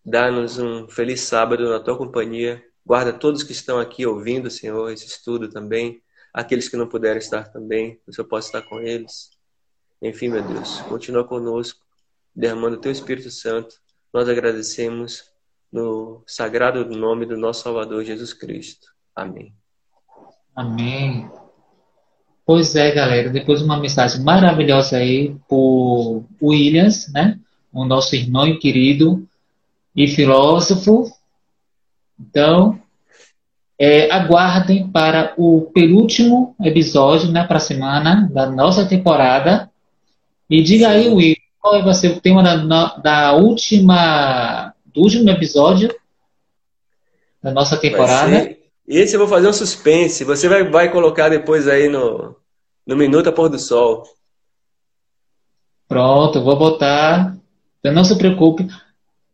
Dá-nos 0.05 0.59
um 0.59 0.89
feliz 0.89 1.23
sábado 1.23 1.69
na 1.69 1.81
Tua 1.81 1.99
companhia. 1.99 2.65
Guarda 2.87 3.13
todos 3.13 3.43
que 3.43 3.51
estão 3.51 3.81
aqui 3.81 4.07
ouvindo, 4.07 4.49
Senhor, 4.49 4.93
esse 4.93 5.07
estudo 5.07 5.51
também 5.51 6.01
aqueles 6.33 6.69
que 6.69 6.77
não 6.77 6.87
puderam 6.87 7.19
estar 7.19 7.49
também, 7.49 8.01
o 8.07 8.13
Senhor 8.13 8.29
possa 8.29 8.47
estar 8.47 8.63
com 8.63 8.81
eles. 8.81 9.31
Enfim, 10.01 10.29
meu 10.29 10.43
Deus, 10.43 10.81
continua 10.83 11.25
conosco, 11.25 11.85
derramando 12.33 12.77
o 12.77 12.81
Teu 12.81 12.93
Espírito 12.93 13.29
Santo. 13.29 13.81
Nós 14.13 14.29
agradecemos 14.29 15.25
no 15.73 16.23
sagrado 16.27 16.85
nome 16.85 17.27
do 17.27 17.37
nosso 17.37 17.63
Salvador 17.63 18.05
Jesus 18.05 18.33
Cristo. 18.33 18.89
Amém. 19.15 19.53
Amém. 20.55 21.31
Pois 22.45 22.75
é, 22.75 22.91
galera, 22.93 23.29
depois 23.29 23.61
uma 23.61 23.79
mensagem 23.79 24.23
maravilhosa 24.23 24.97
aí 24.97 25.37
por 25.49 26.25
Williams, 26.43 27.13
né? 27.13 27.39
O 27.73 27.85
nosso 27.85 28.17
irmão 28.17 28.59
querido 28.59 29.29
e 29.95 30.09
filósofo. 30.09 31.05
Então, 32.19 32.81
é, 33.79 34.11
aguardem 34.11 34.89
para 34.89 35.35
o 35.37 35.71
penúltimo 35.73 36.57
episódio, 36.61 37.31
né, 37.31 37.45
para 37.47 37.59
a 37.59 37.61
semana 37.61 38.29
da 38.33 38.51
nossa 38.51 38.87
temporada. 38.87 39.71
E 40.51 40.63
diga 40.63 40.89
aí, 40.89 41.09
Will, 41.09 41.37
qual 41.61 41.83
vai 41.83 41.95
ser 41.95 42.09
o 42.17 42.21
tema 42.21 42.43
da, 42.43 42.97
da 42.97 43.33
última, 43.33 44.73
do 44.87 45.03
último 45.03 45.29
episódio 45.31 45.95
da 47.43 47.51
nossa 47.51 47.77
temporada? 47.77 48.57
Esse 48.87 49.15
eu 49.15 49.21
vou 49.21 49.29
fazer 49.29 49.49
um 49.49 49.53
suspense. 49.53 50.25
Você 50.25 50.49
vai, 50.49 50.65
vai 50.65 50.91
colocar 50.91 51.29
depois 51.29 51.69
aí 51.69 51.89
no, 51.89 52.35
no 52.87 52.97
Minuto 52.97 53.29
a 53.29 53.33
Pôr 53.33 53.49
do 53.49 53.59
Sol. 53.59 54.05
Pronto, 55.87 56.43
vou 56.43 56.57
botar. 56.57 57.37
Então 57.79 57.93
não 57.93 58.05
se 58.05 58.17
preocupe. 58.17 58.67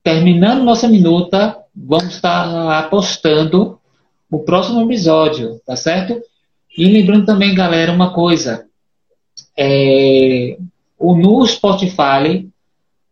Terminando 0.02 0.64
nossa 0.64 0.88
minuta, 0.88 1.56
vamos 1.74 2.14
estar 2.14 2.78
apostando 2.78 3.80
o 4.30 4.40
próximo 4.40 4.82
episódio, 4.82 5.60
tá 5.64 5.76
certo? 5.76 6.20
E 6.76 6.86
lembrando 6.86 7.24
também, 7.24 7.54
galera, 7.54 7.92
uma 7.92 8.12
coisa. 8.12 8.66
É, 9.56 10.56
o, 11.04 11.14
no 11.14 11.46
Spotify, 11.46 12.48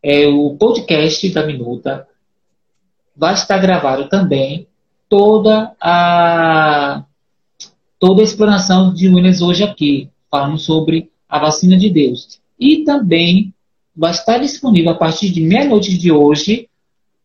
é, 0.03 0.27
o 0.27 0.57
podcast 0.57 1.29
da 1.29 1.47
Minuta 1.47 2.09
vai 3.15 3.35
estar 3.35 3.59
gravado 3.59 4.09
também 4.09 4.67
toda 5.11 5.77
a 5.79 7.05
toda 7.99 8.23
a 8.23 8.25
explanação 8.25 8.95
de 8.95 9.09
Williams 9.09 9.43
hoje 9.43 9.63
aqui, 9.63 10.11
falando 10.31 10.59
sobre 10.59 11.11
a 11.29 11.39
vacina 11.39 11.77
de 11.77 11.91
Deus. 11.91 12.41
E 12.59 12.83
também 12.83 13.53
vai 13.95 14.11
estar 14.11 14.39
disponível 14.39 14.91
a 14.93 14.97
partir 14.97 15.29
de 15.31 15.43
meia-noite 15.43 15.97
de 15.97 16.11
hoje 16.11 16.69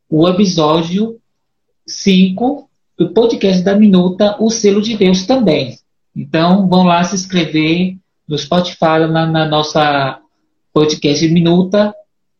o 0.09 0.27
episódio 0.27 1.17
5 1.87 2.69
do 2.97 3.09
podcast 3.13 3.63
da 3.63 3.73
Minuta, 3.73 4.35
o 4.39 4.49
selo 4.49 4.81
de 4.81 4.97
Deus 4.97 5.25
também. 5.25 5.79
Então, 6.13 6.67
vão 6.67 6.83
lá 6.83 7.03
se 7.03 7.15
inscrever 7.15 7.95
no 8.27 8.37
Spotify, 8.37 9.07
na, 9.09 9.25
na 9.25 9.45
nossa 9.47 10.21
podcast 10.77 11.27
Minuta, 11.29 11.91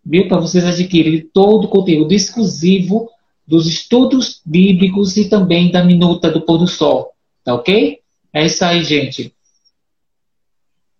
viu? 0.05 0.27
Para 0.27 0.39
vocês 0.39 0.63
adquirirem 0.63 1.27
todo 1.33 1.65
o 1.65 1.69
conteúdo 1.69 2.13
exclusivo 2.13 3.09
dos 3.47 3.65
estudos 3.65 4.43
bíblicos 4.45 5.17
e 5.17 5.27
também 5.27 5.71
da 5.71 5.83
Minuta 5.83 6.29
do 6.29 6.41
Pôr 6.41 6.59
do 6.59 6.67
Sol. 6.67 7.15
Tá 7.43 7.55
ok? 7.55 7.99
É 8.31 8.45
isso 8.45 8.63
aí, 8.63 8.83
gente. 8.83 9.33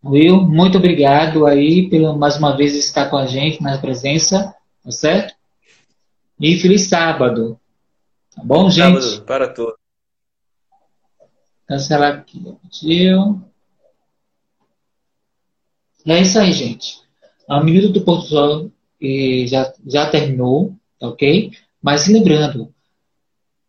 Will, 0.03 0.41
muito 0.41 0.79
obrigado 0.79 1.45
aí 1.45 1.87
pelo 1.87 2.17
mais 2.17 2.37
uma 2.37 2.57
vez 2.57 2.75
estar 2.75 3.07
com 3.07 3.17
a 3.17 3.27
gente 3.27 3.61
na 3.61 3.77
presença, 3.77 4.55
tá 4.83 4.91
certo? 4.91 5.35
E 6.39 6.57
feliz 6.57 6.87
sábado. 6.87 7.59
Tá 8.35 8.41
bom, 8.43 8.67
gente? 8.67 8.99
Sábado 9.03 9.25
para 9.25 9.47
todos. 9.47 9.75
Cancelar 11.67 12.17
aqui. 12.17 12.57
Pediu. 12.63 13.43
É 16.03 16.21
isso 16.21 16.39
aí, 16.39 16.51
gente. 16.51 17.06
A 17.47 17.63
Minuto 17.63 17.89
do 17.89 18.01
Porto 18.01 18.25
Sol 18.25 18.71
já, 19.45 19.73
já 19.85 20.09
terminou, 20.09 20.73
ok? 21.01 21.51
Mas 21.81 22.07
lembrando, 22.07 22.73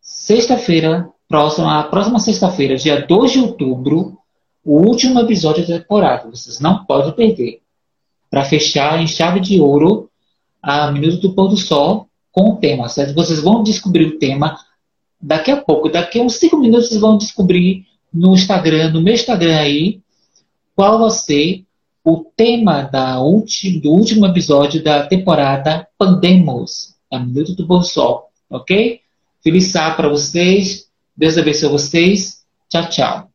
sexta-feira, 0.00 1.08
próxima, 1.28 1.80
a 1.80 1.84
próxima 1.84 2.18
sexta-feira, 2.18 2.76
dia 2.76 3.06
2 3.06 3.32
de 3.32 3.38
outubro, 3.40 4.18
o 4.64 4.80
último 4.80 5.20
episódio 5.20 5.66
da 5.66 5.78
temporada. 5.78 6.28
Vocês 6.30 6.60
não 6.60 6.84
podem 6.84 7.12
perder. 7.12 7.60
Para 8.30 8.44
fechar 8.44 9.00
em 9.00 9.06
chave 9.06 9.40
de 9.40 9.60
ouro 9.60 10.10
a 10.62 10.90
Minuto 10.90 11.18
do 11.18 11.34
Pôr 11.34 11.48
do 11.48 11.56
Sol 11.56 12.08
com 12.32 12.50
o 12.50 12.56
tema, 12.56 12.88
certo? 12.88 13.14
Vocês 13.14 13.40
vão 13.40 13.62
descobrir 13.62 14.06
o 14.06 14.18
tema 14.18 14.58
daqui 15.20 15.50
a 15.50 15.56
pouco. 15.56 15.88
Daqui 15.88 16.18
a 16.18 16.22
uns 16.22 16.34
5 16.34 16.56
minutos 16.58 16.88
vocês 16.88 17.00
vão 17.00 17.16
descobrir 17.16 17.86
no 18.12 18.34
Instagram, 18.34 18.90
no 18.90 19.00
meu 19.00 19.14
Instagram 19.14 19.56
aí, 19.56 20.00
qual 20.74 20.98
vai 20.98 21.10
ser 21.10 21.64
o 22.08 22.24
tema 22.34 22.84
da 22.84 23.20
ulti, 23.20 23.78
do 23.78 23.90
último 23.90 24.24
episódio 24.24 24.82
da 24.82 25.06
temporada 25.06 25.86
Pandemos, 25.98 26.94
a 27.12 27.18
Minuto 27.18 27.54
do 27.54 27.66
do 27.66 27.82
Sol, 27.82 28.30
ok? 28.48 29.00
Feliz 29.44 29.66
sábado 29.66 29.96
para 29.96 30.08
vocês. 30.08 30.88
Deus 31.14 31.36
abençoe 31.36 31.68
vocês. 31.68 32.44
Tchau, 32.70 32.88
tchau. 32.88 33.27